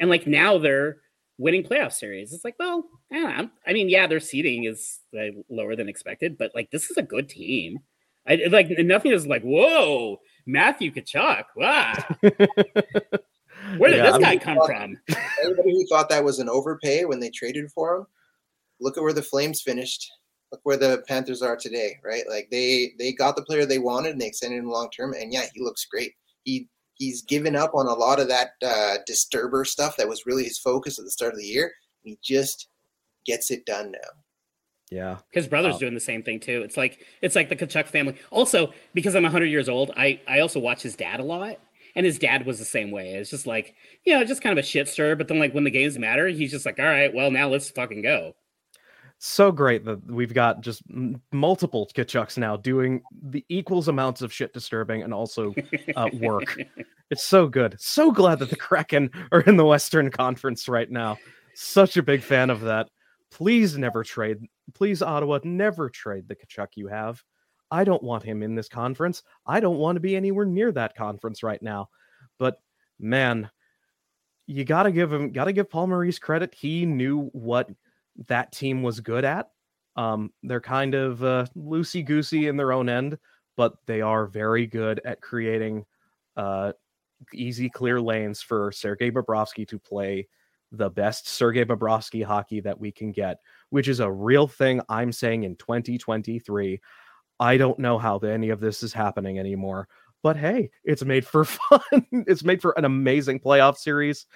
And 0.00 0.10
like 0.10 0.26
now 0.26 0.58
they're 0.58 0.98
winning 1.38 1.62
playoff 1.62 1.92
series. 1.92 2.32
It's 2.32 2.44
like, 2.44 2.56
well, 2.58 2.84
I, 3.12 3.48
I 3.66 3.72
mean, 3.72 3.88
yeah, 3.88 4.06
their 4.06 4.20
seeding 4.20 4.64
is 4.64 5.00
like, 5.12 5.34
lower 5.48 5.76
than 5.76 5.88
expected, 5.88 6.36
but 6.36 6.52
like 6.54 6.70
this 6.70 6.90
is 6.90 6.96
a 6.96 7.02
good 7.02 7.28
team. 7.28 7.78
I 8.26 8.40
like 8.50 8.68
nothing 8.70 9.12
is 9.12 9.26
like, 9.26 9.42
whoa, 9.42 10.20
Matthew 10.46 10.92
Tkachuk. 10.92 11.44
Wow. 11.56 11.94
Where 13.78 13.90
did 13.90 13.98
yeah, 13.98 14.10
this 14.10 14.18
guy 14.18 14.36
come 14.36 14.56
thought, 14.56 14.66
from? 14.66 14.96
everybody 15.42 15.72
who 15.72 15.86
thought 15.86 16.08
that 16.10 16.24
was 16.24 16.38
an 16.38 16.48
overpay 16.48 17.04
when 17.04 17.20
they 17.20 17.30
traded 17.30 17.70
for 17.70 17.96
him, 17.96 18.06
look 18.80 18.96
at 18.96 19.02
where 19.02 19.12
the 19.12 19.22
Flames 19.22 19.60
finished 19.60 20.10
look 20.50 20.60
where 20.64 20.76
the 20.76 21.02
Panthers 21.06 21.42
are 21.42 21.56
today, 21.56 21.98
right? 22.04 22.24
Like 22.28 22.48
they 22.50 22.94
they 22.98 23.12
got 23.12 23.36
the 23.36 23.42
player 23.42 23.66
they 23.66 23.78
wanted 23.78 24.12
and 24.12 24.20
they 24.20 24.26
extended 24.26 24.58
him 24.58 24.70
long 24.70 24.90
term, 24.90 25.14
and 25.14 25.32
yeah, 25.32 25.44
he 25.54 25.62
looks 25.62 25.84
great. 25.84 26.14
He 26.44 26.68
he's 26.98 27.22
given 27.22 27.56
up 27.56 27.74
on 27.74 27.86
a 27.86 27.94
lot 27.94 28.20
of 28.20 28.28
that 28.28 28.50
uh, 28.64 28.96
disturber 29.06 29.64
stuff 29.64 29.96
that 29.96 30.08
was 30.08 30.26
really 30.26 30.44
his 30.44 30.58
focus 30.58 30.98
at 30.98 31.04
the 31.04 31.10
start 31.10 31.32
of 31.32 31.38
the 31.38 31.46
year. 31.46 31.72
He 32.02 32.18
just 32.22 32.68
gets 33.24 33.50
it 33.50 33.64
done 33.64 33.92
now. 33.92 34.08
Yeah, 34.90 35.18
his 35.32 35.46
brother's 35.46 35.76
doing 35.78 35.94
the 35.94 36.00
same 36.00 36.22
thing 36.22 36.40
too. 36.40 36.62
It's 36.62 36.76
like 36.76 37.04
it's 37.20 37.36
like 37.36 37.48
the 37.50 37.56
Tkachuk 37.56 37.86
family. 37.88 38.16
Also, 38.30 38.72
because 38.94 39.14
I'm 39.14 39.22
100 39.22 39.46
years 39.46 39.68
old, 39.68 39.90
I 39.96 40.20
I 40.26 40.40
also 40.40 40.60
watch 40.60 40.82
his 40.82 40.96
dad 40.96 41.20
a 41.20 41.24
lot, 41.24 41.58
and 41.94 42.06
his 42.06 42.18
dad 42.18 42.46
was 42.46 42.58
the 42.58 42.64
same 42.64 42.90
way. 42.90 43.14
It's 43.14 43.30
just 43.30 43.46
like 43.46 43.74
you 44.04 44.14
know, 44.14 44.24
just 44.24 44.40
kind 44.40 44.58
of 44.58 44.62
a 44.64 44.66
shit 44.66 44.88
stir. 44.88 45.14
But 45.14 45.28
then 45.28 45.38
like 45.38 45.52
when 45.52 45.64
the 45.64 45.70
games 45.70 45.98
matter, 45.98 46.28
he's 46.28 46.52
just 46.52 46.64
like, 46.64 46.78
all 46.78 46.86
right, 46.86 47.12
well 47.12 47.30
now 47.30 47.48
let's 47.48 47.68
fucking 47.70 48.02
go 48.02 48.34
so 49.18 49.50
great 49.50 49.84
that 49.84 50.04
we've 50.06 50.32
got 50.32 50.60
just 50.60 50.82
multiple 51.32 51.88
Tkachuks 51.92 52.38
now 52.38 52.56
doing 52.56 53.02
the 53.30 53.44
equals 53.48 53.88
amounts 53.88 54.22
of 54.22 54.32
shit 54.32 54.52
disturbing 54.52 55.02
and 55.02 55.12
also 55.12 55.54
uh, 55.96 56.08
work. 56.14 56.56
it's 57.10 57.24
so 57.24 57.48
good. 57.48 57.76
So 57.80 58.12
glad 58.12 58.38
that 58.38 58.50
the 58.50 58.56
Kraken 58.56 59.10
are 59.32 59.40
in 59.40 59.56
the 59.56 59.64
Western 59.64 60.10
Conference 60.10 60.68
right 60.68 60.90
now. 60.90 61.16
Such 61.54 61.96
a 61.96 62.02
big 62.02 62.22
fan 62.22 62.50
of 62.50 62.60
that. 62.62 62.88
Please 63.30 63.76
never 63.76 64.04
trade. 64.04 64.38
Please, 64.74 65.02
Ottawa, 65.02 65.40
never 65.42 65.90
trade 65.90 66.28
the 66.28 66.36
Tkachuk 66.36 66.68
you 66.76 66.86
have. 66.86 67.22
I 67.70 67.84
don't 67.84 68.02
want 68.02 68.22
him 68.22 68.42
in 68.42 68.54
this 68.54 68.68
conference. 68.68 69.22
I 69.44 69.60
don't 69.60 69.78
want 69.78 69.96
to 69.96 70.00
be 70.00 70.16
anywhere 70.16 70.46
near 70.46 70.72
that 70.72 70.94
conference 70.94 71.42
right 71.42 71.60
now. 71.60 71.88
But 72.38 72.60
man, 72.98 73.50
you 74.46 74.64
got 74.64 74.84
to 74.84 74.92
give 74.92 75.12
him, 75.12 75.32
got 75.32 75.44
to 75.44 75.52
give 75.52 75.68
Paul 75.68 75.88
Maurice 75.88 76.18
credit. 76.18 76.54
He 76.54 76.86
knew 76.86 77.28
what 77.32 77.68
that 78.26 78.52
team 78.52 78.82
was 78.82 79.00
good 79.00 79.24
at. 79.24 79.48
Um, 79.96 80.32
they're 80.42 80.60
kind 80.60 80.94
of 80.94 81.22
uh, 81.24 81.46
loosey 81.56 82.04
goosey 82.04 82.48
in 82.48 82.56
their 82.56 82.72
own 82.72 82.88
end, 82.88 83.18
but 83.56 83.74
they 83.86 84.00
are 84.00 84.26
very 84.26 84.66
good 84.66 85.00
at 85.04 85.20
creating 85.20 85.84
uh, 86.36 86.72
easy, 87.32 87.68
clear 87.68 88.00
lanes 88.00 88.40
for 88.40 88.70
Sergei 88.72 89.10
Bobrovsky 89.10 89.66
to 89.68 89.78
play 89.78 90.28
the 90.72 90.90
best 90.90 91.28
Sergei 91.28 91.64
Bobrovsky 91.64 92.24
hockey 92.24 92.60
that 92.60 92.78
we 92.78 92.92
can 92.92 93.10
get, 93.10 93.40
which 93.70 93.88
is 93.88 94.00
a 94.00 94.10
real 94.10 94.46
thing 94.46 94.80
I'm 94.88 95.12
saying 95.12 95.44
in 95.44 95.56
2023. 95.56 96.80
I 97.40 97.56
don't 97.56 97.78
know 97.78 97.98
how 97.98 98.18
any 98.18 98.50
of 98.50 98.60
this 98.60 98.82
is 98.82 98.92
happening 98.92 99.38
anymore, 99.38 99.88
but 100.22 100.36
hey, 100.36 100.70
it's 100.84 101.04
made 101.04 101.26
for 101.26 101.44
fun. 101.44 101.80
it's 102.12 102.44
made 102.44 102.60
for 102.60 102.74
an 102.76 102.84
amazing 102.84 103.40
playoff 103.40 103.76
series. 103.76 104.26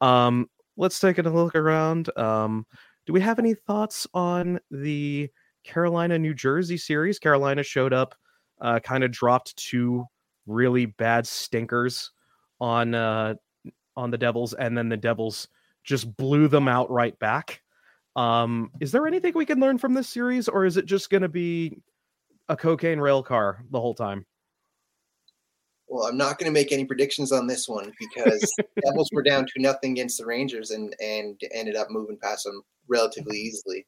Um, 0.00 0.48
let's 0.76 0.98
take 0.98 1.18
a 1.18 1.22
look 1.22 1.54
around. 1.54 2.16
Um, 2.16 2.66
do 3.06 3.12
we 3.12 3.20
have 3.20 3.38
any 3.38 3.54
thoughts 3.54 4.06
on 4.14 4.60
the 4.70 5.28
Carolina 5.64 6.18
New 6.18 6.34
Jersey 6.34 6.76
series? 6.76 7.18
Carolina 7.18 7.62
showed 7.62 7.92
up 7.92 8.14
uh, 8.60 8.78
kind 8.78 9.04
of 9.04 9.10
dropped 9.10 9.56
two 9.56 10.04
really 10.46 10.86
bad 10.86 11.26
stinkers 11.26 12.10
on 12.60 12.94
uh, 12.94 13.34
on 13.96 14.10
the 14.10 14.18
Devils, 14.18 14.54
and 14.54 14.76
then 14.78 14.88
the 14.88 14.96
Devils 14.96 15.48
just 15.84 16.16
blew 16.16 16.48
them 16.48 16.68
out 16.68 16.90
right 16.90 17.18
back. 17.18 17.60
Um, 18.14 18.70
is 18.80 18.92
there 18.92 19.06
anything 19.06 19.32
we 19.34 19.46
can 19.46 19.58
learn 19.60 19.78
from 19.78 19.94
this 19.94 20.08
series, 20.08 20.48
or 20.48 20.64
is 20.64 20.76
it 20.76 20.86
just 20.86 21.10
going 21.10 21.22
to 21.22 21.28
be 21.28 21.78
a 22.48 22.56
cocaine 22.56 23.00
rail 23.00 23.22
car 23.22 23.64
the 23.70 23.80
whole 23.80 23.94
time? 23.94 24.24
Well, 25.92 26.06
I'm 26.06 26.16
not 26.16 26.38
going 26.38 26.50
to 26.50 26.58
make 26.58 26.72
any 26.72 26.86
predictions 26.86 27.32
on 27.32 27.46
this 27.46 27.68
one 27.68 27.92
because 28.00 28.50
Devils 28.82 29.10
were 29.12 29.22
down 29.22 29.44
to 29.44 29.60
nothing 29.60 29.92
against 29.92 30.16
the 30.16 30.24
Rangers 30.24 30.70
and 30.70 30.96
and 31.02 31.38
ended 31.52 31.76
up 31.76 31.90
moving 31.90 32.16
past 32.16 32.44
them 32.44 32.62
relatively 32.88 33.36
easily. 33.36 33.84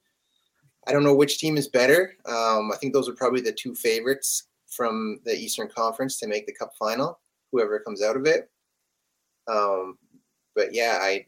I 0.86 0.92
don't 0.92 1.02
know 1.02 1.14
which 1.14 1.38
team 1.38 1.56
is 1.56 1.66
better. 1.66 2.12
Um, 2.26 2.70
I 2.70 2.76
think 2.78 2.92
those 2.92 3.08
are 3.08 3.14
probably 3.14 3.40
the 3.40 3.52
two 3.52 3.74
favorites 3.74 4.48
from 4.68 5.20
the 5.24 5.34
Eastern 5.34 5.70
Conference 5.74 6.18
to 6.18 6.26
make 6.26 6.46
the 6.46 6.52
Cup 6.52 6.72
final. 6.78 7.20
Whoever 7.52 7.78
comes 7.78 8.02
out 8.02 8.18
of 8.18 8.26
it. 8.26 8.50
Um, 9.50 9.96
but 10.54 10.74
yeah, 10.74 10.98
I 11.00 11.24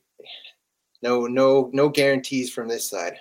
no 1.00 1.26
no 1.26 1.70
no 1.72 1.88
guarantees 1.88 2.52
from 2.52 2.68
this 2.68 2.86
side. 2.86 3.16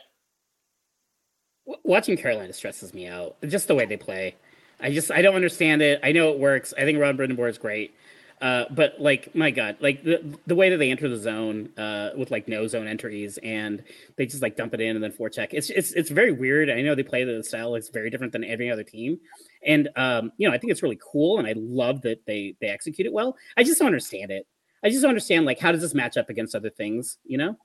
Watching 1.83 2.17
Carolina 2.17 2.51
stresses 2.51 2.93
me 2.93 3.07
out. 3.07 3.37
Just 3.47 3.69
the 3.69 3.75
way 3.75 3.85
they 3.85 3.95
play. 3.95 4.35
I 4.79 4.91
just 4.91 5.11
I 5.11 5.21
don't 5.21 5.35
understand 5.35 5.81
it. 5.81 5.99
I 6.03 6.11
know 6.11 6.31
it 6.31 6.39
works. 6.39 6.73
I 6.77 6.81
think 6.81 6.99
Ron 6.99 7.17
Brind'Amour 7.17 7.49
is 7.49 7.57
great. 7.57 7.95
Uh, 8.41 8.65
but 8.69 8.99
like 8.99 9.33
my 9.33 9.49
god, 9.49 9.77
like 9.79 10.03
the 10.03 10.37
the 10.45 10.55
way 10.55 10.69
that 10.69 10.77
they 10.77 10.91
enter 10.91 11.07
the 11.07 11.17
zone 11.17 11.69
uh, 11.77 12.09
with 12.17 12.31
like 12.31 12.47
no 12.47 12.67
zone 12.67 12.87
entries 12.87 13.39
and 13.43 13.81
they 14.17 14.25
just 14.25 14.41
like 14.41 14.57
dump 14.57 14.73
it 14.73 14.81
in 14.81 14.95
and 14.95 15.03
then 15.03 15.11
forecheck. 15.11 15.49
It's 15.51 15.69
it's 15.69 15.93
it's 15.93 16.09
very 16.09 16.33
weird. 16.33 16.69
I 16.69 16.81
know 16.81 16.95
they 16.95 17.03
play 17.03 17.23
the 17.23 17.43
style 17.43 17.75
is 17.75 17.89
very 17.89 18.09
different 18.09 18.33
than 18.33 18.43
every 18.43 18.69
other 18.69 18.83
team, 18.83 19.19
and 19.65 19.89
um, 19.95 20.33
you 20.37 20.47
know 20.47 20.53
I 20.53 20.57
think 20.57 20.71
it's 20.71 20.83
really 20.83 20.99
cool 21.01 21.39
and 21.39 21.47
I 21.47 21.53
love 21.55 22.01
that 22.01 22.25
they 22.25 22.55
they 22.59 22.67
execute 22.67 23.07
it 23.07 23.13
well. 23.13 23.37
I 23.55 23.63
just 23.63 23.79
don't 23.79 23.87
understand 23.87 24.31
it. 24.31 24.45
I 24.83 24.89
just 24.89 25.01
don't 25.01 25.09
understand 25.09 25.45
like 25.45 25.59
how 25.59 25.71
does 25.71 25.81
this 25.81 25.95
match 25.95 26.17
up 26.17 26.29
against 26.29 26.55
other 26.55 26.69
things, 26.69 27.17
you 27.23 27.37
know? 27.37 27.57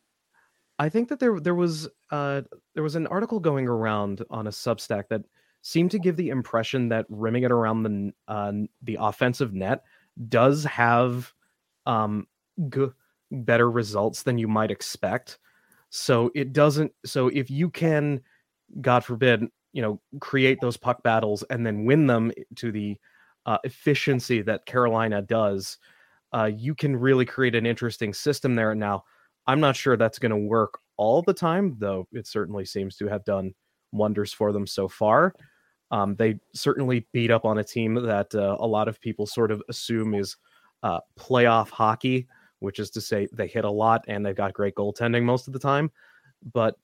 I 0.79 0.89
think 0.89 1.11
that 1.11 1.19
there 1.19 1.39
there 1.39 1.55
was 1.55 1.89
uh 2.11 2.43
there 2.75 2.83
was 2.83 2.95
an 2.95 3.07
article 3.09 3.41
going 3.41 3.69
around 3.69 4.25
on 4.31 4.47
a 4.47 4.51
Substack 4.51 5.09
that 5.11 5.23
seemed 5.63 5.91
to 5.91 5.99
give 5.99 6.17
the 6.17 6.31
impression 6.31 6.89
that 6.89 7.07
rimming 7.09 7.43
it 7.45 7.53
around 7.53 7.83
the 7.83 8.13
uh, 8.29 8.53
the 8.83 8.97
offensive 9.01 9.53
net 9.53 9.83
does 10.29 10.65
have 10.65 11.33
um 11.87 12.27
g- 12.71 12.89
better 13.31 13.71
results 13.71 14.23
than 14.23 14.39
you 14.39 14.49
might 14.49 14.71
expect. 14.71 15.39
So 15.91 16.31
it 16.35 16.53
doesn't 16.53 16.93
so 17.05 17.29
if 17.29 17.51
you 17.51 17.71
can 17.71 18.21
god 18.81 19.05
forbid, 19.05 19.47
you 19.73 19.83
know, 19.83 20.01
create 20.21 20.61
those 20.61 20.77
puck 20.77 21.03
battles 21.03 21.43
and 21.51 21.67
then 21.67 21.85
win 21.85 22.07
them 22.07 22.33
to 22.57 22.73
the 22.73 22.97
uh, 23.47 23.59
efficiency 23.65 24.43
that 24.43 24.67
Carolina 24.67 25.23
does, 25.23 25.79
uh, 26.33 26.51
you 26.55 26.75
can 26.75 26.95
really 26.95 27.25
create 27.25 27.55
an 27.55 27.67
interesting 27.67 28.13
system 28.13 28.55
there. 28.55 28.75
Now, 28.75 29.05
I'm 29.47 29.61
not 29.61 29.77
sure 29.77 29.97
that's 29.97 30.19
going 30.19 30.31
to 30.31 30.37
work 30.37 30.79
all 30.97 31.23
the 31.23 31.35
time, 31.35 31.77
though 31.79 32.07
it 32.13 32.27
certainly 32.27 32.65
seems 32.65 32.97
to 32.97 33.07
have 33.09 33.25
done 33.25 33.55
wonders 33.93 34.33
for 34.33 34.53
them 34.53 34.67
so 34.67 34.87
far. 34.89 35.35
Um, 35.91 36.15
they 36.17 36.39
certainly 36.55 37.07
beat 37.13 37.31
up 37.31 37.45
on 37.45 37.59
a 37.59 37.65
team 37.65 37.95
that 37.95 38.35
uh, 38.35 38.57
a 38.61 38.67
lot 38.67 38.89
of 38.89 39.01
people 39.01 39.27
sort 39.27 39.51
of 39.51 39.63
assume 39.69 40.15
is 40.15 40.37
uh, 40.83 41.01
playoff 41.19 41.71
hockey, 41.71 42.29
which 42.61 42.79
is 42.79 42.91
to 42.91 43.01
say 43.01 43.29
they 43.33 43.49
hit 43.49 43.65
a 43.65 43.71
lot 43.71 44.05
and 44.07 44.25
they've 44.25 44.37
got 44.37 44.55
great 44.55 44.75
goaltending 44.75 45.25
most 45.25 45.47
of 45.47 45.53
the 45.53 45.59
time. 45.59 45.91
But 46.53 46.77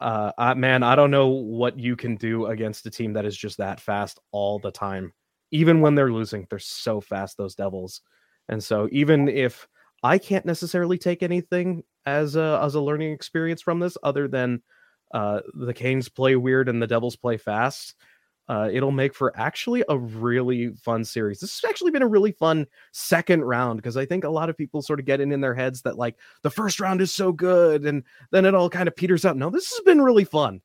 uh, 0.00 0.32
I, 0.38 0.54
man, 0.54 0.82
I 0.82 0.96
don't 0.96 1.10
know 1.10 1.28
what 1.28 1.78
you 1.78 1.96
can 1.96 2.16
do 2.16 2.46
against 2.46 2.86
a 2.86 2.90
team 2.90 3.12
that 3.14 3.24
is 3.24 3.36
just 3.36 3.58
that 3.58 3.80
fast 3.80 4.18
all 4.32 4.58
the 4.58 4.70
time. 4.70 5.12
Even 5.50 5.80
when 5.80 5.94
they're 5.94 6.12
losing, 6.12 6.46
they're 6.48 6.58
so 6.58 7.00
fast, 7.00 7.36
those 7.36 7.54
Devils. 7.54 8.02
And 8.48 8.62
so 8.62 8.88
even 8.92 9.28
if 9.28 9.66
I 10.02 10.18
can't 10.18 10.46
necessarily 10.46 10.96
take 10.96 11.22
anything 11.22 11.82
as 12.06 12.36
a 12.36 12.60
as 12.62 12.74
a 12.74 12.80
learning 12.80 13.12
experience 13.12 13.60
from 13.60 13.78
this 13.78 13.96
other 14.02 14.26
than 14.26 14.62
uh, 15.12 15.40
the 15.54 15.74
Canes 15.74 16.08
play 16.08 16.36
weird 16.36 16.68
and 16.68 16.80
the 16.80 16.86
Devils 16.86 17.16
play 17.16 17.36
fast. 17.36 17.94
Uh, 18.50 18.68
it'll 18.72 18.90
make 18.90 19.14
for 19.14 19.32
actually 19.36 19.84
a 19.88 19.96
really 19.96 20.74
fun 20.74 21.04
series. 21.04 21.38
This 21.38 21.60
has 21.60 21.70
actually 21.70 21.92
been 21.92 22.02
a 22.02 22.08
really 22.08 22.32
fun 22.32 22.66
second 22.90 23.44
round 23.44 23.76
because 23.76 23.96
I 23.96 24.04
think 24.04 24.24
a 24.24 24.28
lot 24.28 24.50
of 24.50 24.56
people 24.56 24.82
sort 24.82 24.98
of 24.98 25.06
get 25.06 25.20
in 25.20 25.30
in 25.30 25.40
their 25.40 25.54
heads 25.54 25.82
that 25.82 25.96
like 25.96 26.16
the 26.42 26.50
first 26.50 26.80
round 26.80 27.00
is 27.00 27.12
so 27.12 27.30
good 27.30 27.84
and 27.84 28.02
then 28.32 28.44
it 28.44 28.56
all 28.56 28.68
kind 28.68 28.88
of 28.88 28.96
peters 28.96 29.24
out. 29.24 29.36
No, 29.36 29.50
this 29.50 29.70
has 29.70 29.84
been 29.84 30.02
really 30.02 30.24
fun. 30.24 30.62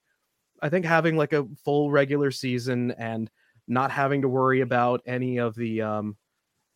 I 0.63 0.69
think 0.69 0.83
having 0.83 1.15
like 1.15 1.31
a 1.31 1.45
full 1.63 1.91
regular 1.91 2.31
season 2.31 2.89
and 2.97 3.29
not 3.67 3.91
having 3.91 4.23
to 4.23 4.29
worry 4.29 4.61
about 4.61 5.03
any 5.05 5.38
of 5.38 5.53
the 5.53 5.83
um 5.83 6.17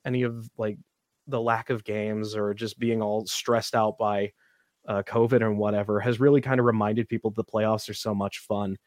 any 0.06 0.22
of 0.22 0.48
like 0.60 0.78
the 1.26 1.42
lack 1.42 1.72
of 1.72 1.84
games 1.84 2.36
or 2.36 2.54
just 2.54 2.78
being 2.78 3.02
all 3.02 3.26
stressed 3.26 3.74
out 3.74 3.98
by 3.98 4.32
uh, 4.88 5.02
COVID 5.08 5.42
and 5.42 5.58
whatever 5.58 6.00
has 6.00 6.20
really 6.20 6.42
kind 6.42 6.60
of 6.60 6.68
reminded 6.68 7.10
people 7.10 7.32
the 7.32 7.44
playoffs 7.44 7.90
are 7.90 7.96
so 7.96 8.14
much 8.14 8.38
fun. 8.38 8.78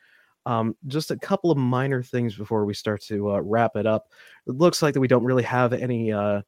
Um, 0.45 0.77
just 0.89 1.11
a 1.11 1.17
couple 1.17 1.51
of 1.51 1.59
minor 1.59 2.03
things 2.03 2.35
before 2.35 2.65
we 2.65 2.75
start 2.75 3.03
to 3.03 3.33
uh, 3.33 3.41
wrap 3.41 3.77
it 3.77 3.87
up. 3.87 4.09
It 4.47 4.53
looks 4.53 4.83
like 4.83 4.95
that 4.95 5.01
we 5.01 5.09
don't 5.09 5.25
really 5.25 5.45
have 5.45 5.73
any 5.73 6.13
uh, 6.13 6.43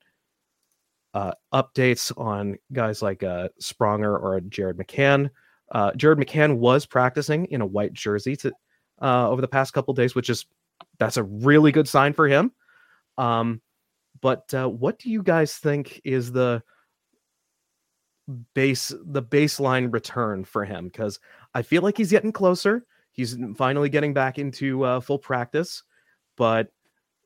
uh, 1.14 1.32
updates 1.52 2.12
on 2.18 2.56
guys 2.72 3.02
like 3.02 3.22
uh, 3.22 3.48
Spronger 3.60 4.18
or 4.18 4.40
Jared 4.40 4.76
McCann. 4.76 5.30
Uh, 5.70 5.92
Jared 5.92 6.18
McCann 6.18 6.56
was 6.56 6.86
practicing 6.86 7.46
in 7.46 7.60
a 7.60 7.66
white 7.66 7.92
jersey 7.92 8.36
to, 8.36 8.52
uh, 9.00 9.28
over 9.28 9.40
the 9.40 9.48
past 9.48 9.72
couple 9.72 9.94
days, 9.94 10.14
which 10.14 10.28
is 10.28 10.44
that's 10.98 11.16
a 11.16 11.22
really 11.22 11.70
good 11.70 11.88
sign 11.88 12.12
for 12.12 12.26
him. 12.26 12.52
Um, 13.16 13.60
but 14.20 14.52
what 14.52 14.98
do 14.98 15.10
you 15.10 15.22
guys 15.22 15.54
think 15.54 16.00
is 16.04 16.32
the 16.32 16.62
base 18.54 18.92
the 19.04 19.22
baseline 19.22 19.92
return 19.92 20.44
for 20.44 20.64
him? 20.64 20.86
Because 20.86 21.20
I 21.54 21.62
feel 21.62 21.82
like 21.82 21.96
he's 21.96 22.10
getting 22.10 22.32
closer. 22.32 22.84
He's 23.14 23.36
finally 23.56 23.88
getting 23.88 24.12
back 24.12 24.38
into 24.38 24.84
uh, 24.84 25.00
full 25.00 25.18
practice, 25.18 25.82
but 26.36 26.68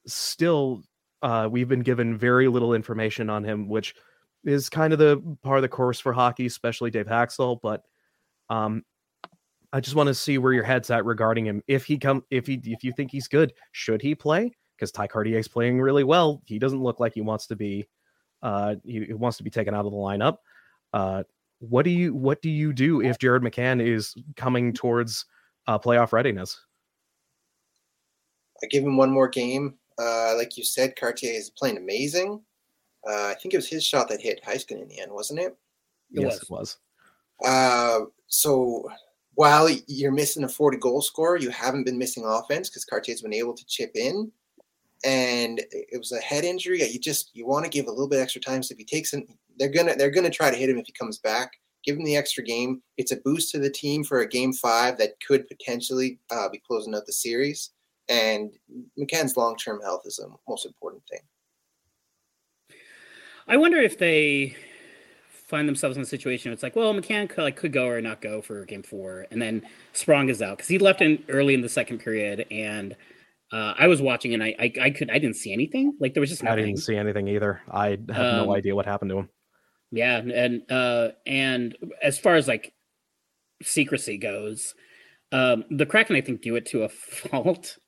still, 0.06 0.82
uh, 1.22 1.48
we've 1.50 1.68
been 1.68 1.80
given 1.80 2.16
very 2.16 2.46
little 2.46 2.74
information 2.74 3.28
on 3.28 3.42
him, 3.42 3.68
which 3.68 3.94
is 4.44 4.68
kind 4.68 4.92
of 4.92 5.00
the 5.00 5.20
part 5.42 5.58
of 5.58 5.62
the 5.62 5.68
course 5.68 5.98
for 5.98 6.12
hockey, 6.12 6.46
especially 6.46 6.90
Dave 6.90 7.06
Hakstol. 7.06 7.58
But 7.60 7.82
um, 8.48 8.84
I 9.72 9.80
just 9.80 9.96
want 9.96 10.06
to 10.06 10.14
see 10.14 10.38
where 10.38 10.52
your 10.52 10.62
head's 10.62 10.90
at 10.90 11.04
regarding 11.04 11.46
him. 11.46 11.62
If 11.66 11.84
he 11.84 11.98
come, 11.98 12.22
if 12.30 12.46
he, 12.46 12.60
if 12.64 12.84
you 12.84 12.92
think 12.92 13.10
he's 13.10 13.28
good, 13.28 13.52
should 13.72 14.00
he 14.00 14.14
play? 14.14 14.52
because 14.78 14.92
Tye 14.92 15.08
Kartye 15.08 15.38
is 15.38 15.48
playing 15.48 15.80
really 15.80 16.04
well. 16.04 16.40
He 16.46 16.58
doesn't 16.58 16.82
look 16.82 17.00
like 17.00 17.14
he 17.14 17.20
wants 17.20 17.46
to 17.48 17.56
be 17.56 17.86
uh 18.42 18.76
he, 18.84 19.04
he 19.04 19.14
wants 19.14 19.36
to 19.38 19.42
be 19.42 19.50
taken 19.50 19.74
out 19.74 19.84
of 19.84 19.92
the 19.92 19.98
lineup. 19.98 20.36
Uh 20.92 21.24
what 21.58 21.84
do 21.84 21.90
you 21.90 22.14
what 22.14 22.40
do 22.40 22.50
you 22.50 22.72
do 22.72 23.02
if 23.02 23.18
Jared 23.18 23.42
McCann 23.42 23.84
is 23.84 24.14
coming 24.36 24.72
towards 24.72 25.26
uh 25.68 25.78
playoff 25.78 26.12
readiness? 26.12 26.60
I 28.62 28.66
give 28.66 28.82
him 28.82 28.96
one 28.96 29.10
more 29.10 29.28
game. 29.28 29.74
Uh 29.98 30.34
like 30.36 30.56
you 30.56 30.64
said, 30.64 30.96
Kartye 30.96 31.36
is 31.36 31.50
playing 31.50 31.76
amazing. 31.76 32.42
Uh 33.08 33.28
I 33.28 33.34
think 33.34 33.54
it 33.54 33.58
was 33.58 33.68
his 33.68 33.84
shot 33.84 34.08
that 34.08 34.20
hit 34.20 34.42
Heiskanen 34.44 34.82
in 34.82 34.88
the 34.88 35.00
end, 35.00 35.12
wasn't 35.12 35.40
it? 35.40 35.56
it 36.12 36.22
yes, 36.22 36.24
was. 36.24 36.42
it 36.42 36.50
was. 36.50 36.78
Uh 37.44 38.00
so 38.26 38.88
while 39.34 39.68
you're 39.86 40.10
missing 40.10 40.42
a 40.42 40.48
40 40.48 40.78
goal 40.78 41.00
scorer, 41.00 41.36
you 41.36 41.50
haven't 41.50 41.84
been 41.84 41.96
missing 41.96 42.24
offense 42.26 42.68
because 42.68 42.84
Kartye's 42.84 43.22
been 43.22 43.32
able 43.32 43.54
to 43.54 43.64
chip 43.66 43.92
in 43.94 44.32
and 45.04 45.60
it 45.70 45.98
was 45.98 46.10
a 46.12 46.18
head 46.18 46.44
injury. 46.44 46.82
You 46.82 46.98
just 46.98 47.30
you 47.34 47.46
want 47.46 47.64
to 47.64 47.70
give 47.70 47.86
a 47.86 47.90
little 47.90 48.08
bit 48.08 48.20
extra 48.20 48.40
time. 48.40 48.62
So 48.62 48.72
if 48.72 48.78
he 48.78 48.84
takes 48.84 49.12
him, 49.12 49.26
they're 49.58 49.68
gonna 49.68 49.94
they're 49.94 50.10
gonna 50.10 50.30
try 50.30 50.50
to 50.50 50.56
hit 50.56 50.70
him 50.70 50.78
if 50.78 50.86
he 50.86 50.92
comes 50.92 51.18
back. 51.18 51.52
Give 51.84 51.96
him 51.96 52.04
the 52.04 52.16
extra 52.16 52.44
game. 52.44 52.82
It's 52.96 53.12
a 53.12 53.16
boost 53.16 53.52
to 53.52 53.58
the 53.58 53.70
team 53.70 54.04
for 54.04 54.20
a 54.20 54.28
game 54.28 54.52
five 54.52 54.98
that 54.98 55.14
could 55.26 55.48
potentially 55.48 56.18
uh, 56.30 56.48
be 56.48 56.60
closing 56.66 56.94
out 56.94 57.06
the 57.06 57.12
series. 57.12 57.70
And 58.08 58.52
McCann's 58.98 59.36
long 59.36 59.56
term 59.56 59.80
health 59.82 60.02
is 60.04 60.16
the 60.16 60.28
most 60.48 60.66
important 60.66 61.02
thing. 61.10 61.20
I 63.46 63.56
wonder 63.56 63.78
if 63.78 63.98
they 63.98 64.56
find 65.30 65.68
themselves 65.68 65.96
in 65.96 66.02
a 66.02 66.06
situation. 66.06 66.50
Where 66.50 66.54
it's 66.54 66.62
like, 66.62 66.76
well, 66.76 66.92
McCann 66.92 67.28
could 67.28 67.42
like 67.42 67.56
could 67.56 67.72
go 67.72 67.86
or 67.86 68.00
not 68.00 68.20
go 68.20 68.42
for 68.42 68.64
game 68.64 68.82
four, 68.82 69.26
and 69.30 69.40
then 69.40 69.62
Sprong 69.92 70.28
is 70.28 70.42
out 70.42 70.58
because 70.58 70.68
he 70.68 70.78
left 70.78 71.00
in 71.00 71.22
early 71.28 71.54
in 71.54 71.60
the 71.60 71.68
second 71.68 71.98
period 71.98 72.46
and 72.50 72.96
uh, 73.52 73.74
I 73.78 73.86
was 73.86 74.02
watching 74.02 74.34
and 74.34 74.42
I, 74.42 74.54
I, 74.58 74.72
I 74.82 74.90
could 74.90 75.10
I 75.10 75.18
didn't 75.18 75.36
see 75.36 75.52
anything. 75.52 75.96
Like 76.00 76.14
there 76.14 76.20
was 76.20 76.30
just 76.30 76.42
nothing. 76.42 76.64
I 76.64 76.66
didn't 76.66 76.80
see 76.80 76.96
anything 76.96 77.28
either. 77.28 77.62
I 77.70 77.90
have 77.90 78.08
um, 78.10 78.46
no 78.46 78.54
idea 78.54 78.74
what 78.74 78.84
happened 78.84 79.10
to 79.10 79.18
him. 79.18 79.28
Yeah, 79.90 80.18
and 80.18 80.70
uh, 80.70 81.10
and 81.26 81.76
as 82.02 82.18
far 82.18 82.34
as 82.36 82.46
like 82.48 82.72
secrecy 83.62 84.18
goes, 84.18 84.74
um, 85.32 85.64
the 85.70 85.86
Kraken 85.86 86.16
I 86.16 86.20
think 86.20 86.42
do 86.42 86.56
it 86.56 86.66
to 86.66 86.82
a 86.84 86.88
fault. 86.88 87.78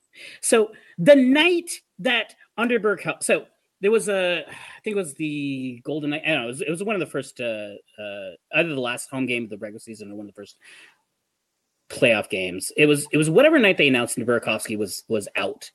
So 0.40 0.72
the 0.98 1.14
night 1.16 1.70
that 1.98 2.34
Underberg 2.58 3.00
helped, 3.02 3.24
so 3.24 3.46
there 3.80 3.90
was 3.90 4.08
a 4.08 4.44
I 4.48 4.80
think 4.82 4.94
it 4.94 4.96
was 4.96 5.14
the 5.14 5.80
Golden 5.84 6.10
Knight. 6.10 6.22
I 6.24 6.30
don't 6.30 6.38
know. 6.40 6.44
It 6.44 6.48
was, 6.48 6.60
it 6.62 6.70
was 6.70 6.82
one 6.82 6.96
of 6.96 7.00
the 7.00 7.06
first, 7.06 7.40
uh, 7.40 7.74
uh, 7.98 8.30
either 8.54 8.68
the 8.74 8.80
last 8.80 9.10
home 9.10 9.26
game 9.26 9.44
of 9.44 9.50
the 9.50 9.58
regular 9.58 9.78
season 9.80 10.10
or 10.10 10.14
one 10.16 10.26
of 10.26 10.34
the 10.34 10.40
first 10.40 10.56
playoff 11.90 12.28
games. 12.30 12.72
It 12.76 12.86
was 12.86 13.06
it 13.12 13.16
was 13.16 13.28
whatever 13.30 13.58
night 13.58 13.76
they 13.78 13.88
announced 13.88 14.18
Burakovsky 14.18 14.78
was 14.78 15.04
was 15.08 15.28
out. 15.36 15.70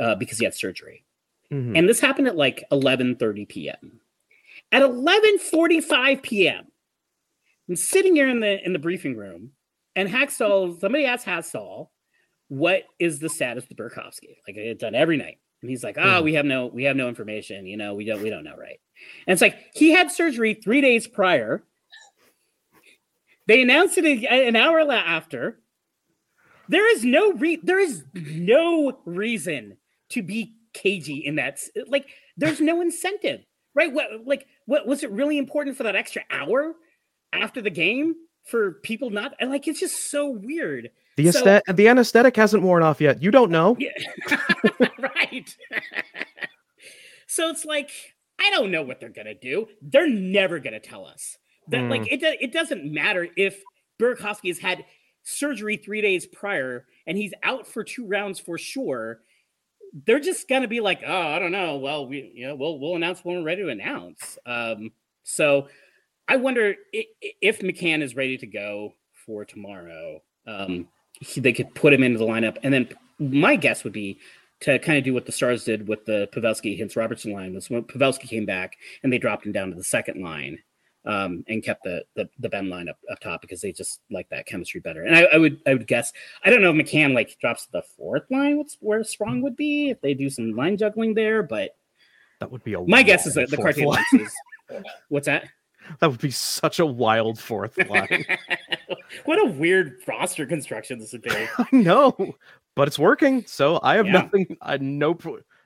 uh, 0.00 0.14
because 0.14 0.38
he 0.38 0.44
had 0.44 0.54
surgery. 0.54 1.04
Mhm. 1.50 1.76
And 1.76 1.88
this 1.88 1.98
happened 1.98 2.28
at 2.28 2.36
like 2.36 2.62
11:30 2.70 3.48
p.m. 3.48 4.00
At 4.72 4.82
11:45 4.82 6.22
p.m., 6.22 6.66
I'm 7.68 7.76
sitting 7.76 8.16
here 8.16 8.28
in 8.28 8.40
the 8.40 8.64
in 8.64 8.72
the 8.72 8.78
briefing 8.78 9.16
room, 9.16 9.52
and 9.96 10.08
Hakstol, 10.08 10.78
somebody 10.80 11.04
asked 11.06 11.26
Hakstol, 11.26 11.88
"What 12.48 12.84
is 12.98 13.18
the 13.18 13.28
status 13.28 13.64
of 13.70 13.76
Burakovsky?" 13.76 14.36
Like 14.46 14.56
it's 14.56 14.80
done 14.80 14.94
every 14.94 15.16
night, 15.16 15.38
and 15.62 15.70
he's 15.70 15.82
like, 15.84 15.96
"Ah, 15.98 16.20
Mhm. 16.20 16.24
we 16.24 16.34
have 16.34 16.44
no 16.46 16.66
we 16.66 16.84
have 16.84 16.96
no 16.96 17.08
information. 17.08 17.66
You 17.66 17.76
know, 17.76 17.94
we 17.94 18.04
don't 18.04 18.22
we 18.22 18.30
don't 18.30 18.44
know, 18.44 18.56
right?" 18.56 18.80
And 19.26 19.32
it's 19.32 19.42
like 19.42 19.56
he 19.74 19.90
had 19.90 20.10
surgery 20.10 20.54
three 20.54 20.80
days 20.80 21.06
prior. 21.06 21.62
They 23.46 23.62
announced 23.62 23.96
it 23.96 24.04
an 24.24 24.56
hour 24.56 24.80
after. 24.92 25.60
There 26.68 26.90
is 26.94 27.02
no 27.02 27.32
re- 27.32 27.60
there 27.62 27.78
is 27.80 28.04
no 28.14 29.00
reason 29.06 29.78
to 30.10 30.22
be 30.22 30.54
cagey 30.74 31.24
in 31.24 31.36
that. 31.36 31.58
Like, 31.86 32.08
there's 32.36 32.60
no 32.60 32.82
incentive, 32.82 33.44
right? 33.78 33.92
What 33.92 34.26
like 34.26 34.46
what 34.66 34.86
was 34.86 35.02
it 35.04 35.10
really 35.12 35.38
important 35.38 35.76
for 35.76 35.84
that 35.84 35.94
extra 35.96 36.22
hour 36.30 36.74
after 37.32 37.62
the 37.62 37.70
game 37.70 38.14
for 38.44 38.72
people 38.82 39.10
not 39.10 39.34
like 39.40 39.68
it's 39.68 39.78
just 39.80 40.10
so 40.10 40.28
weird. 40.28 40.90
The 41.16 41.30
So- 41.32 41.42
aesthet- 41.44 41.76
the 41.76 41.88
anesthetic 41.88 42.36
hasn't 42.36 42.62
worn 42.62 42.82
off 42.82 43.00
yet. 43.00 43.22
You 43.22 43.30
don't 43.30 43.50
know. 43.50 43.76
Yeah. 43.78 43.90
right. 44.98 45.56
so 47.26 47.48
it's 47.50 47.64
like 47.64 47.90
I 48.40 48.50
don't 48.50 48.70
know 48.70 48.82
what 48.82 49.00
they're 49.00 49.08
gonna 49.08 49.34
do. 49.34 49.68
They're 49.82 50.08
never 50.08 50.58
gonna 50.58 50.80
tell 50.80 51.06
us. 51.06 51.38
That 51.68 51.82
Hmm. 51.82 51.90
like 51.90 52.12
it 52.12 52.22
it 52.22 52.52
doesn't 52.52 52.84
matter 52.84 53.28
if 53.36 53.62
Burakovsky 54.00 54.48
has 54.48 54.58
had 54.58 54.84
surgery 55.22 55.76
three 55.76 56.00
days 56.00 56.26
prior 56.26 56.86
and 57.06 57.16
he's 57.18 57.34
out 57.42 57.66
for 57.66 57.84
two 57.84 58.06
rounds 58.06 58.38
for 58.40 58.56
sure. 58.58 59.20
They're 60.06 60.20
just 60.20 60.48
gonna 60.48 60.68
be 60.68 60.80
like, 60.80 61.02
oh, 61.06 61.26
I 61.28 61.38
don't 61.38 61.52
know. 61.52 61.76
Well, 61.78 62.06
we 62.06 62.30
you 62.34 62.46
know 62.48 62.54
we'll 62.54 62.78
we'll 62.78 62.96
announce 62.96 63.24
when 63.24 63.36
we're 63.36 63.42
ready 63.42 63.62
to 63.62 63.68
announce. 63.68 64.38
Um, 64.46 64.92
so 65.24 65.68
I 66.28 66.36
wonder 66.36 66.74
i- 66.94 67.06
i- 67.24 67.32
if 67.40 67.60
McCann 67.60 68.02
is 68.02 68.14
ready 68.16 68.36
to 68.38 68.46
go 68.46 68.92
for 69.26 69.44
tomorrow. 69.44 70.22
Um, 70.46 70.88
he, 71.20 71.40
they 71.40 71.52
could 71.52 71.74
put 71.74 71.92
him 71.92 72.02
into 72.02 72.18
the 72.18 72.24
lineup, 72.26 72.58
and 72.62 72.72
then 72.72 72.88
my 73.18 73.56
guess 73.56 73.82
would 73.84 73.92
be 73.92 74.18
to 74.60 74.78
kind 74.78 74.98
of 74.98 75.04
do 75.04 75.14
what 75.14 75.24
the 75.26 75.32
Stars 75.32 75.64
did 75.64 75.86
with 75.88 76.04
the 76.04 76.28
Pavelski 76.32 76.78
Hintz 76.78 76.96
Robertson 76.96 77.32
line 77.32 77.54
was 77.54 77.70
when 77.70 77.84
Pavelski 77.84 78.28
came 78.28 78.44
back 78.46 78.76
and 79.02 79.12
they 79.12 79.18
dropped 79.18 79.46
him 79.46 79.52
down 79.52 79.70
to 79.70 79.76
the 79.76 79.84
second 79.84 80.20
line 80.22 80.58
um, 81.08 81.42
and 81.48 81.64
kept 81.64 81.82
the, 81.82 82.04
the 82.14 82.28
the 82.38 82.48
Benn 82.48 82.68
line 82.68 82.88
up, 82.88 82.98
up 83.10 83.18
top 83.18 83.40
because 83.40 83.60
they 83.62 83.72
just 83.72 84.00
like 84.10 84.28
that 84.28 84.46
chemistry 84.46 84.80
better. 84.80 85.02
And 85.04 85.16
I, 85.16 85.22
I 85.22 85.38
would 85.38 85.58
I 85.66 85.72
would 85.72 85.86
guess 85.86 86.12
I 86.44 86.50
don't 86.50 86.60
know 86.62 86.70
if 86.70 86.76
McCann 86.76 87.14
like 87.14 87.36
drops 87.40 87.66
the 87.66 87.82
fourth 87.96 88.24
line, 88.30 88.58
what's 88.58 88.76
where 88.80 89.02
Sprong 89.02 89.40
would 89.42 89.56
be 89.56 89.88
if 89.88 90.00
they 90.02 90.12
do 90.14 90.28
some 90.30 90.52
line 90.54 90.76
juggling 90.76 91.14
there, 91.14 91.42
but 91.42 91.70
That 92.40 92.52
would 92.52 92.62
be 92.62 92.74
a 92.74 92.80
my 92.82 93.02
guess 93.02 93.26
is 93.26 93.34
that 93.34 93.50
the 93.50 93.56
Kartye 93.56 93.98
is 94.20 94.32
what's 95.08 95.26
that? 95.26 95.48
That 96.00 96.10
would 96.10 96.20
be 96.20 96.30
such 96.30 96.78
a 96.78 96.86
wild 96.86 97.38
fourth 97.40 97.78
line. 97.88 98.26
what 99.24 99.38
a 99.40 99.50
weird 99.50 100.02
roster 100.06 100.44
construction 100.44 100.98
this 100.98 101.12
would 101.12 101.22
be. 101.22 101.30
I 101.58 101.66
know, 101.72 102.34
but 102.76 102.86
it's 102.86 102.98
working. 102.98 103.46
So 103.46 103.80
I 103.82 103.96
have 103.96 104.04
Yeah. 104.06 104.12
nothing. 104.12 104.56
I 104.60 104.76
no 104.76 105.16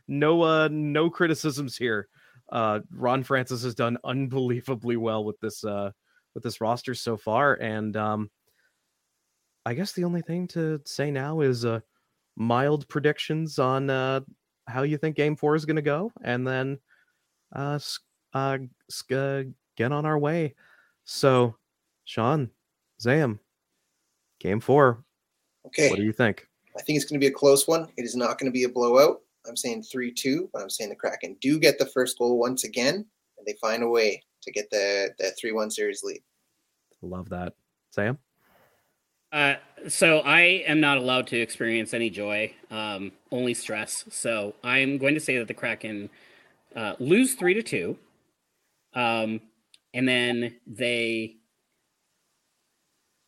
no 0.06 0.42
uh 0.42 0.68
no 0.70 1.10
criticisms 1.10 1.76
here. 1.76 2.06
Uh, 2.52 2.80
Ron 2.92 3.22
Francis 3.22 3.64
has 3.64 3.74
done 3.74 3.96
unbelievably 4.04 4.98
well 4.98 5.24
with 5.24 5.40
this 5.40 5.64
uh 5.64 5.90
with 6.34 6.44
this 6.44 6.60
roster 6.60 6.94
so 6.94 7.16
far, 7.16 7.54
and 7.54 7.96
um, 7.96 8.30
I 9.66 9.74
guess 9.74 9.92
the 9.92 10.04
only 10.04 10.22
thing 10.22 10.46
to 10.48 10.80
say 10.84 11.10
now 11.10 11.40
is 11.40 11.64
uh 11.64 11.80
mild 12.36 12.86
predictions 12.88 13.58
on 13.58 13.90
uh 13.90 14.20
how 14.68 14.82
you 14.82 14.98
think 14.98 15.16
Game 15.16 15.34
Four 15.34 15.56
is 15.56 15.64
going 15.64 15.76
to 15.76 15.82
go, 15.82 16.12
and 16.22 16.46
then 16.46 16.78
uh 17.56 17.78
uh, 18.34 18.58
uh 19.10 19.42
get 19.76 19.92
on 19.92 20.04
our 20.04 20.18
way. 20.18 20.54
So, 21.04 21.56
Sean, 22.04 22.50
Zam, 23.00 23.40
Game 24.40 24.60
Four. 24.60 25.02
Okay. 25.66 25.88
What 25.88 25.96
do 25.96 26.04
you 26.04 26.12
think? 26.12 26.46
I 26.76 26.82
think 26.82 26.96
it's 26.96 27.04
going 27.04 27.20
to 27.20 27.24
be 27.24 27.30
a 27.30 27.34
close 27.34 27.66
one. 27.66 27.88
It 27.96 28.04
is 28.04 28.14
not 28.14 28.38
going 28.38 28.50
to 28.50 28.52
be 28.52 28.64
a 28.64 28.68
blowout. 28.68 29.20
I'm 29.46 29.56
saying 29.56 29.84
3 29.84 30.12
2, 30.12 30.50
but 30.52 30.62
I'm 30.62 30.70
saying 30.70 30.90
the 30.90 30.96
Kraken 30.96 31.36
do 31.40 31.58
get 31.58 31.78
the 31.78 31.86
first 31.86 32.18
goal 32.18 32.38
once 32.38 32.64
again, 32.64 32.94
and 32.94 33.46
they 33.46 33.56
find 33.60 33.82
a 33.82 33.88
way 33.88 34.22
to 34.42 34.52
get 34.52 34.70
the, 34.70 35.10
the 35.18 35.32
3 35.40 35.52
1 35.52 35.70
series 35.70 36.02
lead. 36.02 36.22
Love 37.02 37.28
that. 37.30 37.54
Sam? 37.90 38.18
Uh, 39.32 39.54
so 39.88 40.18
I 40.18 40.62
am 40.66 40.80
not 40.80 40.98
allowed 40.98 41.26
to 41.28 41.40
experience 41.40 41.94
any 41.94 42.10
joy, 42.10 42.52
um, 42.70 43.12
only 43.30 43.54
stress. 43.54 44.04
So 44.10 44.54
I'm 44.62 44.98
going 44.98 45.14
to 45.14 45.20
say 45.20 45.38
that 45.38 45.48
the 45.48 45.54
Kraken 45.54 46.10
uh, 46.76 46.94
lose 46.98 47.34
three 47.34 47.54
to 47.54 47.62
two, 47.62 47.98
um, 48.94 49.40
and 49.94 50.06
then 50.06 50.56
they 50.66 51.36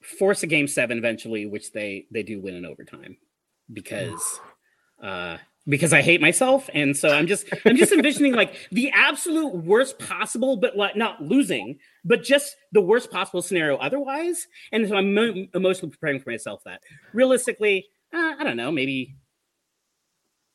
force 0.02 0.42
a 0.42 0.46
game 0.46 0.68
seven 0.68 0.98
eventually, 0.98 1.46
which 1.46 1.72
they 1.72 2.06
they 2.10 2.22
do 2.22 2.38
win 2.38 2.54
in 2.54 2.66
overtime 2.66 3.16
because 3.72 4.40
uh, 5.02 5.38
because 5.66 5.92
I 5.92 6.02
hate 6.02 6.20
myself, 6.20 6.68
and 6.74 6.96
so 6.96 7.08
I'm 7.08 7.26
just 7.26 7.46
I'm 7.64 7.76
just 7.76 7.92
envisioning 7.98 8.34
like 8.34 8.54
the 8.70 8.90
absolute 8.90 9.54
worst 9.54 9.98
possible, 9.98 10.56
but 10.56 10.76
like 10.76 10.96
not 10.96 11.22
losing, 11.22 11.78
but 12.04 12.22
just 12.22 12.56
the 12.72 12.80
worst 12.80 13.10
possible 13.10 13.42
scenario 13.42 13.76
otherwise. 13.76 14.46
And 14.72 14.86
so 14.88 14.96
I'm 14.96 15.14
mo- 15.14 15.46
emotionally 15.54 15.90
preparing 15.90 16.20
for 16.20 16.30
myself 16.30 16.62
that 16.64 16.80
realistically, 17.12 17.86
uh, 18.12 18.34
I 18.38 18.44
don't 18.44 18.56
know, 18.56 18.70
maybe. 18.70 19.16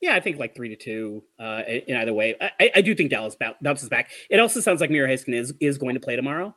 Yeah, 0.01 0.15
I 0.15 0.21
think 0.21 0.37
like 0.39 0.55
three 0.55 0.69
to 0.69 0.77
two. 0.77 1.23
Uh, 1.37 1.61
in 1.67 1.97
either 1.97 2.13
way, 2.13 2.35
I- 2.39 2.71
I, 2.75 2.81
do 2.81 2.95
think 2.95 3.09
Dallas 3.09 3.35
bou- 3.35 3.55
bounces 3.61 3.89
back. 3.89 4.11
It 4.29 4.39
also 4.39 4.61
sounds 4.61 4.79
like 4.79 4.89
Miro 4.89 5.05
Heiskanen 5.09 5.33
is 5.35 5.53
is 5.59 5.77
going 5.77 5.95
to 5.95 5.99
play 5.99 6.15
tomorrow, 6.15 6.55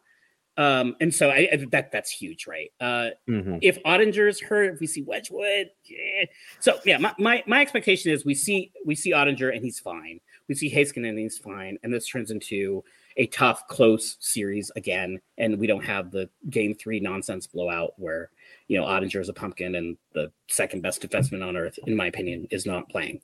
um, 0.57 0.97
and 1.01 1.15
so 1.15 1.31
I, 1.31 1.49
I 1.53 1.67
that 1.71 1.93
that's 1.93 2.11
huge, 2.11 2.47
right? 2.47 2.71
Uh, 2.81 3.11
Mm-hmm. 3.29 3.59
if 3.63 3.83
Oettinger's 3.85 4.41
hurt, 4.41 4.75
if 4.75 4.81
we 4.81 4.87
see 4.87 5.03
Wedgewood, 5.03 5.71
yeah. 5.85 6.25
so 6.61 6.79
yeah, 6.85 6.99
my, 6.99 7.15
my 7.19 7.43
my 7.47 7.61
expectation 7.63 8.13
is 8.13 8.25
we 8.25 8.35
see 8.35 8.73
we 8.85 8.95
see 8.95 9.13
Oettinger 9.13 9.55
and 9.55 9.65
he's 9.65 9.79
fine. 9.79 10.21
We 10.49 10.55
see 10.55 10.71
Heiskanen 10.71 11.11
and 11.11 11.19
he's 11.19 11.39
fine, 11.39 11.79
and 11.83 11.93
this 11.95 12.07
turns 12.07 12.31
into 12.31 12.85
a 13.17 13.27
tough, 13.27 13.67
close 13.69 14.17
series 14.21 14.71
again, 14.77 15.21
and 15.39 15.59
we 15.59 15.67
don't 15.67 15.85
have 15.85 16.11
the 16.11 16.29
game 16.51 16.75
three 16.75 17.01
nonsense 17.01 17.47
blowout 17.47 17.93
where 17.97 18.31
you 18.69 18.79
know 18.79 18.87
Oettinger 18.87 19.21
is 19.21 19.29
a 19.29 19.35
pumpkin 19.35 19.75
and 19.77 19.97
the 20.13 20.31
second 20.49 20.83
best 20.83 21.01
defenseman 21.01 21.47
on 21.47 21.57
earth, 21.57 21.79
in 21.87 21.97
my 21.97 22.07
opinion, 22.07 22.47
is 22.51 22.67
not 22.67 22.89
playing. 22.89 23.21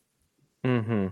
Mm-hmm. 0.64 1.08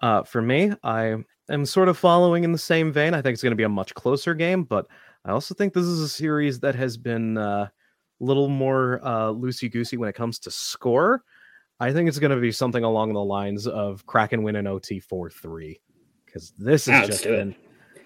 Uh, 0.00 0.22
for 0.22 0.40
me, 0.42 0.72
I 0.82 1.16
am 1.50 1.66
sort 1.66 1.88
of 1.88 1.98
following 1.98 2.44
in 2.44 2.52
the 2.52 2.58
same 2.58 2.92
vein. 2.92 3.14
I 3.14 3.20
think 3.20 3.34
it's 3.34 3.42
going 3.42 3.50
to 3.52 3.56
be 3.56 3.64
a 3.64 3.68
much 3.68 3.94
closer 3.94 4.34
game, 4.34 4.64
but 4.64 4.86
I 5.24 5.32
also 5.32 5.54
think 5.54 5.74
this 5.74 5.84
is 5.84 6.00
a 6.00 6.08
series 6.08 6.60
that 6.60 6.74
has 6.74 6.96
been 6.96 7.36
uh, 7.36 7.68
a 7.68 8.24
little 8.24 8.48
more 8.48 9.00
uh, 9.02 9.28
loosey 9.28 9.70
goosey 9.70 9.96
when 9.96 10.08
it 10.08 10.14
comes 10.14 10.38
to 10.40 10.50
score. 10.50 11.24
I 11.78 11.92
think 11.92 12.08
it's 12.08 12.18
going 12.18 12.30
to 12.30 12.40
be 12.40 12.52
something 12.52 12.84
along 12.84 13.12
the 13.12 13.24
lines 13.24 13.66
of 13.66 14.04
Kraken 14.06 14.42
win 14.42 14.56
an 14.56 14.66
OT 14.66 15.00
4 15.00 15.30
3 15.30 15.80
because 16.26 16.52
this 16.58 16.86
has 16.86 17.06
just 17.06 17.24
been 17.24 17.54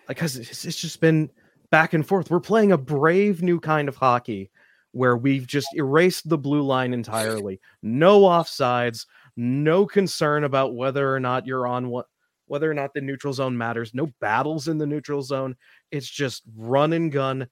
because 0.06 0.36
it's, 0.36 0.64
it's 0.64 0.80
just 0.80 1.00
been 1.00 1.30
back 1.70 1.92
and 1.92 2.06
forth. 2.06 2.30
We're 2.30 2.40
playing 2.40 2.72
a 2.72 2.78
brave 2.78 3.42
new 3.42 3.58
kind 3.58 3.88
of 3.88 3.96
hockey 3.96 4.50
where 4.92 5.16
we've 5.16 5.46
just 5.46 5.66
erased 5.74 6.28
the 6.28 6.38
blue 6.38 6.62
line 6.62 6.94
entirely. 6.94 7.60
No 7.82 8.20
offsides, 8.20 9.06
no 9.36 9.86
concern 9.86 10.44
about 10.44 10.76
whether 10.76 11.12
or 11.12 11.18
not 11.18 11.46
you're 11.46 11.66
on 11.66 11.88
what 11.88 12.06
whether 12.47 12.70
or 12.70 12.74
not 12.74 12.92
the 12.95 13.01
neutral 13.01 13.32
zone 13.32 13.57
matters. 13.57 13.95
No 13.95 14.12
battles 14.20 14.68
in 14.68 14.78
the 14.78 14.86
neutral 14.86 15.22
zone. 15.22 15.57
It's 15.90 16.09
just 16.09 16.42
run 16.57 16.92
and 16.92 17.11
gun, 17.11 17.49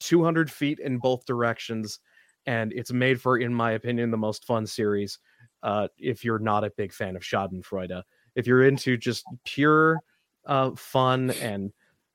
200 0.00 0.50
feet 0.50 0.78
in 0.78 0.98
both 0.98 1.26
directions, 1.26 2.00
and 2.46 2.72
it's 2.72 2.92
made 2.92 3.20
for, 3.20 3.38
in 3.38 3.52
my 3.52 3.72
opinion, 3.72 4.10
the 4.10 4.16
most 4.16 4.44
fun 4.44 4.66
series. 4.66 5.18
Uh, 5.62 5.88
if 5.98 6.24
you're 6.24 6.38
not 6.38 6.64
a 6.64 6.72
big 6.76 6.92
fan 6.92 7.16
of 7.16 7.22
Schadenfreude, 7.22 8.02
if 8.36 8.46
you're 8.46 8.64
into 8.64 8.96
just 8.96 9.24
pure 9.44 9.98
uh, 10.46 10.70
fun 10.76 11.30
and 11.42 11.72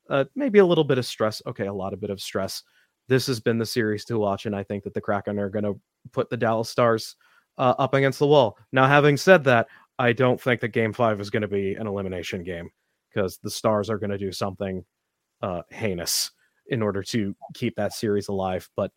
uh, 0.09 0.25
maybe 0.35 0.59
a 0.59 0.65
little 0.65 0.83
bit 0.83 0.97
of 0.97 1.05
stress, 1.05 1.41
okay, 1.45 1.67
a 1.67 1.73
lot 1.73 1.93
of 1.93 1.99
bit 1.99 2.09
of 2.09 2.21
stress. 2.21 2.63
This 3.09 3.27
has 3.27 3.39
been 3.39 3.57
the 3.57 3.65
series 3.65 4.05
to 4.05 4.17
watch, 4.17 4.45
and 4.45 4.55
I 4.55 4.63
think 4.63 4.83
that 4.83 4.93
the 4.93 5.01
Kraken 5.01 5.39
are 5.39 5.49
going 5.49 5.65
to 5.65 5.79
put 6.11 6.29
the 6.29 6.37
Dallas 6.37 6.69
Stars 6.69 7.17
uh, 7.57 7.75
up 7.77 7.93
against 7.93 8.19
the 8.19 8.27
wall. 8.27 8.57
Now, 8.71 8.87
having 8.87 9.17
said 9.17 9.43
that, 9.45 9.67
I 9.99 10.13
don't 10.13 10.41
think 10.41 10.61
that 10.61 10.69
Game 10.69 10.93
Five 10.93 11.21
is 11.21 11.29
going 11.29 11.41
to 11.41 11.47
be 11.47 11.75
an 11.75 11.87
elimination 11.87 12.43
game 12.43 12.69
because 13.09 13.37
the 13.37 13.49
Stars 13.49 13.89
are 13.89 13.97
going 13.97 14.09
to 14.09 14.17
do 14.17 14.31
something 14.31 14.83
uh, 15.41 15.61
heinous 15.69 16.31
in 16.67 16.81
order 16.81 17.03
to 17.03 17.35
keep 17.53 17.75
that 17.75 17.93
series 17.93 18.27
alive. 18.27 18.69
But 18.75 18.91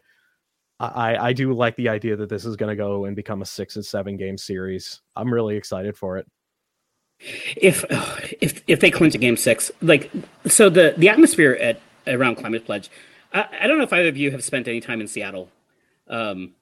I, 0.79 1.17
I 1.17 1.33
do 1.33 1.53
like 1.53 1.77
the 1.77 1.89
idea 1.89 2.17
that 2.17 2.29
this 2.29 2.45
is 2.45 2.57
going 2.57 2.71
to 2.71 2.77
go 2.77 3.07
and 3.07 3.17
become 3.17 3.43
a 3.43 3.47
six 3.47 3.77
and 3.77 3.85
seven 3.85 4.17
game 4.17 4.37
series. 4.37 5.01
I'm 5.15 5.33
really 5.33 5.57
excited 5.57 5.97
for 5.97 6.19
it. 6.19 6.27
if 7.57 7.85
if 8.41 8.63
if 8.67 8.81
they 8.81 8.91
clinch 8.91 9.15
a 9.15 9.19
game 9.19 9.37
six, 9.37 9.71
like 9.81 10.11
so 10.47 10.69
the 10.69 10.95
the 10.97 11.09
atmosphere 11.09 11.53
at 11.61 11.81
around 12.07 12.37
Climate 12.37 12.67
Pledge, 12.67 12.91
I, 13.33 13.47
I 13.63 13.67
don't 13.67 13.79
know 13.79 13.85
if 13.85 13.93
either 13.93 14.09
of 14.09 14.17
you 14.19 14.31
have 14.33 14.45
spent 14.45 14.69
any 14.69 14.81
time 14.81 15.01
in 15.01 15.09
Seattle, 15.09 15.49
um, 16.09 16.53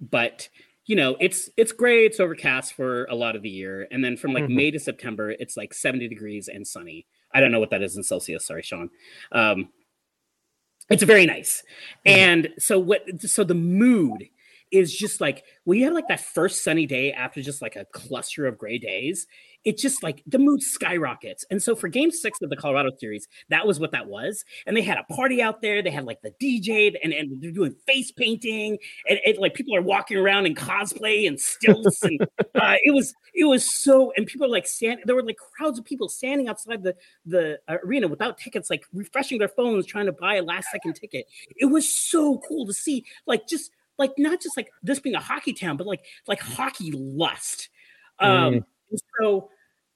but 0.00 0.48
you 0.88 0.96
know, 0.96 1.16
it's 1.20 1.50
it's 1.58 1.70
gray, 1.70 2.06
it's 2.06 2.18
overcast 2.18 2.72
for 2.72 3.04
a 3.04 3.14
lot 3.14 3.36
of 3.36 3.42
the 3.42 3.48
year, 3.50 3.86
and 3.90 4.02
then 4.02 4.16
from 4.16 4.32
like 4.32 4.44
Mhm. 4.44 4.54
May 4.54 4.70
to 4.70 4.80
September, 4.80 5.30
it's 5.30 5.54
like 5.54 5.74
70 5.74 6.08
degrees 6.08 6.48
and 6.48 6.66
sunny. 6.66 7.06
I 7.32 7.40
don't 7.40 7.52
know 7.52 7.60
what 7.60 7.68
that 7.70 7.82
is 7.82 7.96
in 7.98 8.02
Celsius. 8.02 8.46
Sorry, 8.46 8.62
Sean. 8.62 8.88
Um, 9.30 9.68
it's 10.90 11.02
very 11.02 11.26
nice, 11.26 11.62
and 12.06 12.48
so 12.58 12.78
what? 12.78 13.02
So 13.20 13.44
the 13.44 13.54
mood 13.54 14.30
is 14.72 14.94
just 14.94 15.20
like 15.20 15.44
when 15.64 15.78
you 15.78 15.84
have 15.84 15.94
like 15.94 16.08
that 16.08 16.20
first 16.20 16.64
sunny 16.64 16.86
day 16.86 17.12
after 17.12 17.42
just 17.42 17.62
like 17.62 17.76
a 17.76 17.84
cluster 17.86 18.46
of 18.46 18.58
gray 18.58 18.78
days. 18.78 19.26
It 19.64 19.76
just 19.76 20.04
like 20.04 20.22
the 20.24 20.38
mood 20.38 20.62
skyrockets, 20.62 21.44
and 21.50 21.60
so 21.60 21.74
for 21.74 21.88
Game 21.88 22.12
Six 22.12 22.40
of 22.42 22.48
the 22.48 22.56
Colorado 22.56 22.90
series, 22.96 23.26
that 23.50 23.66
was 23.66 23.80
what 23.80 23.90
that 23.90 24.06
was. 24.06 24.44
And 24.66 24.76
they 24.76 24.82
had 24.82 24.98
a 24.98 25.12
party 25.12 25.42
out 25.42 25.60
there. 25.60 25.82
They 25.82 25.90
had 25.90 26.04
like 26.04 26.22
the 26.22 26.30
DJ, 26.40 26.94
and 27.02 27.12
and 27.12 27.42
they're 27.42 27.50
doing 27.50 27.74
face 27.84 28.12
painting, 28.12 28.78
and, 29.08 29.18
and 29.26 29.36
like 29.36 29.54
people 29.54 29.74
are 29.74 29.82
walking 29.82 30.16
around 30.16 30.46
in 30.46 30.54
cosplay 30.54 31.26
and 31.26 31.40
stilts 31.40 32.02
and 32.02 32.20
uh, 32.54 32.76
it 32.82 32.94
was 32.94 33.14
it 33.34 33.44
was 33.44 33.82
so 33.82 34.12
and 34.16 34.26
people 34.26 34.46
are 34.46 34.50
like 34.50 34.66
stand 34.66 35.00
there 35.04 35.14
were 35.14 35.22
like 35.22 35.36
crowds 35.36 35.78
of 35.78 35.84
people 35.84 36.08
standing 36.08 36.48
outside 36.48 36.82
the 36.82 36.94
the 37.26 37.58
arena 37.84 38.08
without 38.08 38.38
tickets 38.38 38.70
like 38.70 38.84
refreshing 38.92 39.38
their 39.38 39.48
phones 39.48 39.86
trying 39.86 40.06
to 40.06 40.12
buy 40.12 40.36
a 40.36 40.42
last 40.42 40.68
second 40.70 40.94
ticket 40.94 41.26
it 41.56 41.66
was 41.66 41.88
so 41.88 42.40
cool 42.48 42.66
to 42.66 42.72
see 42.72 43.04
like 43.26 43.46
just 43.48 43.70
like 43.98 44.12
not 44.18 44.40
just 44.40 44.56
like 44.56 44.70
this 44.82 45.00
being 45.00 45.14
a 45.14 45.20
hockey 45.20 45.52
town 45.52 45.76
but 45.76 45.86
like 45.86 46.04
like 46.26 46.40
hockey 46.40 46.90
lust 46.92 47.68
um 48.20 48.54
and 48.54 49.00
so 49.20 49.50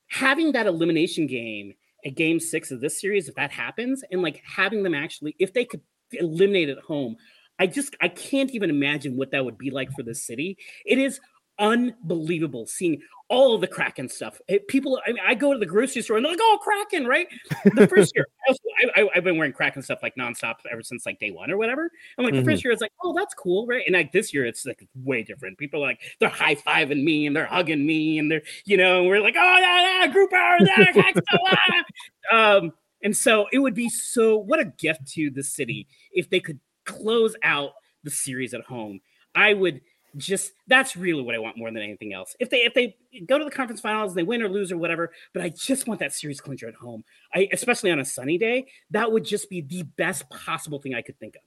having 0.09 0.53
that 0.53 0.67
elimination 0.67 1.27
game 1.27 1.75
at 2.05 2.15
game 2.15 2.41
six 2.41 2.71
of 2.71 2.81
this 2.81 3.01
series 3.01 3.29
if 3.29 3.35
that 3.35 3.51
happens 3.51 4.03
and 4.11 4.23
like 4.23 4.43
having 4.45 4.83
them 4.83 4.95
actually 4.95 5.35
if 5.39 5.53
they 5.53 5.65
could 5.65 5.81
eliminate 6.13 6.69
at 6.69 6.79
home 6.79 7.17
I 7.59 7.67
just 7.67 7.95
I 8.01 8.09
can't 8.09 8.51
even 8.51 8.71
imagine 8.71 9.17
what 9.17 9.31
that 9.31 9.45
would 9.45 9.59
be 9.59 9.71
like 9.71 9.93
for 9.93 10.03
the 10.03 10.15
city. 10.15 10.57
It 10.85 10.99
is 10.99 11.21
unbelievable 11.63 12.67
seeing 12.67 13.01
all 13.29 13.55
of 13.55 13.63
the 13.63 13.67
Kraken 13.67 14.09
stuff. 14.11 14.39
It- 14.49 14.69
people, 14.69 15.01
I, 15.07 15.13
mean, 15.13 15.23
I 15.27 15.35
go 15.35 15.55
to 15.55 15.59
the 15.59 15.65
grocery 15.65 16.03
store 16.03 16.17
and 16.19 16.27
they're 16.27 16.33
like, 16.33 16.41
"Oh, 16.43 16.59
Kraken!" 16.61 17.07
Right? 17.07 17.29
The 17.75 17.87
first 17.87 18.15
year, 18.15 18.27
I 18.47 18.51
also, 18.51 18.61
I, 18.95 19.01
I, 19.01 19.09
I've 19.15 19.25
been 19.25 19.39
wearing 19.39 19.55
Kraken 19.55 19.81
stuff 19.83 20.01
like 20.03 20.15
nonstop 20.17 20.57
ever 20.71 20.83
since 20.83 21.07
like 21.07 21.19
day 21.19 21.31
one 21.31 21.51
or 21.51 21.57
whatever. 21.57 21.91
I'm 22.19 22.25
like 22.25 22.35
the 22.35 22.45
first 22.45 22.63
year, 22.63 22.73
it's 22.73 22.83
like, 22.83 22.93
"Oh, 23.03 23.15
that's 23.17 23.33
cool," 23.33 23.67
right? 23.67 23.85
And 23.87 23.95
like 23.95 24.13
this 24.13 24.35
year, 24.35 24.45
it's 24.45 24.67
like 24.67 24.87
way 24.95 25.23
different. 25.23 25.57
People 25.57 25.83
are 25.83 25.87
like 25.87 26.01
they're 26.21 26.29
high 26.29 26.57
fiving 26.57 27.05
me 27.05 27.27
and 27.27 27.35
they're 27.35 27.47
hugging 27.47 27.87
me 27.87 28.19
and 28.19 28.31
they're 28.31 28.43
you 28.67 28.77
know, 28.77 29.05
we're 29.05 29.21
like, 29.21 29.37
"Oh, 29.39 29.59
yeah, 29.59 30.01
yeah, 30.01 30.13
group 30.13 30.31
power, 30.31 30.59
yeah, 30.61 31.13
ah." 32.33 32.57
um." 32.57 32.73
And 33.05 33.17
so 33.17 33.47
it 33.53 33.59
would 33.59 33.75
be 33.75 33.89
so 33.89 34.37
what 34.37 34.61
a 34.61 34.65
gift 34.65 35.07
to 35.13 35.31
the 35.31 35.43
city 35.43 35.89
if 36.13 36.29
they 36.29 36.39
could 36.39 36.61
close 36.85 37.35
out 37.43 37.73
the 38.05 38.11
series 38.11 38.53
at 38.53 38.63
home. 38.63 39.01
I 39.35 39.55
would 39.55 39.81
just 40.17 40.53
that's 40.67 40.97
really 40.97 41.23
what 41.23 41.35
I 41.35 41.39
want 41.39 41.57
more 41.57 41.71
than 41.71 41.83
anything 41.83 42.13
else. 42.13 42.37
If 42.39 42.51
they 42.51 42.59
if 42.59 42.75
they 42.75 42.97
go 43.27 43.39
to 43.39 43.45
the 43.45 43.51
conference 43.51 43.81
finals, 43.81 44.13
and 44.13 44.19
they 44.19 44.23
win 44.23 44.43
or 44.43 44.49
lose 44.49 44.71
or 44.73 44.77
whatever, 44.77 45.13
but 45.33 45.43
I 45.43 45.49
just 45.49 45.87
want 45.87 46.01
that 46.01 46.13
series 46.13 46.41
clincher 46.41 46.69
at 46.69 46.75
home. 46.75 47.05
I 47.35 47.49
especially 47.53 47.91
on 47.91 47.99
a 47.99 48.05
sunny 48.05 48.39
day, 48.39 48.67
that 48.91 49.11
would 49.11 49.25
just 49.25 49.49
be 49.51 49.61
the 49.61 49.83
best 49.83 50.29
possible 50.31 50.79
thing 50.79 50.95
I 50.95 51.03
could 51.03 51.19
think 51.19 51.37
of. 51.37 51.43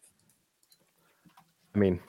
I 1.76 1.78
mean, 1.78 1.99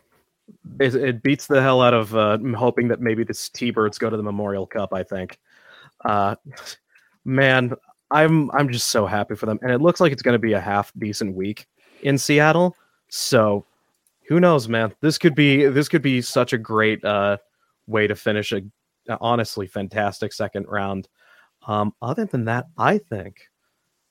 it, 0.80 0.94
it 0.94 1.22
beats 1.22 1.46
the 1.46 1.60
hell 1.60 1.82
out 1.82 1.94
of 1.94 2.14
uh, 2.14 2.38
hoping 2.56 2.88
that 2.88 3.00
maybe 3.00 3.24
the 3.24 3.34
T-Birds 3.52 3.98
go 3.98 4.08
to 4.08 4.16
the 4.16 4.22
Memorial 4.22 4.66
Cup. 4.66 4.92
I 4.92 5.02
think, 5.02 5.38
uh, 6.04 6.36
man, 7.24 7.74
I'm 8.10 8.50
I'm 8.52 8.70
just 8.70 8.88
so 8.88 9.06
happy 9.06 9.34
for 9.34 9.46
them, 9.46 9.58
and 9.62 9.70
it 9.72 9.80
looks 9.80 10.00
like 10.00 10.12
it's 10.12 10.22
going 10.22 10.34
to 10.34 10.38
be 10.38 10.52
a 10.52 10.60
half 10.60 10.92
decent 10.98 11.34
week 11.34 11.66
in 12.02 12.18
Seattle. 12.18 12.76
So, 13.08 13.64
who 14.28 14.40
knows, 14.40 14.68
man? 14.68 14.94
This 15.00 15.18
could 15.18 15.34
be 15.34 15.66
this 15.66 15.88
could 15.88 16.02
be 16.02 16.20
such 16.20 16.52
a 16.52 16.58
great 16.58 17.04
uh, 17.04 17.38
way 17.86 18.06
to 18.06 18.14
finish 18.14 18.52
a, 18.52 18.62
honestly 19.20 19.66
fantastic 19.66 20.32
second 20.32 20.66
round. 20.68 21.08
Um, 21.66 21.92
other 22.02 22.24
than 22.24 22.44
that, 22.46 22.66
I 22.76 22.98
think 22.98 23.48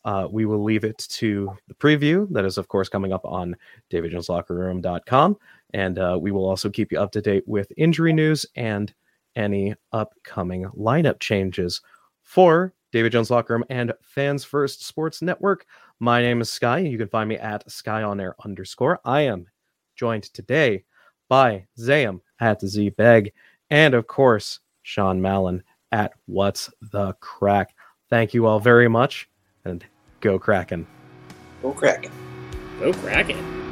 uh, 0.05 0.27
we 0.29 0.45
will 0.45 0.63
leave 0.63 0.83
it 0.83 0.97
to 0.97 1.55
the 1.67 1.73
preview 1.73 2.27
that 2.31 2.45
is, 2.45 2.57
of 2.57 2.67
course, 2.67 2.89
coming 2.89 3.11
up 3.11 3.25
on 3.25 3.55
davidjoneslockerroom.com. 3.91 5.37
And 5.73 5.99
uh, 5.99 6.17
we 6.21 6.31
will 6.31 6.47
also 6.47 6.69
keep 6.69 6.91
you 6.91 6.99
up 6.99 7.11
to 7.11 7.21
date 7.21 7.43
with 7.47 7.71
injury 7.75 8.13
news 8.13 8.45
and 8.55 8.93
any 9.35 9.75
upcoming 9.91 10.65
lineup 10.77 11.19
changes 11.19 11.81
for 12.21 12.73
David 12.91 13.11
Jones 13.11 13.29
Locker 13.29 13.53
Room 13.55 13.65
and 13.69 13.93
Fans 14.01 14.45
First 14.45 14.85
Sports 14.85 15.21
Network. 15.21 15.65
My 15.99 16.21
name 16.21 16.39
is 16.39 16.51
Sky. 16.51 16.79
You 16.79 16.97
can 16.97 17.09
find 17.09 17.27
me 17.27 17.37
at 17.37 17.69
Sky 17.69 18.03
on 18.03 18.21
Air 18.21 18.35
underscore. 18.45 18.99
I 19.03 19.21
am 19.21 19.47
joined 19.95 20.23
today 20.23 20.83
by 21.29 21.65
Zaiem 21.79 22.21
at 22.39 22.61
Z 22.61 22.89
Beg 22.89 23.33
and, 23.69 23.93
of 23.93 24.07
course, 24.07 24.59
Sean 24.83 25.21
Mallon 25.21 25.63
at 25.91 26.13
What's 26.25 26.69
the 26.91 27.13
Crack. 27.19 27.75
Thank 28.09 28.33
you 28.33 28.45
all 28.45 28.59
very 28.59 28.87
much 28.87 29.29
and 29.63 29.83
go 30.21 30.37
Kraken. 30.37 30.85
Go 31.61 31.71
Kraken. 31.71 32.11
Go 32.79 32.93
Kraken. 32.93 33.64